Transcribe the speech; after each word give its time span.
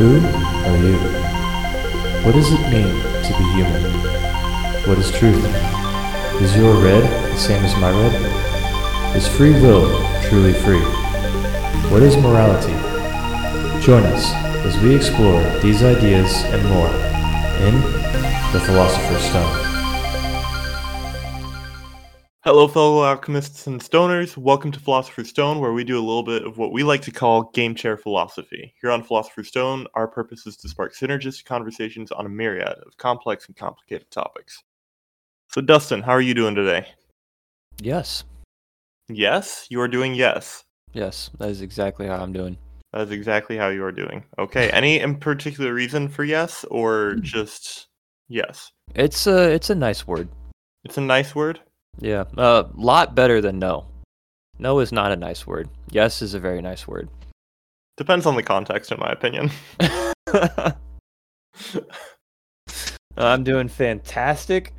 Who 0.00 0.16
are 0.16 0.78
you? 0.78 0.96
What 2.24 2.34
does 2.34 2.50
it 2.50 2.70
mean 2.70 2.88
to 2.88 3.34
be 3.36 3.44
human? 3.52 3.82
What 4.88 4.96
is 4.96 5.10
truth? 5.10 5.44
Is 6.40 6.56
your 6.56 6.82
red 6.82 7.04
the 7.30 7.36
same 7.36 7.62
as 7.62 7.76
my 7.76 7.90
red? 7.90 9.14
Is 9.14 9.28
free 9.28 9.52
will 9.52 9.90
truly 10.22 10.54
free? 10.54 10.80
What 11.90 12.02
is 12.02 12.16
morality? 12.16 12.72
Join 13.84 14.04
us 14.04 14.32
as 14.64 14.78
we 14.78 14.96
explore 14.96 15.42
these 15.60 15.82
ideas 15.82 16.44
and 16.44 16.66
more 16.66 16.88
in 17.60 17.74
The 18.54 18.60
Philosopher's 18.64 19.22
Stone. 19.24 19.69
Hello, 22.52 22.66
fellow 22.66 23.04
alchemists 23.04 23.68
and 23.68 23.80
stoners. 23.80 24.36
Welcome 24.36 24.72
to 24.72 24.80
Philosopher's 24.80 25.28
Stone, 25.28 25.60
where 25.60 25.72
we 25.72 25.84
do 25.84 25.96
a 25.96 26.02
little 26.02 26.24
bit 26.24 26.44
of 26.44 26.58
what 26.58 26.72
we 26.72 26.82
like 26.82 27.00
to 27.02 27.12
call 27.12 27.44
game 27.54 27.76
chair 27.76 27.96
philosophy. 27.96 28.74
Here 28.80 28.90
on 28.90 29.04
Philosopher's 29.04 29.46
Stone, 29.46 29.86
our 29.94 30.08
purpose 30.08 30.48
is 30.48 30.56
to 30.56 30.68
spark 30.68 30.92
synergistic 30.92 31.44
conversations 31.44 32.10
on 32.10 32.26
a 32.26 32.28
myriad 32.28 32.76
of 32.84 32.96
complex 32.96 33.46
and 33.46 33.54
complicated 33.54 34.10
topics. 34.10 34.64
So, 35.52 35.60
Dustin, 35.60 36.02
how 36.02 36.10
are 36.10 36.20
you 36.20 36.34
doing 36.34 36.56
today? 36.56 36.88
Yes, 37.80 38.24
Yes, 39.08 39.68
you 39.70 39.80
are 39.80 39.86
doing 39.86 40.16
yes. 40.16 40.64
yes, 40.92 41.30
that 41.38 41.50
is 41.50 41.62
exactly 41.62 42.08
how 42.08 42.16
I'm 42.16 42.32
doing. 42.32 42.58
That 42.92 43.02
is 43.02 43.12
exactly 43.12 43.58
how 43.58 43.68
you 43.68 43.84
are 43.84 43.92
doing. 43.92 44.24
Okay, 44.40 44.70
any 44.70 44.98
in 45.06 45.14
particular 45.14 45.72
reason 45.72 46.08
for 46.08 46.24
yes, 46.24 46.64
or 46.68 47.12
hmm. 47.12 47.22
just 47.22 47.86
yes? 48.26 48.72
It's 48.96 49.28
a 49.28 49.52
it's 49.52 49.70
a 49.70 49.74
nice 49.76 50.04
word. 50.04 50.28
It's 50.82 50.98
a 50.98 51.00
nice 51.00 51.32
word. 51.32 51.60
Yeah, 51.98 52.24
a 52.36 52.40
uh, 52.40 52.68
lot 52.74 53.14
better 53.14 53.40
than 53.40 53.58
no. 53.58 53.86
No 54.58 54.78
is 54.78 54.92
not 54.92 55.12
a 55.12 55.16
nice 55.16 55.46
word. 55.46 55.68
Yes 55.90 56.22
is 56.22 56.34
a 56.34 56.40
very 56.40 56.62
nice 56.62 56.86
word. 56.86 57.08
Depends 57.96 58.26
on 58.26 58.36
the 58.36 58.42
context, 58.42 58.92
in 58.92 58.98
my 58.98 59.10
opinion. 59.10 59.50
I'm 63.16 63.44
doing 63.44 63.68
fantastic. 63.68 64.72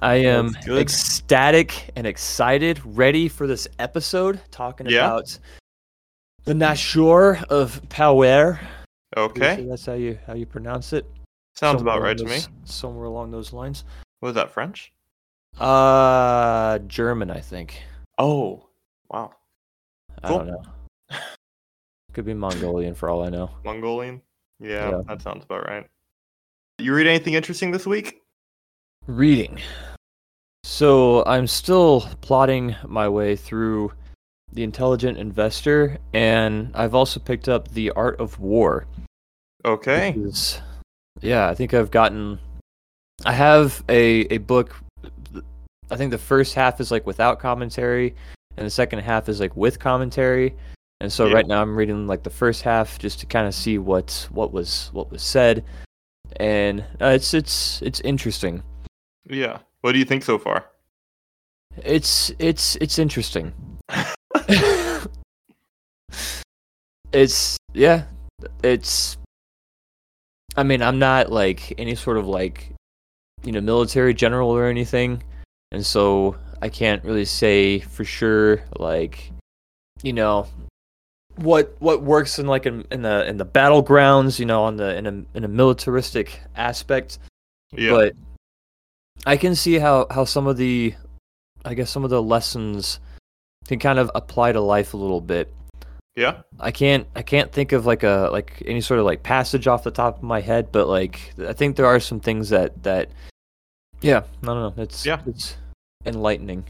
I 0.00 0.16
am 0.16 0.54
ecstatic 0.66 1.90
and 1.96 2.06
excited, 2.06 2.80
ready 2.84 3.28
for 3.28 3.46
this 3.46 3.66
episode 3.78 4.40
talking 4.50 4.88
Yeah? 4.88 5.06
about 5.06 5.38
the 6.44 6.52
Nashor 6.52 7.42
of 7.44 7.86
Power. 7.88 8.60
Okay, 9.16 9.66
that's 9.68 9.86
how 9.86 9.94
you 9.94 10.18
how 10.26 10.34
you 10.34 10.44
pronounce 10.44 10.92
it. 10.92 11.06
sounds 11.54 11.78
Somewhere 11.78 11.96
about 11.96 12.04
right 12.04 12.18
to 12.18 12.24
me. 12.24 12.40
Somewhere 12.64 13.06
along 13.06 13.30
those 13.30 13.52
lines. 13.52 13.84
Was 14.20 14.34
that 14.34 14.50
French? 14.50 14.92
Uh, 15.58 16.78
German, 16.80 17.30
I 17.30 17.40
think. 17.40 17.82
Oh, 18.18 18.68
wow. 19.10 19.32
I 20.22 20.28
Cool. 20.28 20.38
don't 20.38 20.46
know. 20.48 20.62
Could 22.12 22.24
be 22.26 22.34
Mongolian 22.34 22.94
for 22.94 23.08
all 23.10 23.24
I 23.24 23.28
know. 23.28 23.50
Mongolian? 23.64 24.22
Yeah, 24.60 24.90
Yeah. 24.90 25.00
that 25.08 25.22
sounds 25.22 25.44
about 25.44 25.66
right. 25.66 25.86
You 26.78 26.94
read 26.94 27.06
anything 27.06 27.34
interesting 27.34 27.70
this 27.70 27.86
week? 27.86 28.22
Reading. 29.06 29.60
So 30.64 31.24
I'm 31.26 31.46
still 31.46 32.02
plotting 32.20 32.74
my 32.86 33.08
way 33.08 33.36
through 33.36 33.92
The 34.52 34.62
Intelligent 34.62 35.16
Investor, 35.18 35.98
and 36.12 36.70
I've 36.74 36.94
also 36.94 37.20
picked 37.20 37.48
up 37.48 37.68
The 37.68 37.90
Art 37.92 38.20
of 38.20 38.40
War. 38.40 38.86
Okay. 39.64 40.10
is- 40.16 40.60
yeah, 41.22 41.48
I 41.48 41.54
think 41.54 41.72
I've 41.72 41.90
gotten. 41.90 42.38
I 43.24 43.32
have 43.32 43.82
a 43.88 44.26
a 44.34 44.38
book. 44.38 44.76
I 45.90 45.96
think 45.96 46.10
the 46.10 46.18
first 46.18 46.54
half 46.54 46.80
is 46.80 46.90
like 46.90 47.06
without 47.06 47.38
commentary, 47.38 48.14
and 48.56 48.66
the 48.66 48.70
second 48.70 49.00
half 49.00 49.28
is 49.28 49.40
like 49.40 49.56
with 49.56 49.78
commentary. 49.78 50.54
And 51.00 51.12
so 51.12 51.26
Yeah. 51.26 51.34
right 51.34 51.46
now 51.46 51.60
I'm 51.62 51.76
reading 51.76 52.06
like 52.06 52.22
the 52.22 52.30
first 52.30 52.62
half 52.62 52.98
just 52.98 53.20
to 53.20 53.26
kind 53.26 53.46
of 53.46 53.54
see 53.54 53.78
what 53.78 54.28
what 54.32 54.52
was 54.52 54.90
what 54.92 55.10
was 55.10 55.22
said, 55.22 55.64
and 56.36 56.80
uh, 57.00 57.06
it's 57.08 57.34
it's 57.34 57.82
it's 57.82 58.00
interesting. 58.00 58.62
Yeah. 59.28 59.58
What 59.82 59.92
do 59.92 59.98
you 59.98 60.04
think 60.04 60.24
so 60.24 60.38
far? 60.38 60.66
It's 61.84 62.32
it's 62.38 62.76
it's 62.76 62.98
interesting. 62.98 63.52
it's 67.12 67.56
yeah, 67.74 68.04
it's 68.62 69.16
I 70.56 70.62
mean, 70.62 70.82
I'm 70.82 70.98
not 70.98 71.30
like 71.30 71.74
any 71.78 71.94
sort 71.94 72.16
of 72.16 72.26
like 72.26 72.72
you 73.44 73.52
know, 73.52 73.60
military 73.60 74.14
general 74.14 74.48
or 74.50 74.66
anything. 74.66 75.22
And 75.72 75.84
so 75.84 76.36
I 76.62 76.68
can't 76.68 77.04
really 77.04 77.24
say 77.24 77.80
for 77.80 78.04
sure 78.04 78.62
like 78.78 79.30
you 80.02 80.12
know 80.12 80.46
what 81.36 81.74
what 81.80 82.02
works 82.02 82.38
in 82.38 82.46
like 82.46 82.66
in, 82.66 82.86
in 82.90 83.02
the 83.02 83.26
in 83.26 83.36
the 83.36 83.44
battlegrounds, 83.46 84.38
you 84.38 84.46
know, 84.46 84.64
on 84.64 84.76
the 84.76 84.96
in 84.96 85.06
a 85.06 85.24
in 85.36 85.44
a 85.44 85.48
militaristic 85.48 86.40
aspect 86.56 87.18
Yeah. 87.72 87.90
but 87.90 88.12
I 89.26 89.36
can 89.36 89.54
see 89.54 89.74
how 89.78 90.06
how 90.10 90.24
some 90.24 90.46
of 90.46 90.56
the 90.56 90.94
I 91.64 91.74
guess 91.74 91.90
some 91.90 92.04
of 92.04 92.10
the 92.10 92.22
lessons 92.22 93.00
can 93.66 93.78
kind 93.80 93.98
of 93.98 94.10
apply 94.14 94.52
to 94.52 94.60
life 94.60 94.94
a 94.94 94.96
little 94.96 95.20
bit. 95.20 95.52
yeah. 96.14 96.42
I 96.60 96.70
can't 96.70 97.06
I 97.16 97.22
can't 97.22 97.50
think 97.52 97.72
of 97.72 97.84
like 97.84 98.02
a 98.04 98.30
like 98.32 98.62
any 98.64 98.80
sort 98.80 99.00
of 99.00 99.06
like 99.06 99.22
passage 99.22 99.66
off 99.66 99.82
the 99.82 99.90
top 99.90 100.18
of 100.18 100.22
my 100.22 100.40
head, 100.40 100.70
but 100.72 100.88
like 100.88 101.34
I 101.46 101.52
think 101.52 101.76
there 101.76 101.86
are 101.86 102.00
some 102.00 102.20
things 102.20 102.48
that 102.50 102.82
that 102.84 103.10
yeah, 104.06 104.22
I 104.42 104.46
don't 104.46 104.76
know. 104.76 104.82
It's 104.82 105.04
Yeah. 105.04 105.20
it's 105.26 105.56
enlightening. 106.04 106.64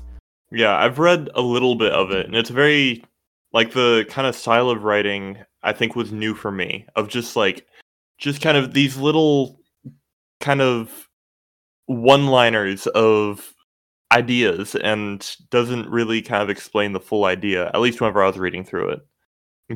Yeah, 0.51 0.77
I've 0.77 0.99
read 0.99 1.29
a 1.35 1.41
little 1.43 1.75
bit 1.75 1.93
of 1.93 2.11
it, 2.11 2.25
and 2.27 2.35
it's 2.35 2.49
very 2.51 3.05
like 3.53 3.73
the 3.73 4.07
kind 4.09 4.27
of 4.27 4.35
style 4.35 4.71
of 4.71 4.83
writing 4.85 5.45
I 5.63 5.73
think 5.73 5.95
was 5.97 6.13
new 6.13 6.35
for 6.35 6.51
me 6.51 6.87
of 6.97 7.09
just 7.09 7.37
like 7.37 7.67
just 8.19 8.41
kind 8.41 8.57
of 8.57 8.73
these 8.73 8.97
little 8.97 9.61
kind 10.41 10.61
of 10.63 11.09
one-liners 11.87 12.87
of 12.89 13.53
ideas 14.13 14.75
and 14.77 15.37
doesn't 15.51 15.89
really 15.91 16.23
kind 16.23 16.43
of 16.43 16.49
explain 16.51 16.93
the 16.93 17.01
full 17.01 17.25
idea 17.25 17.67
at 17.69 17.81
least 17.81 18.01
whenever 18.01 18.23
I 18.23 18.27
was 18.29 18.39
reading 18.39 18.65
through 18.65 18.91
it. 18.91 19.01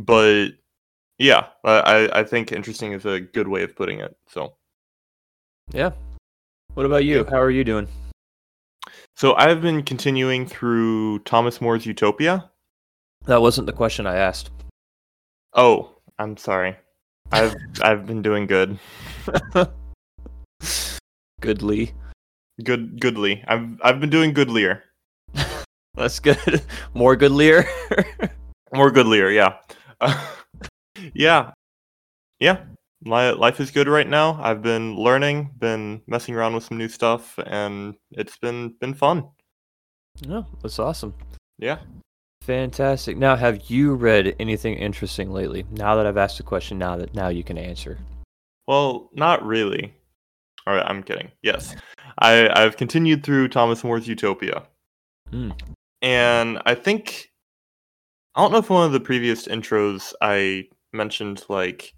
But 0.01 0.49
yeah, 1.19 1.49
I 1.65 1.81
I- 2.07 2.21
I 2.21 2.25
think 2.25 2.53
interesting 2.53 2.93
is 2.93 3.05
a 3.05 3.21
good 3.21 3.49
way 3.49 3.63
of 3.65 3.77
putting 3.77 4.01
it. 4.01 4.17
So 4.29 4.55
Yeah. 5.73 5.91
What 6.75 6.87
about 6.87 7.05
you? 7.05 7.25
How 7.29 7.41
are 7.41 7.51
you 7.51 7.65
doing? 7.65 7.89
so 9.17 9.35
I've 9.35 9.61
been 9.61 9.83
continuing 9.83 10.47
through 10.47 11.19
Thomas 11.21 11.61
More's 11.61 11.85
Utopia. 11.85 12.51
That 13.27 13.43
wasn't 13.43 13.67
the 13.67 13.73
question 13.73 14.07
I 14.07 14.17
asked. 14.17 14.51
Oh, 15.55 15.97
I'm 16.19 16.37
sorry. 16.37 16.77
I've 17.33 17.55
I've 17.83 18.07
been 18.07 18.23
doing 18.23 18.47
good. 18.47 18.79
Goodly. 21.41 21.93
Good 22.63 23.01
goodly. 23.01 23.43
I've 23.49 23.81
I've 23.83 24.01
been 24.01 24.11
doing 24.11 24.33
goodlier. 24.33 24.85
That's 25.95 26.21
good. 26.21 26.63
More 26.95 27.17
goodlier. 27.17 27.67
More 28.73 28.91
goodlier, 28.91 29.31
yeah. 29.31 29.57
yeah. 31.15 31.53
Yeah. 32.39 32.65
My 33.03 33.31
life 33.31 33.61
is 33.61 33.71
good 33.71 33.89
right 33.89 34.09
now. 34.09 34.39
I've 34.43 34.63
been 34.63 34.95
learning, 34.97 35.51
been 35.59 36.03
messing 36.07 36.35
around 36.35 36.55
with 36.55 36.65
some 36.65 36.77
new 36.77 36.89
stuff 36.89 37.39
and 37.47 37.95
it's 38.11 38.37
been 38.37 38.75
been 38.81 38.95
fun. 38.95 39.29
Yeah, 40.21 40.43
that's 40.63 40.79
awesome. 40.79 41.15
Yeah. 41.59 41.79
Fantastic. 42.43 43.17
Now, 43.17 43.37
have 43.37 43.71
you 43.71 43.95
read 43.95 44.35
anything 44.39 44.75
interesting 44.75 45.31
lately? 45.31 45.65
Now 45.71 45.95
that 45.97 46.07
I've 46.07 46.17
asked 46.17 46.39
the 46.39 46.43
question, 46.43 46.79
now 46.79 46.97
that 46.97 47.15
now 47.15 47.29
you 47.29 47.45
can 47.45 47.59
answer. 47.59 47.99
Well, 48.67 49.11
not 49.15 49.45
really. 49.45 49.95
All 50.67 50.75
right, 50.75 50.85
I'm 50.87 51.03
kidding. 51.03 51.31
Yes. 51.43 51.75
I 52.19 52.49
I've 52.55 52.77
continued 52.77 53.25
through 53.25 53.49
Thomas 53.49 53.83
More's 53.83 54.09
Utopia. 54.09 54.65
Hmm. 55.31 55.53
And 56.03 56.61
I 56.67 56.75
think 56.75 57.31
I 58.35 58.43
don't 58.43 58.53
know 58.53 58.59
if 58.59 58.71
one 58.71 58.87
of 58.87 58.93
the 58.93 59.01
previous 59.01 59.47
intros 59.47 60.13
I 60.21 60.69
mentioned 60.93 61.45
like 61.49 61.95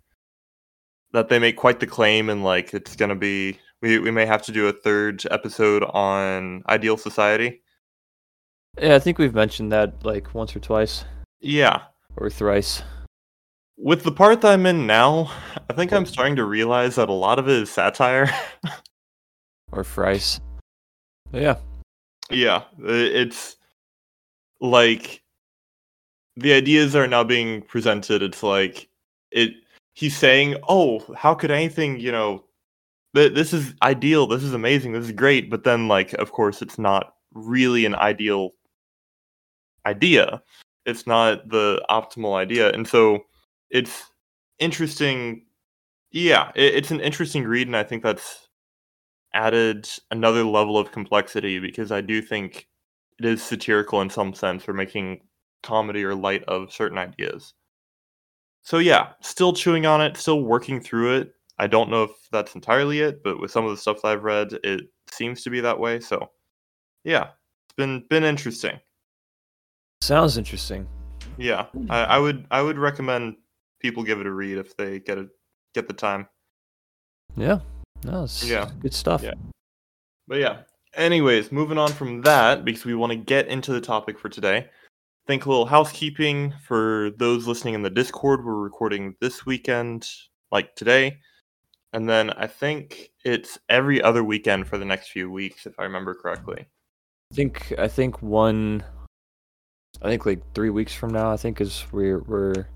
that 1.13 1.29
they 1.29 1.39
make 1.39 1.57
quite 1.57 1.81
the 1.81 1.87
claim 1.87 2.29
and 2.31 2.43
like 2.45 2.73
it's 2.75 2.97
gonna 2.97 3.15
be 3.17 3.59
we, 3.83 3.99
we 3.99 4.11
may 4.11 4.25
have 4.27 4.43
to 4.43 4.53
do 4.53 4.69
a 4.69 4.73
third 4.73 5.23
episode 5.31 5.83
on 5.85 6.63
ideal 6.69 6.97
society. 6.97 7.63
Yeah, 8.81 8.95
I 8.95 8.99
think 8.99 9.19
we've 9.19 9.35
mentioned 9.35 9.73
that 9.73 10.05
like 10.05 10.35
once 10.35 10.55
or 10.57 10.61
twice 10.61 11.05
Yeah. 11.41 11.83
or 12.17 12.31
thrice. 12.31 12.83
With 13.77 14.05
the 14.05 14.13
part 14.13 14.41
that 14.43 14.53
I'm 14.53 14.67
in 14.67 14.87
now, 14.87 15.31
I 15.69 15.73
think 15.73 15.93
I'm 15.93 16.07
starting 16.07 16.37
to 16.37 16.45
realize 16.45 16.95
that 16.97 17.09
a 17.09 17.13
lot 17.13 17.39
of 17.39 17.49
it 17.49 17.63
is 17.63 17.71
satire. 17.71 18.31
Or 19.73 19.83
thrice. 19.83 20.39
Yeah. 21.33 21.57
yeah, 22.31 22.65
it's 22.79 23.57
like 24.61 25.23
the 26.37 26.53
ideas 26.53 26.95
are 26.95 27.07
now 27.07 27.25
being 27.25 27.63
presented. 27.63 28.23
It's 28.23 28.43
like 28.43 28.91
it 29.31 29.55
he's 29.95 30.17
saying, 30.17 30.57
"Oh, 30.69 31.01
how 31.17 31.35
could 31.35 31.51
anything, 31.51 32.01
you 32.01 32.13
know, 32.13 32.45
th- 33.17 33.35
this 33.35 33.53
is 33.55 33.75
ideal. 33.83 34.27
This 34.29 34.45
is 34.45 34.55
amazing. 34.55 34.93
This 34.93 35.07
is 35.07 35.13
great." 35.13 35.51
But 35.51 35.65
then 35.65 35.89
like 35.89 36.13
of 36.15 36.33
course 36.33 36.63
it's 36.63 36.79
not 36.79 37.15
really 37.35 37.87
an 37.87 37.95
ideal 37.97 38.53
idea. 39.87 40.43
It's 40.85 41.07
not 41.07 41.49
the 41.49 41.85
optimal 41.91 42.35
idea. 42.35 42.71
And 42.73 42.87
so 42.87 43.21
it's 43.71 44.05
interesting 44.59 45.47
Yeah, 46.13 46.53
it, 46.57 46.77
it's 46.77 46.91
an 46.93 47.01
interesting 47.01 47.45
read, 47.45 47.69
and 47.69 47.77
I 47.77 47.85
think 47.85 48.03
that's 48.05 48.49
added 49.35 49.89
another 50.13 50.45
level 50.45 50.79
of 50.79 50.93
complexity 50.93 51.59
because 51.61 51.93
I 51.93 52.01
do 52.03 52.23
think 52.23 52.69
it 53.21 53.27
is 53.27 53.43
satirical 53.43 54.01
in 54.03 54.11
some 54.11 54.35
sense 54.35 54.65
for 54.65 54.75
making 54.75 55.23
comedy 55.65 56.05
or 56.05 56.15
light 56.17 56.45
of 56.45 56.73
certain 56.73 56.99
ideas. 56.99 57.55
So 58.63 58.79
yeah, 58.79 59.13
still 59.21 59.53
chewing 59.53 59.87
on 59.87 60.01
it, 60.01 60.17
still 60.17 60.43
working 60.43 60.81
through 60.81 61.17
it. 61.17 61.35
I 61.59 61.67
don't 61.67 61.91
know 61.91 62.05
if 62.05 62.11
that's 62.31 62.55
entirely 62.55 63.01
it, 63.01 63.23
but 63.23 63.41
with 63.41 63.51
some 63.51 63.65
of 63.65 63.71
the 63.71 63.77
stuff 63.77 64.03
that 64.03 64.09
I've 64.09 64.25
read, 64.25 64.53
it 64.65 64.83
seems 65.11 65.43
to 65.43 65.51
be 65.51 65.61
that 65.61 65.79
way. 65.79 66.01
So 66.01 66.31
yeah, 67.05 67.25
it's 67.67 67.75
been 67.77 68.05
been 68.09 68.25
interesting. 68.25 68.79
Sounds 70.01 70.39
interesting. 70.39 70.87
Yeah, 71.37 71.67
I, 71.91 72.05
I 72.05 72.19
would 72.19 72.47
I 72.51 72.63
would 72.63 72.79
recommend 72.79 73.37
people 73.81 74.03
give 74.05 74.21
it 74.21 74.27
a 74.27 74.33
read 74.33 74.59
if 74.59 74.77
they 74.77 75.01
get 75.01 75.19
it 75.19 75.29
get 75.75 75.89
the 75.89 75.95
time. 75.95 76.29
Yeah. 77.37 77.61
No, 78.05 78.27
Yeah. 78.43 78.69
good 78.81 78.95
stuff. 78.95 79.23
Yeah. 79.23 79.35
But 80.27 80.39
yeah. 80.39 80.63
Anyways, 80.95 81.53
moving 81.53 81.79
on 81.79 81.91
from 81.93 82.21
that 82.23 82.65
because 82.65 82.85
we 82.85 82.95
want 82.95 83.13
to 83.13 83.17
get 83.17 83.47
into 83.49 83.73
the 83.73 83.81
topic 83.81 84.19
for 84.19 84.29
today. 84.29 84.69
Think 85.33 85.47
a 85.47 85.49
little 85.49 85.65
housekeeping 85.65 86.53
for 86.63 87.09
those 87.17 87.47
listening 87.47 87.73
in 87.73 87.81
the 87.81 87.89
Discord. 87.89 88.45
We're 88.45 88.53
recording 88.53 89.15
this 89.19 89.47
weekend, 89.47 90.07
like 90.51 90.77
today. 90.77 91.21
And 91.95 92.07
then 92.07 92.29
I 92.29 92.47
think 92.47 93.13
it's 93.25 93.59
every 93.71 94.03
other 94.03 94.23
weekend 94.23 94.69
for 94.69 94.77
the 94.77 94.85
next 94.85 95.09
few 95.09 95.31
weeks, 95.31 95.65
if 95.65 95.73
I 95.79 95.85
remember 95.85 96.15
correctly. 96.15 96.67
I 97.33 97.35
think 97.35 97.73
I 97.79 97.89
think 97.89 98.21
one 98.21 98.85
I 100.03 100.11
think 100.11 100.27
like 100.27 100.43
three 100.55 100.69
weeks 100.69 100.93
from 100.93 101.15
now 101.15 101.33
I 101.33 101.39
think 101.39 101.63
is 101.63 101.87
we're 101.93 102.19
we're 102.25 102.67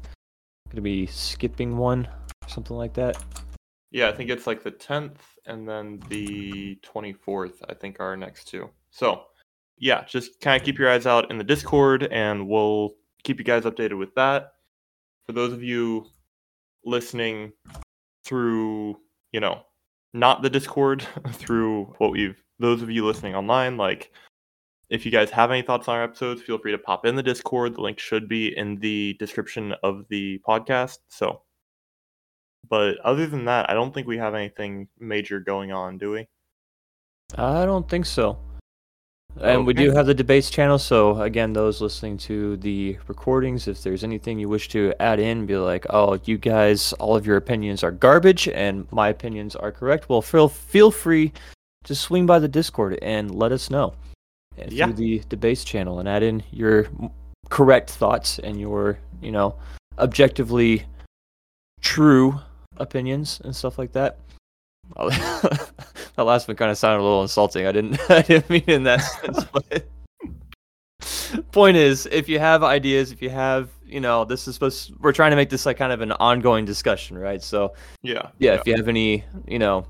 gonna 0.70 0.81
be 0.81 1.05
skipping 1.05 1.76
one 1.76 2.06
or 2.06 2.49
something 2.49 2.79
like 2.79 2.94
that. 2.94 3.23
Yeah, 3.91 4.08
I 4.08 4.12
think 4.12 4.31
it's 4.31 4.47
like 4.47 4.62
the 4.62 4.73
10th 4.73 5.19
and 5.44 5.69
then 5.69 6.00
the 6.08 6.76
24th, 6.76 7.56
I 7.69 7.75
think, 7.75 8.00
are 8.00 8.06
our 8.06 8.17
next 8.17 8.49
two. 8.49 8.70
So, 8.88 9.26
yeah, 9.78 10.05
just 10.05 10.40
kind 10.40 10.61
of 10.61 10.64
keep 10.64 10.78
your 10.78 10.90
eyes 10.90 11.06
out 11.06 11.31
in 11.31 11.38
the 11.38 11.44
Discord 11.44 12.05
and 12.11 12.49
we'll 12.49 12.94
keep 13.23 13.38
you 13.38 13.44
guys 13.44 13.64
updated 13.64 13.99
with 13.99 14.14
that. 14.14 14.52
For 15.26 15.32
those 15.32 15.52
of 15.52 15.62
you 15.62 16.06
listening 16.84 17.52
through, 18.25 18.96
you 19.32 19.40
know, 19.40 19.62
not 20.14 20.43
the 20.43 20.50
Discord, 20.50 21.06
through 21.32 21.94
what 21.99 22.12
we've, 22.12 22.43
those 22.58 22.82
of 22.82 22.90
you 22.90 23.05
listening 23.05 23.34
online, 23.34 23.76
like, 23.76 24.12
if 24.88 25.05
you 25.05 25.11
guys 25.11 25.31
have 25.31 25.50
any 25.50 25.62
thoughts 25.62 25.88
on 25.88 25.96
our 25.96 26.05
episodes, 26.05 26.43
feel 26.43 26.58
free 26.58 26.70
to 26.70 26.79
pop 26.79 27.05
in 27.05 27.17
the 27.17 27.22
Discord. 27.22 27.75
The 27.75 27.81
link 27.81 27.99
should 27.99 28.29
be 28.29 28.56
in 28.56 28.76
the 28.76 29.14
description 29.19 29.75
of 29.82 30.06
the 30.08 30.40
podcast. 30.49 30.99
So, 31.08 31.43
but 32.69 32.96
other 32.99 33.26
than 33.26 33.44
that, 33.46 33.69
I 33.69 33.75
don't 33.75 33.93
think 33.93 34.06
we 34.06 34.17
have 34.19 34.37
anything 34.37 34.87
major 35.00 35.40
going 35.40 35.72
on, 35.72 35.99
do 35.99 36.12
we? 36.12 36.29
I 37.37 37.64
don't 37.64 37.88
think 37.88 38.06
so. 38.06 38.38
And 39.40 39.66
we 39.66 39.74
do 39.74 39.90
have 39.90 40.06
the 40.06 40.14
debates 40.14 40.48
channel, 40.48 40.78
so 40.78 41.20
again, 41.20 41.52
those 41.52 41.80
listening 41.80 42.16
to 42.18 42.56
the 42.56 42.96
recordings, 43.06 43.68
if 43.68 43.82
there's 43.82 44.02
anything 44.02 44.38
you 44.38 44.48
wish 44.48 44.68
to 44.70 44.94
add 45.00 45.20
in, 45.20 45.44
be 45.44 45.56
like, 45.56 45.84
oh, 45.90 46.18
you 46.24 46.38
guys, 46.38 46.92
all 46.94 47.16
of 47.16 47.26
your 47.26 47.36
opinions 47.36 47.84
are 47.84 47.90
garbage 47.90 48.48
and 48.48 48.90
my 48.90 49.08
opinions 49.08 49.54
are 49.54 49.70
correct, 49.70 50.08
well, 50.08 50.22
feel, 50.22 50.48
feel 50.48 50.90
free 50.90 51.32
to 51.84 51.94
swing 51.94 52.24
by 52.24 52.38
the 52.38 52.48
Discord 52.48 52.98
and 53.02 53.34
let 53.34 53.52
us 53.52 53.68
know 53.70 53.92
Yeah. 54.56 54.86
through 54.86 54.94
the 54.94 55.22
debates 55.28 55.64
channel 55.64 55.98
and 56.00 56.08
add 56.08 56.22
in 56.22 56.42
your 56.50 56.86
correct 57.50 57.90
thoughts 57.90 58.38
and 58.38 58.58
your, 58.58 58.98
you 59.20 59.30
know, 59.32 59.54
objectively 59.98 60.84
true 61.82 62.40
opinions 62.78 63.40
and 63.44 63.54
stuff 63.54 63.78
like 63.78 63.92
that. 63.92 64.18
That 66.16 66.24
last 66.24 66.48
one 66.48 66.56
kind 66.56 66.70
of 66.70 66.78
sounded 66.78 67.02
a 67.02 67.04
little 67.04 67.20
insulting. 67.20 67.66
I 67.66 67.72
didn't, 67.72 67.98
I 68.10 68.22
didn't 68.22 68.48
mean 68.48 68.64
in 68.66 68.82
that 68.84 68.98
sense. 68.98 69.44
But 69.52 69.86
point 71.52 71.76
is, 71.76 72.06
if 72.10 72.28
you 72.28 72.38
have 72.38 72.62
ideas, 72.62 73.12
if 73.12 73.20
you 73.20 73.28
have, 73.30 73.68
you 73.84 74.00
know, 74.00 74.24
this 74.24 74.48
is 74.48 74.54
supposed, 74.54 74.92
we're 75.00 75.12
trying 75.12 75.30
to 75.30 75.36
make 75.36 75.50
this 75.50 75.66
like 75.66 75.76
kind 75.76 75.92
of 75.92 76.00
an 76.00 76.12
ongoing 76.12 76.64
discussion, 76.64 77.18
right? 77.18 77.42
So 77.42 77.74
Yeah. 78.02 78.30
yeah, 78.38 78.54
if 78.54 78.66
you 78.66 78.74
have 78.76 78.88
any, 78.88 79.24
you 79.46 79.58
know, 79.58 79.86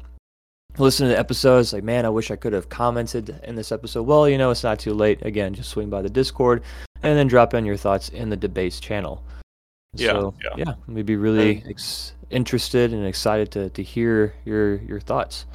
listen 0.78 1.06
to 1.06 1.12
the 1.12 1.18
episodes, 1.18 1.72
like, 1.72 1.84
man, 1.84 2.04
I 2.04 2.08
wish 2.08 2.30
I 2.32 2.36
could 2.36 2.52
have 2.52 2.68
commented 2.68 3.40
in 3.44 3.54
this 3.54 3.70
episode. 3.70 4.02
Well, 4.02 4.28
you 4.28 4.36
know, 4.38 4.50
it's 4.50 4.64
not 4.64 4.78
too 4.80 4.94
late. 4.94 5.24
Again, 5.24 5.54
just 5.54 5.70
swing 5.70 5.88
by 5.88 6.02
the 6.02 6.10
Discord 6.10 6.62
and 7.02 7.16
then 7.16 7.28
drop 7.28 7.54
in 7.54 7.64
your 7.64 7.76
thoughts 7.76 8.08
in 8.08 8.30
the 8.30 8.36
debates 8.36 8.80
channel. 8.80 9.22
Yeah, 9.94 10.12
So, 10.12 10.34
yeah. 10.42 10.64
yeah, 10.66 10.74
we'd 10.88 11.06
be 11.06 11.16
really 11.16 11.62
ex- 11.66 12.12
interested 12.30 12.92
and 12.92 13.06
excited 13.06 13.50
to, 13.52 13.70
to 13.70 13.82
hear 13.82 14.34
your 14.44 14.76
your 14.82 15.00
thoughts. 15.00 15.46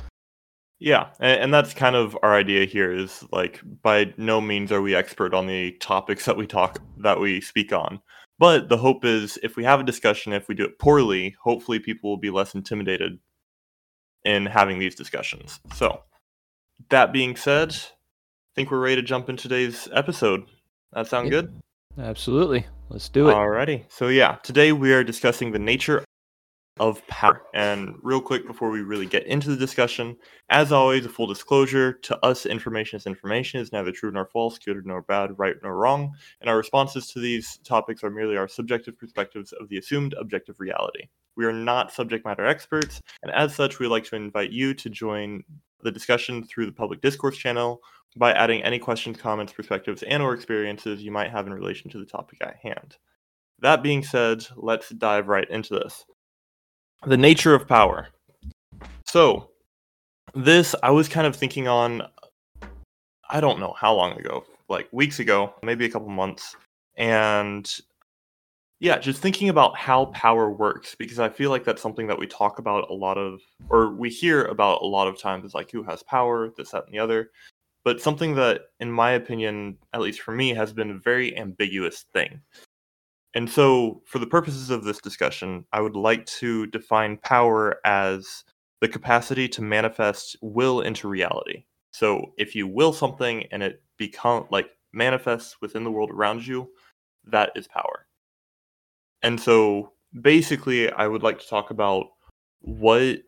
Yeah, 0.80 1.10
and, 1.20 1.42
and 1.42 1.54
that's 1.54 1.74
kind 1.76 1.96
of 1.96 2.18
our 2.24 2.34
idea 2.36 2.66
here 2.66 2.92
is 2.92 3.24
like 3.32 3.62
by 3.84 4.14
no 4.18 4.42
means 4.42 4.72
are 4.72 4.82
we 4.82 4.96
expert 4.96 5.34
on 5.36 5.46
the 5.48 5.74
topics 5.74 6.26
that 6.26 6.38
we 6.38 6.48
talk 6.48 6.80
that 6.98 7.20
we 7.20 7.40
speak 7.42 7.72
on. 7.72 8.02
But 8.40 8.70
the 8.70 8.78
hope 8.78 9.06
is 9.06 9.38
if 9.44 9.56
we 9.56 9.64
have 9.64 9.80
a 9.80 9.84
discussion, 9.84 10.34
if 10.34 10.48
we 10.48 10.56
do 10.56 10.66
it 10.66 10.80
poorly, 10.80 11.36
hopefully 11.44 11.78
people 11.78 12.10
will 12.10 12.18
be 12.18 12.32
less 12.32 12.56
intimidated 12.56 13.20
in 14.26 14.48
having 14.48 14.80
these 14.80 14.96
discussions. 14.96 15.60
So 15.76 16.02
that 16.90 17.14
being 17.14 17.36
said, 17.36 17.74
I 17.74 18.52
think 18.56 18.72
we're 18.72 18.80
ready 18.80 18.96
to 18.96 19.04
jump 19.04 19.30
into 19.30 19.44
today's 19.44 19.88
episode. 19.94 20.46
That 20.94 21.06
sound 21.06 21.28
Yeah. 21.28 21.42
good? 21.42 21.62
Absolutely. 21.98 22.66
Let's 22.90 23.10
do 23.10 23.30
it. 23.30 23.34
Alrighty. 23.34 23.86
So 23.90 24.08
yeah, 24.08 24.38
today 24.44 24.72
we 24.72 24.94
are 24.94 25.04
discussing 25.04 25.52
the 25.52 25.60
nature 25.60 26.04
of 26.80 27.06
power. 27.08 27.44
And 27.54 27.96
real 28.02 28.22
quick 28.22 28.48
before 28.48 28.72
we 28.72 28.82
really 28.82 29.06
get 29.06 29.28
into 29.28 29.50
the 29.50 29.56
discussion, 29.56 30.18
as 30.50 30.72
always, 30.72 31.06
a 31.06 31.10
full 31.10 31.28
disclosure 31.28 31.94
to 31.94 32.26
us, 32.26 32.46
information 32.46 32.98
is 32.98 33.06
information, 33.06 33.60
is 33.60 33.72
neither 33.72 33.92
true 33.92 34.12
nor 34.12 34.26
false, 34.26 34.58
good 34.58 34.84
nor 34.86 35.02
bad, 35.04 35.38
right 35.38 35.56
nor 35.62 35.76
wrong, 35.76 36.12
and 36.40 36.50
our 36.50 36.58
responses 36.58 37.08
to 37.08 37.20
these 37.20 37.60
topics 37.64 38.04
are 38.04 38.10
merely 38.10 38.36
our 38.36 38.48
subjective 38.48 38.98
perspectives 38.98 39.52
of 39.54 39.70
the 39.70 39.78
assumed 39.78 40.16
objective 40.20 40.60
reality. 40.60 41.08
We 41.42 41.48
are 41.48 41.52
not 41.52 41.92
subject 41.92 42.24
matter 42.24 42.46
experts, 42.46 43.02
and 43.24 43.32
as 43.32 43.56
such, 43.56 43.80
we'd 43.80 43.88
like 43.88 44.04
to 44.04 44.16
invite 44.16 44.52
you 44.52 44.76
to 44.76 44.92
join 44.92 45.44
the 45.82 45.92
discussion 45.92 46.44
through 46.44 46.68
the 46.68 46.72
public 46.72 47.02
discourse 47.02 47.36
channel 47.36 47.82
by 48.16 48.32
adding 48.32 48.62
any 48.62 48.78
questions, 48.78 49.18
comments, 49.18 49.52
perspectives, 49.52 50.04
and 50.04 50.22
or 50.22 50.36
experiences 50.36 51.02
you 51.02 51.10
might 51.10 51.32
have 51.32 51.48
in 51.48 51.54
relation 51.54 51.90
to 51.90 51.98
the 51.98 52.06
topic 52.06 52.38
at 52.42 52.58
hand. 52.58 52.98
That 53.58 53.82
being 53.82 54.04
said, 54.04 54.46
let's 54.56 54.90
dive 54.90 55.30
right 55.30 55.50
into 55.50 55.74
this. 55.74 56.06
The 57.08 57.18
nature 57.18 57.56
of 57.56 57.68
power. 57.68 58.10
So, 59.08 59.50
this 60.36 60.76
I 60.84 60.92
was 60.92 61.10
kind 61.10 61.26
of 61.26 61.36
thinking 61.36 61.68
on 61.68 62.04
I 63.32 63.42
don't 63.42 63.60
know 63.60 63.74
how 63.76 63.96
long 63.96 64.12
ago, 64.20 64.46
like 64.70 64.90
weeks 64.92 65.18
ago, 65.18 65.56
maybe 65.64 65.86
a 65.86 65.90
couple 65.90 66.10
months, 66.10 66.56
and 66.98 67.68
yeah, 68.82 68.98
just 68.98 69.22
thinking 69.22 69.50
about 69.50 69.78
how 69.78 70.06
power 70.06 70.50
works 70.50 70.96
because 70.96 71.20
I 71.20 71.30
feel 71.30 71.52
like 71.52 71.64
that's 71.64 71.84
something 71.84 72.08
that 72.08 72.18
we 72.18 72.26
talk 72.26 72.58
about 72.58 72.90
a 72.90 72.94
lot 72.96 73.16
of, 73.16 73.40
or 73.70 73.92
we 73.92 74.10
hear 74.10 74.46
about 74.46 74.82
a 74.82 74.88
lot 74.88 75.08
of 75.08 75.20
times 75.20 75.46
is 75.46 75.54
like 75.54 75.70
who 75.70 75.84
has 75.84 76.02
power, 76.02 76.50
this, 76.58 76.72
that, 76.72 76.86
and 76.86 76.94
the 76.96 76.98
other. 76.98 77.30
But 77.84 78.02
something 78.02 78.34
that, 78.36 78.62
in 78.80 78.92
my 78.92 79.12
opinion, 79.12 79.78
at 79.94 80.02
least 80.02 80.22
for 80.22 80.32
me, 80.32 80.50
has 80.56 80.74
been 80.74 80.90
a 80.90 80.98
very 80.98 81.38
ambiguous 81.38 82.06
thing. 82.12 82.42
And 83.36 83.48
so, 83.48 84.02
for 84.08 84.18
the 84.18 84.26
purposes 84.26 84.72
of 84.72 84.84
this 84.84 84.98
discussion, 85.00 85.64
I 85.72 85.80
would 85.80 85.96
like 85.96 86.26
to 86.26 86.66
define 86.68 87.18
power 87.18 87.80
as 87.86 88.44
the 88.82 88.88
capacity 88.88 89.48
to 89.50 89.62
manifest 89.62 90.38
will 90.42 90.82
into 90.82 91.08
reality. 91.08 91.66
So, 91.92 92.34
if 92.40 92.56
you 92.56 92.68
will 92.68 92.94
something 92.94 93.46
and 93.52 93.62
it 93.62 93.84
become 93.98 94.48
like 94.50 94.72
manifests 94.92 95.58
within 95.62 95.84
the 95.84 95.92
world 95.92 96.10
around 96.10 96.48
you, 96.48 96.68
that 97.28 97.52
is 97.56 97.68
power. 97.68 98.08
And 99.24 99.40
so, 99.40 99.94
basically, 100.22 100.92
I 100.92 101.08
would 101.08 101.24
like 101.24 101.40
to 101.40 101.48
talk 101.48 101.72
about 101.72 102.08
what 102.62 103.20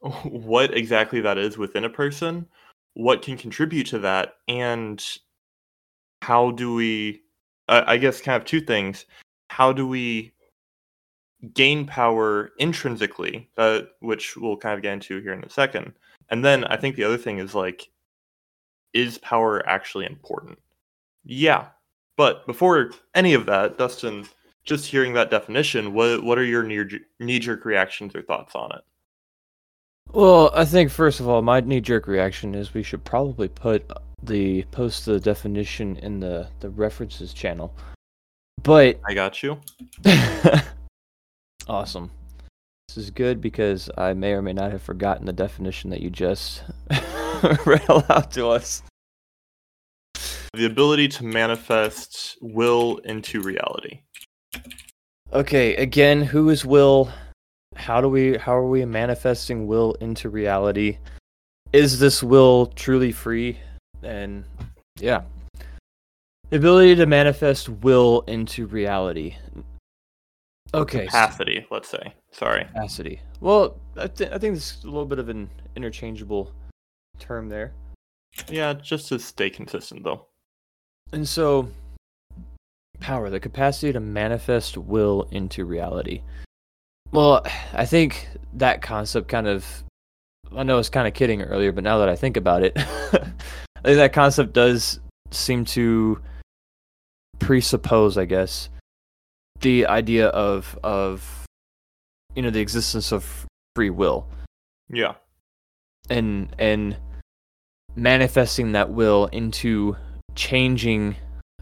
what 0.24 0.76
exactly 0.76 1.20
that 1.20 1.38
is 1.38 1.58
within 1.58 1.84
a 1.84 1.90
person, 1.90 2.46
what 2.94 3.22
can 3.22 3.36
contribute 3.36 3.86
to 3.88 3.98
that, 4.00 4.34
and 4.48 5.04
how 6.22 6.50
do 6.52 6.74
we 6.74 7.22
I 7.68 7.96
guess 7.96 8.20
kind 8.20 8.40
of 8.40 8.44
two 8.46 8.60
things. 8.60 9.06
How 9.48 9.72
do 9.72 9.86
we 9.86 10.32
gain 11.54 11.86
power 11.86 12.52
intrinsically, 12.58 13.48
uh, 13.58 13.82
which 14.00 14.36
we'll 14.36 14.56
kind 14.56 14.76
of 14.76 14.82
get 14.82 14.92
into 14.92 15.20
here 15.20 15.32
in 15.32 15.44
a 15.44 15.50
second. 15.50 15.92
And 16.30 16.44
then 16.44 16.64
I 16.64 16.76
think 16.76 16.96
the 16.96 17.04
other 17.04 17.18
thing 17.18 17.38
is 17.38 17.54
like, 17.54 17.88
is 18.92 19.18
power 19.18 19.66
actually 19.68 20.06
important? 20.06 20.58
Yeah. 21.24 21.68
But 22.16 22.46
before 22.46 22.92
any 23.14 23.34
of 23.34 23.46
that, 23.46 23.78
Dustin, 23.78 24.26
just 24.64 24.86
hearing 24.86 25.14
that 25.14 25.30
definition, 25.30 25.92
what 25.92 26.22
what 26.22 26.38
are 26.38 26.44
your 26.44 26.62
knee 26.62 27.38
jerk 27.38 27.64
reactions 27.64 28.14
or 28.14 28.22
thoughts 28.22 28.54
on 28.54 28.72
it? 28.72 28.82
Well, 30.12 30.50
I 30.54 30.64
think 30.64 30.90
first 30.90 31.20
of 31.20 31.28
all, 31.28 31.42
my 31.42 31.60
knee 31.60 31.80
jerk 31.80 32.06
reaction 32.06 32.54
is 32.54 32.74
we 32.74 32.82
should 32.82 33.04
probably 33.04 33.48
put 33.48 33.90
uh, 33.90 33.94
the 34.22 34.62
post 34.64 35.06
the 35.06 35.18
definition 35.18 35.96
in 35.96 36.20
the 36.20 36.48
the 36.60 36.70
references 36.70 37.32
channel. 37.32 37.74
But 38.62 39.00
I 39.06 39.14
got 39.14 39.42
you. 39.42 39.58
awesome. 41.68 42.10
This 42.88 43.04
is 43.04 43.10
good 43.10 43.40
because 43.40 43.90
I 43.96 44.12
may 44.12 44.32
or 44.32 44.42
may 44.42 44.52
not 44.52 44.70
have 44.70 44.82
forgotten 44.82 45.24
the 45.24 45.32
definition 45.32 45.88
that 45.90 46.00
you 46.00 46.10
just 46.10 46.62
read 47.66 47.88
aloud 47.88 48.30
to 48.32 48.48
us. 48.48 48.82
The 50.52 50.66
ability 50.66 51.08
to 51.08 51.24
manifest 51.24 52.36
will 52.42 52.98
into 52.98 53.40
reality. 53.40 54.00
Okay, 55.32 55.76
again, 55.76 56.22
who 56.22 56.50
is 56.50 56.64
will? 56.64 57.10
How 57.74 58.00
do 58.00 58.08
we 58.08 58.36
how 58.36 58.54
are 58.54 58.68
we 58.68 58.84
manifesting 58.84 59.66
will 59.66 59.94
into 59.94 60.28
reality? 60.28 60.98
Is 61.72 61.98
this 61.98 62.22
will 62.22 62.66
truly 62.66 63.12
free? 63.12 63.58
And 64.02 64.44
yeah. 64.98 65.22
The 66.50 66.58
ability 66.58 66.96
to 66.96 67.06
manifest 67.06 67.70
will 67.70 68.24
into 68.26 68.66
reality. 68.66 69.36
Okay. 70.74 71.06
Capacity, 71.06 71.66
let's 71.70 71.88
say. 71.88 72.14
Sorry. 72.30 72.64
Capacity. 72.64 73.20
Well, 73.40 73.76
I, 73.96 74.06
th- 74.08 74.30
I 74.30 74.38
think 74.38 74.54
this 74.54 74.76
is 74.76 74.84
a 74.84 74.86
little 74.86 75.06
bit 75.06 75.18
of 75.18 75.28
an 75.30 75.48
interchangeable 75.76 76.52
term 77.18 77.48
there. 77.48 77.72
Yeah, 78.48 78.74
just 78.74 79.08
to 79.08 79.18
stay 79.18 79.50
consistent 79.50 80.04
though. 80.04 80.26
And 81.12 81.26
so, 81.28 81.68
power, 83.02 83.28
the 83.30 83.40
capacity 83.40 83.92
to 83.92 84.00
manifest 84.00 84.78
will 84.78 85.28
into 85.30 85.64
reality. 85.64 86.22
Well, 87.12 87.44
I 87.74 87.84
think 87.84 88.26
that 88.54 88.80
concept 88.80 89.28
kind 89.28 89.46
of, 89.46 89.66
I 90.56 90.62
know 90.62 90.74
I 90.74 90.76
was 90.78 90.88
kind 90.88 91.06
of 91.06 91.12
kidding 91.14 91.42
earlier, 91.42 91.72
but 91.72 91.84
now 91.84 91.98
that 91.98 92.08
I 92.08 92.16
think 92.16 92.36
about 92.36 92.62
it, 92.62 92.72
I 92.78 93.82
think 93.82 93.96
that 93.96 94.12
concept 94.12 94.52
does 94.54 95.00
seem 95.30 95.64
to 95.66 96.20
presuppose, 97.38 98.16
I 98.16 98.24
guess, 98.24 98.68
the 99.60 99.86
idea 99.86 100.28
of 100.28 100.78
of 100.82 101.46
you 102.34 102.42
know 102.42 102.50
the 102.50 102.60
existence 102.60 103.12
of 103.12 103.46
free 103.76 103.90
will 103.90 104.26
Yeah. 104.88 105.14
and 106.10 106.54
and 106.58 106.96
manifesting 107.94 108.72
that 108.72 108.90
will 108.90 109.26
into 109.26 109.96
changing 110.34 111.16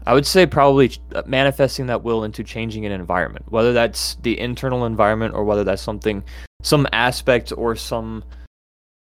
i 0.07 0.13
would 0.13 0.25
say 0.25 0.45
probably 0.45 0.91
uh, 1.15 1.21
manifesting 1.25 1.85
that 1.87 2.03
will 2.03 2.23
into 2.23 2.43
changing 2.43 2.85
an 2.85 2.91
environment 2.91 3.45
whether 3.51 3.73
that's 3.73 4.15
the 4.23 4.39
internal 4.39 4.85
environment 4.85 5.33
or 5.33 5.43
whether 5.43 5.63
that's 5.63 5.81
something 5.81 6.23
some 6.63 6.87
aspect 6.93 7.51
or 7.57 7.75
some 7.75 8.23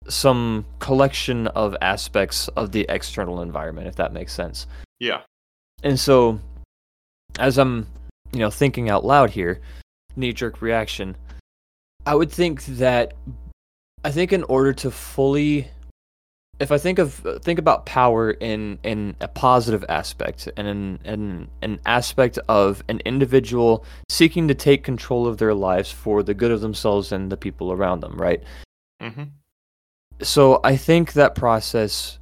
some 0.08 0.65
collection 0.79 1.48
of 1.48 1.75
aspects 1.82 2.48
of 2.50 2.72
the 2.72 2.86
external 2.89 3.41
environment 3.41 3.88
if 3.88 3.96
that 3.96 4.13
makes 4.13 4.34
sense 4.34 4.67
Yeah. 5.00 5.22
and 5.84 6.00
so, 6.00 6.39
as 7.39 7.58
I'm, 7.58 7.86
you 8.32 8.39
know, 8.39 8.50
thinking 8.50 8.89
out 8.89 9.06
loud 9.06 9.29
here, 9.29 9.60
knee 10.15 10.34
jerk 10.34 10.62
reaction, 10.62 11.15
I 12.06 12.15
would 12.15 12.32
think 12.32 12.65
that, 12.65 13.13
I 14.03 14.12
think 14.12 14.34
in 14.34 14.44
order 14.44 14.74
to 14.74 14.89
fully, 14.89 15.67
if 16.59 16.71
I 16.71 16.77
think 16.77 16.99
of 16.99 17.25
think 17.43 17.59
about 17.59 17.85
power 17.85 18.31
in 18.31 18.79
in 18.83 19.15
a 19.21 19.27
positive 19.27 19.85
aspect 19.89 20.49
and 20.57 20.67
in 20.67 20.99
in 21.05 21.47
an 21.61 21.79
aspect 21.85 22.39
of 22.47 22.83
an 22.87 22.99
individual 23.05 23.85
seeking 24.09 24.47
to 24.47 24.55
take 24.55 24.83
control 24.83 25.27
of 25.27 25.37
their 25.37 25.53
lives 25.53 25.91
for 25.91 26.23
the 26.23 26.33
good 26.33 26.51
of 26.51 26.61
themselves 26.61 27.11
and 27.11 27.31
the 27.31 27.37
people 27.37 27.71
around 27.71 28.01
them, 28.01 28.19
right? 28.19 28.43
Mm-hmm. 29.01 29.25
so 30.23 30.59
I 30.63 30.75
think 30.75 31.13
that 31.13 31.35
process 31.35 32.17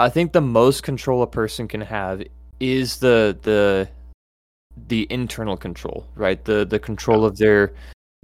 I 0.00 0.08
think 0.08 0.32
the 0.32 0.40
most 0.40 0.82
control 0.82 1.22
a 1.22 1.26
person 1.26 1.68
can 1.68 1.82
have 1.82 2.22
is 2.60 2.96
the 2.98 3.36
the 3.42 3.88
the 4.88 5.06
internal 5.10 5.56
control, 5.56 6.06
right? 6.14 6.42
The 6.42 6.64
the 6.64 6.78
control 6.78 7.26
of 7.26 7.36
their 7.36 7.74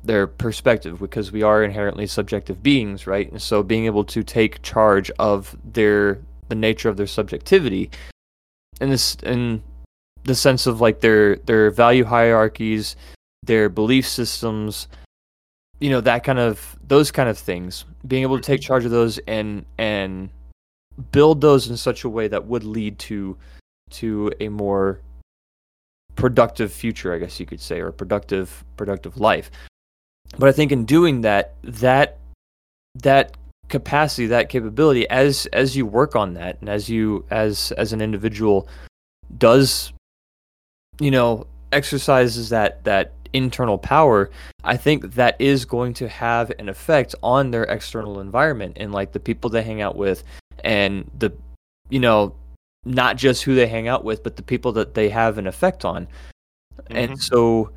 their 0.03 0.27
perspective 0.27 0.99
because 1.01 1.33
we 1.33 1.43
are 1.43 1.65
inherently 1.65 2.07
subjective 2.07 2.63
beings, 2.63 3.07
right? 3.07 3.31
And 3.31 3.43
so 3.43 3.63
being 3.63 3.87
able 3.87 4.05
to 4.05 4.23
take 4.23 4.63
charge 4.63 5.11
of 5.19 5.57
their 5.65 6.21
the 6.49 6.55
nature 6.55 6.89
of 6.89 6.97
their 6.97 7.07
subjectivity 7.07 7.91
in 8.81 8.91
this 8.91 9.17
in 9.23 9.63
the 10.25 10.35
sense 10.35 10.67
of 10.67 10.81
like 10.81 11.01
their 11.01 11.37
their 11.37 11.71
value 11.71 12.05
hierarchies, 12.05 12.97
their 13.43 13.69
belief 13.69 14.07
systems, 14.07 14.89
you 15.81 15.91
know, 15.91 16.01
that 16.01 16.25
kind 16.25 16.39
of 16.39 16.77
those 16.87 17.11
kind 17.11 17.29
of 17.29 17.39
things. 17.39 17.85
Being 18.07 18.23
able 18.23 18.37
to 18.37 18.43
take 18.43 18.61
mm-hmm. 18.61 18.67
charge 18.67 18.85
of 18.85 18.91
those 18.91 19.19
and 19.27 19.65
and 19.79 20.31
build 21.13 21.41
those 21.41 21.69
in 21.69 21.77
such 21.77 22.05
a 22.05 22.09
way 22.09 22.29
that 22.29 22.47
would 22.47 22.65
lead 22.65 22.99
to 23.01 23.37
to 23.91 24.33
a 24.41 24.49
more 24.49 25.01
productive 26.15 26.73
future, 26.73 27.15
I 27.15 27.19
guess 27.19 27.39
you 27.39 27.47
could 27.47 27.61
say, 27.61 27.81
or 27.81 27.93
productive 27.93 28.65
productive 28.77 29.19
life. 29.19 29.51
But 30.37 30.49
I 30.49 30.53
think 30.53 30.73
in 30.73 30.85
doing 30.85 31.23
that, 31.23 31.55
that 31.63 32.19
that 32.97 33.37
capacity, 33.69 34.27
that 34.27 34.49
capability, 34.49 35.09
as 35.09 35.47
as 35.53 35.77
you 35.77 35.87
work 35.87 36.17
on 36.17 36.35
that, 36.35 36.59
and 36.61 36.69
as 36.69 36.89
you 36.89 37.25
as 37.31 37.73
as 37.73 37.93
an 37.93 38.01
individual 38.01 38.69
does, 39.39 39.93
you 41.01 41.11
know, 41.11 41.47
exercises 41.73 42.49
that 42.51 42.85
that 42.85 43.13
internal 43.33 43.79
power, 43.79 44.31
I 44.65 44.77
think 44.77 45.15
that 45.15 45.37
is 45.39 45.65
going 45.65 45.93
to 45.95 46.09
have 46.09 46.51
an 46.59 46.69
effect 46.69 47.15
on 47.23 47.51
their 47.51 47.65
external 47.65 48.21
environment 48.21 48.79
and 48.81 48.93
like 48.93 49.13
the 49.13 49.21
people 49.21 49.51
they 49.51 49.63
hang 49.63 49.83
out 49.83 49.97
with 49.97 50.25
and 50.65 51.11
the 51.19 51.31
you 51.91 52.01
know 52.01 52.35
not 52.85 53.17
just 53.17 53.43
who 53.43 53.55
they 53.55 53.67
hang 53.67 53.87
out 53.87 54.03
with 54.03 54.23
but 54.23 54.37
the 54.37 54.43
people 54.43 54.73
that 54.73 54.95
they 54.95 55.09
have 55.09 55.37
an 55.39 55.47
effect 55.47 55.85
on 55.85 56.09
and 56.91 57.13
Mhm. 57.13 57.21
so 57.23 57.71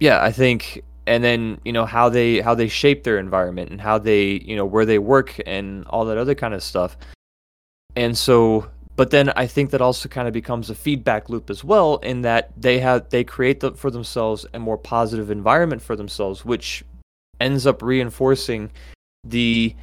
yeah 0.00 0.22
i 0.22 0.32
think 0.32 0.82
and 1.06 1.22
then 1.22 1.60
you 1.64 1.72
know 1.72 1.84
how 1.86 2.08
they 2.08 2.40
how 2.40 2.54
they 2.54 2.68
shape 2.68 3.04
their 3.04 3.18
environment 3.18 3.70
and 3.70 3.80
how 3.80 3.98
they 3.98 4.40
you 4.44 4.56
know 4.56 4.66
where 4.66 4.84
they 4.84 4.98
work 4.98 5.40
and 5.46 5.84
all 5.86 6.04
that 6.04 6.18
other 6.18 6.34
kind 6.34 6.54
of 6.54 6.62
stuff 6.62 6.96
and 7.94 8.16
so 8.16 8.68
but 8.96 9.10
then 9.10 9.30
i 9.36 9.46
think 9.46 9.70
that 9.70 9.80
also 9.80 10.08
kind 10.08 10.26
of 10.26 10.34
becomes 10.34 10.70
a 10.70 10.74
feedback 10.74 11.28
loop 11.28 11.48
as 11.50 11.62
well 11.62 11.96
in 11.98 12.22
that 12.22 12.50
they 12.60 12.78
have 12.78 13.08
they 13.10 13.22
create 13.24 13.60
the, 13.60 13.72
for 13.72 13.90
themselves 13.90 14.44
a 14.54 14.58
more 14.58 14.78
positive 14.78 15.30
environment 15.30 15.80
for 15.82 15.96
themselves 15.96 16.44
which 16.44 16.84
ends 17.40 17.66
up 17.66 17.82
reinforcing 17.82 18.70
the 19.24 19.74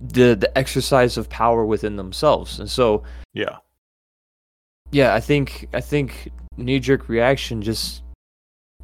the 0.00 0.34
the 0.34 0.58
exercise 0.58 1.16
of 1.16 1.28
power 1.28 1.64
within 1.64 1.96
themselves 1.96 2.58
and 2.60 2.70
so 2.70 3.02
Yeah. 3.34 3.58
yeah 4.90 5.14
i 5.14 5.20
think 5.20 5.68
i 5.74 5.80
think 5.80 6.30
knee 6.56 6.78
jerk 6.80 7.08
reaction 7.08 7.62
just 7.62 8.02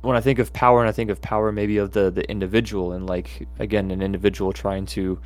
when 0.04 0.16
i 0.16 0.20
think 0.20 0.38
of 0.38 0.52
power 0.52 0.80
and 0.80 0.88
i 0.88 0.92
think 0.92 1.10
of 1.10 1.20
power 1.20 1.52
maybe 1.52 1.78
of 1.78 1.92
the 1.92 2.10
the 2.10 2.28
individual 2.30 2.92
and 2.92 3.06
like 3.06 3.46
again 3.58 3.90
an 3.90 4.02
individual 4.02 4.52
trying 4.52 4.86
to 4.86 5.18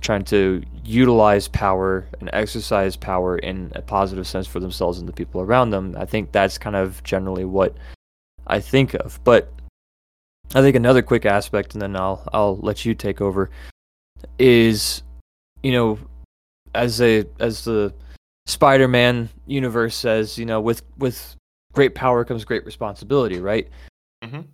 trying 0.00 0.24
to 0.24 0.62
utilize 0.84 1.46
power 1.48 2.08
and 2.20 2.30
exercise 2.32 2.96
power 2.96 3.36
in 3.38 3.70
a 3.74 3.82
positive 3.82 4.26
sense 4.26 4.46
for 4.46 4.58
themselves 4.60 4.98
and 4.98 5.08
the 5.08 5.12
people 5.12 5.40
around 5.40 5.70
them 5.70 5.94
i 5.98 6.04
think 6.04 6.32
that's 6.32 6.58
kind 6.58 6.76
of 6.76 7.02
generally 7.04 7.44
what 7.44 7.76
i 8.46 8.58
think 8.58 8.94
of 8.94 9.20
but 9.24 9.52
i 10.54 10.60
think 10.60 10.74
another 10.74 11.02
quick 11.02 11.26
aspect 11.26 11.74
and 11.74 11.82
then 11.82 11.94
i'll 11.96 12.26
i'll 12.32 12.56
let 12.58 12.84
you 12.84 12.94
take 12.94 13.20
over 13.20 13.50
is 14.38 15.02
you 15.62 15.72
know 15.72 15.98
as 16.74 17.00
a 17.00 17.24
as 17.40 17.64
the 17.64 17.92
Spider-Man 18.46 19.28
universe 19.46 19.94
says, 19.94 20.38
you 20.38 20.44
know, 20.44 20.60
with 20.60 20.82
with 20.98 21.36
great 21.72 21.94
power 21.94 22.24
comes 22.24 22.44
great 22.44 22.64
responsibility, 22.66 23.38
right? 23.38 23.68
Mhm. 24.24 24.46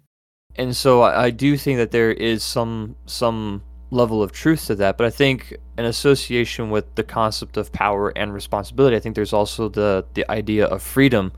And 0.57 0.75
so 0.77 1.03
I, 1.03 1.25
I 1.27 1.31
do 1.31 1.57
think 1.57 1.79
that 1.79 1.91
there 1.91 2.13
is 2.13 2.43
some 2.43 2.97
some 3.07 3.63
level 3.91 4.23
of 4.23 4.33
truth 4.33 4.67
to 4.67 4.75
that, 4.77 4.99
but 4.99 5.07
I 5.07 5.11
think 5.11 5.57
an 5.79 5.85
association 5.85 6.71
with 6.71 6.95
the 6.97 7.05
concept 7.05 7.57
of 7.57 7.73
power 7.73 8.13
and 8.17 8.35
responsibility, 8.35 8.97
I 8.97 9.01
think 9.01 9.15
there's 9.15 9.33
also 9.33 9.69
the 9.69 10.05
the 10.15 10.29
idea 10.31 10.67
of 10.67 10.83
freedom 10.83 11.33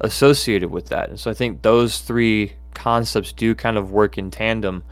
associated 0.00 0.70
with 0.70 0.88
that. 0.88 1.08
And 1.08 1.18
so 1.18 1.30
I 1.30 1.34
think 1.34 1.62
those 1.62 2.00
three 2.00 2.52
concepts 2.74 3.32
do 3.32 3.54
kind 3.54 3.78
of 3.78 3.92
work 3.92 4.18
in 4.18 4.30
tandem. 4.30 4.84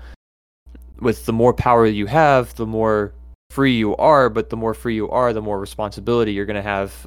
With 1.01 1.27
the 1.27 1.33
more 1.33 1.53
power 1.53 1.87
you 1.87 2.07
have, 2.07 2.55
the 2.55 2.67
more 2.67 3.13
free 3.51 3.77
you 3.77 3.95
are, 3.97 4.31
but 4.31 4.49
the 4.49 4.57
more 4.57 4.73
free 4.73 4.95
you 4.95 5.11
are, 5.11 5.33
the 5.33 5.43
more 5.43 5.61
responsibility 5.61 6.33
you're 6.33 6.47
going 6.47 6.57
to 6.57 6.63
have 6.63 7.07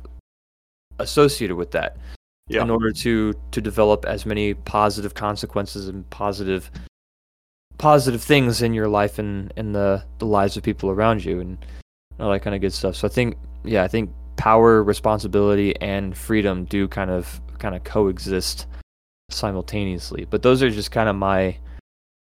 associated 1.00 1.56
with 1.56 1.72
that 1.72 1.98
Yeah. 2.48 2.64
in 2.64 2.70
order 2.70 2.92
to 2.92 3.34
to 3.52 3.62
develop 3.62 4.06
as 4.06 4.26
many 4.26 4.54
positive 4.54 5.14
consequences 5.14 5.88
and 5.88 6.10
positive 6.10 6.72
positive 7.78 8.22
things 8.22 8.62
in 8.62 8.74
your 8.74 8.88
life 8.88 9.20
and 9.20 9.54
in 9.58 9.74
the 9.74 10.04
the 10.20 10.26
lives 10.26 10.58
of 10.58 10.64
people 10.64 10.90
around 10.90 11.24
you 11.26 11.40
and 11.40 11.58
all 12.20 12.32
that 12.32 12.42
kind 12.42 12.56
of 12.56 12.62
good 12.62 12.74
stuff. 12.74 12.96
So 12.96 13.08
I 13.08 13.12
think 13.12 13.38
yeah, 13.64 13.84
I 13.84 13.88
think 13.88 14.10
power, 14.38 14.84
responsibility 14.84 15.76
and 15.82 16.16
freedom 16.16 16.66
do 16.66 16.88
kind 16.88 17.12
of 17.12 17.42
kind 17.60 17.76
of 17.76 17.84
coexist 17.84 18.68
simultaneously. 19.30 20.26
But 20.30 20.42
those 20.42 20.64
are 20.64 20.70
just 20.70 20.92
kind 20.92 21.10
of 21.10 21.16
my 21.16 21.58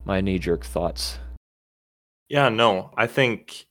my 0.05 0.21
knee 0.21 0.39
jerk 0.39 0.65
thoughts. 0.65 1.19
Yeah, 2.29 2.49
no, 2.49 2.91
I 2.97 3.07
think 3.07 3.67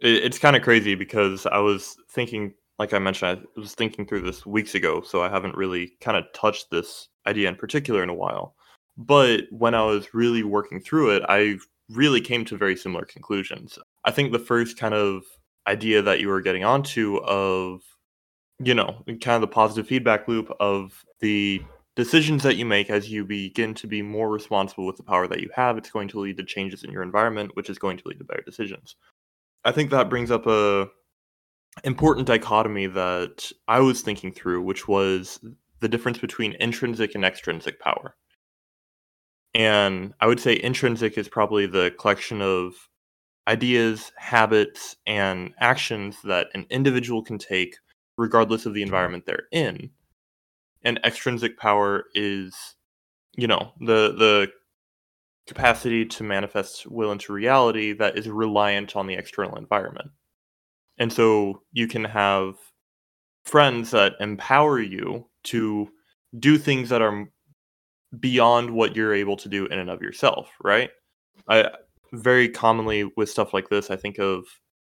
it's 0.00 0.38
kind 0.38 0.56
of 0.56 0.62
crazy 0.62 0.94
because 0.94 1.46
I 1.46 1.58
was 1.58 1.96
thinking, 2.10 2.54
like 2.82 2.92
I 2.92 2.98
mentioned, 2.98 3.38
I 3.38 3.60
was 3.60 3.76
thinking 3.76 4.04
through 4.04 4.22
this 4.22 4.44
weeks 4.44 4.74
ago, 4.74 5.02
so 5.02 5.22
I 5.22 5.28
haven't 5.28 5.56
really 5.56 5.92
kind 6.00 6.16
of 6.16 6.24
touched 6.34 6.72
this 6.72 7.10
idea 7.28 7.48
in 7.48 7.54
particular 7.54 8.02
in 8.02 8.08
a 8.08 8.14
while. 8.14 8.56
But 8.96 9.44
when 9.52 9.72
I 9.72 9.84
was 9.84 10.12
really 10.12 10.42
working 10.42 10.80
through 10.80 11.14
it, 11.14 11.22
I 11.28 11.58
really 11.90 12.20
came 12.20 12.44
to 12.46 12.56
very 12.56 12.74
similar 12.74 13.04
conclusions. 13.04 13.78
I 14.04 14.10
think 14.10 14.32
the 14.32 14.40
first 14.40 14.78
kind 14.78 14.94
of 14.94 15.22
idea 15.68 16.02
that 16.02 16.18
you 16.18 16.26
were 16.26 16.40
getting 16.40 16.64
onto 16.64 17.18
of, 17.18 17.82
you 18.58 18.74
know, 18.74 19.04
kind 19.06 19.36
of 19.36 19.42
the 19.42 19.46
positive 19.46 19.86
feedback 19.86 20.26
loop 20.26 20.52
of 20.58 21.04
the 21.20 21.62
decisions 21.94 22.42
that 22.42 22.56
you 22.56 22.66
make 22.66 22.90
as 22.90 23.08
you 23.08 23.24
begin 23.24 23.74
to 23.74 23.86
be 23.86 24.02
more 24.02 24.28
responsible 24.28 24.86
with 24.86 24.96
the 24.96 25.04
power 25.04 25.28
that 25.28 25.40
you 25.40 25.50
have, 25.54 25.78
it's 25.78 25.92
going 25.92 26.08
to 26.08 26.18
lead 26.18 26.36
to 26.38 26.44
changes 26.44 26.82
in 26.82 26.90
your 26.90 27.04
environment, 27.04 27.52
which 27.54 27.70
is 27.70 27.78
going 27.78 27.96
to 27.96 28.08
lead 28.08 28.18
to 28.18 28.24
better 28.24 28.42
decisions. 28.44 28.96
I 29.64 29.70
think 29.70 29.92
that 29.92 30.10
brings 30.10 30.32
up 30.32 30.48
a 30.48 30.88
important 31.84 32.26
dichotomy 32.26 32.86
that 32.86 33.50
I 33.68 33.80
was 33.80 34.02
thinking 34.02 34.32
through, 34.32 34.62
which 34.62 34.88
was 34.88 35.40
the 35.80 35.88
difference 35.88 36.18
between 36.18 36.56
intrinsic 36.60 37.14
and 37.14 37.24
extrinsic 37.24 37.80
power. 37.80 38.14
And 39.54 40.14
I 40.20 40.26
would 40.26 40.40
say 40.40 40.60
intrinsic 40.62 41.18
is 41.18 41.28
probably 41.28 41.66
the 41.66 41.94
collection 41.98 42.40
of 42.40 42.74
ideas, 43.48 44.12
habits, 44.16 44.96
and 45.06 45.52
actions 45.58 46.16
that 46.24 46.48
an 46.54 46.66
individual 46.70 47.22
can 47.22 47.38
take 47.38 47.76
regardless 48.16 48.66
of 48.66 48.74
the 48.74 48.82
environment 48.82 49.24
they're 49.26 49.48
in. 49.50 49.90
And 50.84 51.00
extrinsic 51.04 51.58
power 51.58 52.04
is, 52.14 52.54
you 53.34 53.46
know, 53.46 53.72
the 53.80 54.14
the 54.16 54.52
capacity 55.46 56.06
to 56.06 56.22
manifest 56.22 56.86
will 56.86 57.12
into 57.12 57.32
reality 57.32 57.92
that 57.94 58.16
is 58.16 58.28
reliant 58.28 58.96
on 58.96 59.06
the 59.06 59.14
external 59.14 59.56
environment. 59.56 60.10
And 60.98 61.12
so 61.12 61.62
you 61.72 61.86
can 61.86 62.04
have 62.04 62.54
friends 63.44 63.90
that 63.90 64.14
empower 64.20 64.80
you 64.80 65.26
to 65.44 65.88
do 66.38 66.58
things 66.58 66.88
that 66.88 67.02
are 67.02 67.26
beyond 68.20 68.70
what 68.70 68.94
you're 68.94 69.14
able 69.14 69.36
to 69.36 69.48
do 69.48 69.66
in 69.66 69.78
and 69.78 69.90
of 69.90 70.02
yourself, 70.02 70.50
right? 70.62 70.90
I 71.48 71.70
very 72.12 72.48
commonly 72.48 73.10
with 73.16 73.30
stuff 73.30 73.54
like 73.54 73.68
this, 73.68 73.90
I 73.90 73.96
think 73.96 74.18
of 74.18 74.44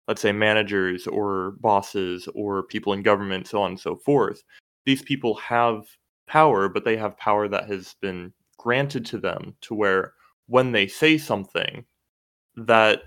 let's 0.07 0.21
say 0.21 0.31
managers 0.31 1.05
or 1.05 1.51
bosses 1.59 2.27
or 2.33 2.63
people 2.63 2.93
in 2.93 3.03
government, 3.03 3.47
so 3.47 3.61
on 3.61 3.71
and 3.71 3.79
so 3.79 3.95
forth. 3.95 4.43
These 4.85 5.03
people 5.03 5.35
have 5.35 5.83
power, 6.27 6.67
but 6.67 6.83
they 6.83 6.97
have 6.97 7.15
power 7.17 7.47
that 7.47 7.69
has 7.69 7.95
been 8.01 8.33
granted 8.57 9.05
to 9.05 9.19
them 9.19 9.55
to 9.61 9.75
where 9.75 10.13
when 10.47 10.71
they 10.71 10.87
say 10.87 11.17
something 11.19 11.85
that 12.55 13.03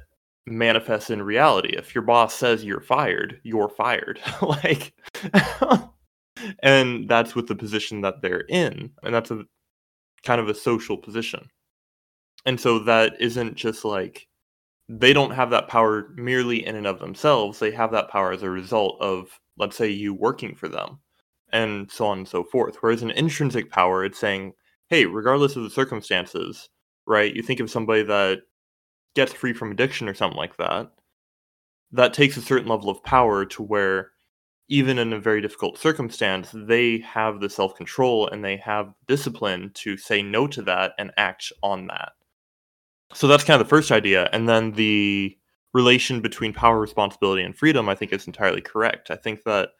manifests 0.46 1.10
in 1.10 1.22
reality. 1.22 1.76
If 1.76 1.94
your 1.94 2.02
boss 2.02 2.34
says 2.34 2.64
you're 2.64 2.80
fired, 2.80 3.40
you're 3.42 3.68
fired. 3.68 4.20
like 4.42 4.94
and 6.62 7.08
that's 7.08 7.34
with 7.34 7.46
the 7.46 7.54
position 7.54 8.00
that 8.02 8.22
they're 8.22 8.44
in. 8.48 8.90
And 9.02 9.14
that's 9.14 9.30
a 9.30 9.44
kind 10.24 10.40
of 10.40 10.48
a 10.48 10.54
social 10.54 10.96
position. 10.96 11.48
And 12.44 12.60
so 12.60 12.80
that 12.80 13.14
isn't 13.20 13.54
just 13.54 13.84
like 13.84 14.26
they 14.88 15.12
don't 15.12 15.30
have 15.30 15.50
that 15.50 15.68
power 15.68 16.10
merely 16.16 16.66
in 16.66 16.76
and 16.76 16.86
of 16.86 16.98
themselves. 16.98 17.58
They 17.58 17.70
have 17.70 17.92
that 17.92 18.08
power 18.08 18.32
as 18.32 18.42
a 18.42 18.50
result 18.50 19.00
of, 19.00 19.40
let's 19.56 19.76
say, 19.76 19.88
you 19.88 20.12
working 20.12 20.54
for 20.54 20.68
them 20.68 20.98
and 21.52 21.90
so 21.90 22.06
on 22.06 22.18
and 22.18 22.28
so 22.28 22.42
forth. 22.42 22.76
Whereas 22.80 23.02
an 23.02 23.10
intrinsic 23.12 23.70
power, 23.70 24.04
it's 24.04 24.18
saying, 24.18 24.52
hey, 24.88 25.06
regardless 25.06 25.56
of 25.56 25.62
the 25.62 25.70
circumstances, 25.70 26.68
right? 27.06 27.34
You 27.34 27.42
think 27.42 27.60
of 27.60 27.70
somebody 27.70 28.02
that 28.02 28.40
gets 29.14 29.32
free 29.32 29.52
from 29.52 29.70
addiction 29.70 30.08
or 30.08 30.14
something 30.14 30.38
like 30.38 30.56
that, 30.56 30.90
that 31.92 32.14
takes 32.14 32.36
a 32.36 32.42
certain 32.42 32.68
level 32.68 32.88
of 32.88 33.02
power 33.04 33.44
to 33.44 33.62
where 33.62 34.12
even 34.68 34.98
in 34.98 35.12
a 35.12 35.20
very 35.20 35.40
difficult 35.40 35.78
circumstance, 35.78 36.48
they 36.54 36.98
have 37.00 37.40
the 37.40 37.50
self 37.50 37.74
control 37.74 38.28
and 38.28 38.44
they 38.44 38.56
have 38.56 38.94
discipline 39.06 39.70
to 39.74 39.96
say 39.96 40.22
no 40.22 40.46
to 40.46 40.62
that 40.62 40.92
and 40.98 41.10
act 41.18 41.52
on 41.62 41.86
that. 41.88 42.12
So 43.12 43.26
that's 43.26 43.44
kind 43.44 43.60
of 43.60 43.66
the 43.66 43.70
first 43.70 43.92
idea. 43.92 44.30
And 44.32 44.48
then 44.48 44.72
the 44.72 45.36
relation 45.74 46.20
between 46.20 46.52
power, 46.52 46.80
responsibility, 46.80 47.42
and 47.42 47.56
freedom, 47.56 47.88
I 47.88 47.94
think, 47.94 48.12
is 48.12 48.26
entirely 48.26 48.62
correct. 48.62 49.10
I 49.10 49.16
think 49.16 49.42
that 49.44 49.70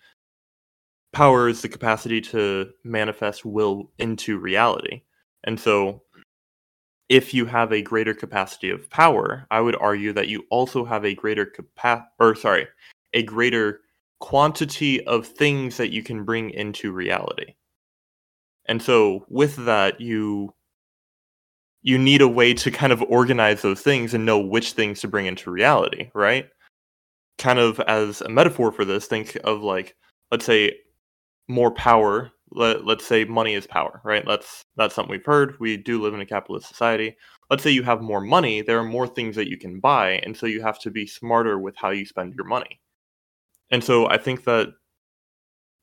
power 1.12 1.48
is 1.48 1.62
the 1.62 1.68
capacity 1.68 2.20
to 2.20 2.70
manifest 2.84 3.44
will 3.44 3.90
into 3.98 4.38
reality. 4.38 5.02
And 5.44 5.58
so 5.58 6.02
if 7.08 7.34
you 7.34 7.46
have 7.46 7.72
a 7.72 7.82
greater 7.82 8.14
capacity 8.14 8.70
of 8.70 8.88
power, 8.90 9.46
I 9.50 9.60
would 9.60 9.76
argue 9.76 10.12
that 10.14 10.28
you 10.28 10.44
also 10.50 10.84
have 10.84 11.04
a 11.04 11.14
greater 11.14 11.46
capacity, 11.46 12.08
or 12.18 12.34
sorry, 12.34 12.68
a 13.12 13.22
greater 13.22 13.80
quantity 14.20 15.04
of 15.06 15.26
things 15.26 15.76
that 15.76 15.92
you 15.92 16.02
can 16.02 16.24
bring 16.24 16.50
into 16.50 16.92
reality. 16.92 17.54
And 18.66 18.80
so 18.80 19.26
with 19.28 19.56
that, 19.66 20.00
you 20.00 20.54
you 21.82 21.98
need 21.98 22.22
a 22.22 22.28
way 22.28 22.54
to 22.54 22.70
kind 22.70 22.92
of 22.92 23.02
organize 23.02 23.62
those 23.62 23.80
things 23.80 24.14
and 24.14 24.24
know 24.24 24.38
which 24.38 24.72
things 24.72 25.00
to 25.00 25.08
bring 25.08 25.26
into 25.26 25.50
reality, 25.50 26.10
right? 26.14 26.48
Kind 27.38 27.58
of 27.58 27.80
as 27.80 28.20
a 28.20 28.28
metaphor 28.28 28.70
for 28.70 28.84
this, 28.84 29.06
think 29.06 29.36
of 29.42 29.62
like, 29.62 29.96
let's 30.30 30.44
say, 30.44 30.76
more 31.48 31.72
power 31.72 32.30
let, 32.54 32.84
let's 32.84 33.06
say 33.06 33.24
money 33.24 33.54
is 33.54 33.66
power 33.66 34.00
right? 34.04 34.24
That's 34.26 34.64
that's 34.76 34.94
something 34.94 35.10
we've 35.10 35.24
heard. 35.24 35.56
We 35.60 35.76
do 35.76 36.00
live 36.02 36.14
in 36.14 36.20
a 36.20 36.26
capitalist 36.26 36.68
society. 36.68 37.16
Let's 37.50 37.62
say 37.62 37.70
you 37.70 37.82
have 37.82 38.00
more 38.00 38.20
money 38.20 38.62
there 38.62 38.78
are 38.78 38.84
more 38.84 39.06
things 39.06 39.36
that 39.36 39.48
you 39.48 39.58
can 39.58 39.80
buy 39.80 40.20
and 40.24 40.36
so 40.36 40.46
you 40.46 40.62
have 40.62 40.78
to 40.80 40.90
be 40.90 41.06
smarter 41.06 41.58
with 41.58 41.76
how 41.76 41.90
you 41.90 42.06
spend 42.06 42.34
your 42.34 42.46
money. 42.46 42.80
And 43.70 43.82
so 43.82 44.08
i 44.08 44.18
think 44.18 44.44
that 44.44 44.68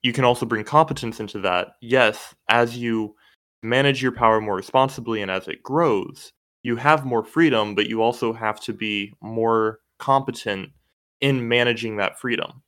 you 0.01 0.13
can 0.13 0.23
also 0.23 0.45
bring 0.45 0.63
competence 0.63 1.19
into 1.19 1.39
that. 1.41 1.69
Yes 1.81 2.33
as 2.49 2.77
you 2.77 3.15
manage 3.61 4.01
your 4.01 4.13
power 4.13 4.39
more 4.39 4.55
responsibly 4.55 5.21
and 5.21 5.29
as 5.29 5.47
it 5.47 5.61
grows 5.61 6.31
you 6.63 6.75
have 6.75 7.05
more 7.05 7.23
freedom 7.23 7.75
but 7.75 7.87
you 7.87 8.01
also 8.01 8.31
have 8.33 8.59
to 8.61 8.73
be 8.73 9.13
more 9.21 9.79
competent 9.97 10.69
in 11.21 11.47
managing 11.47 11.97
that 11.97 12.19
freedom. 12.19 12.63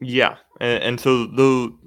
Yeah 0.00 0.36
and, 0.60 0.82
and 0.82 1.00
so 1.00 1.26
though 1.26 1.78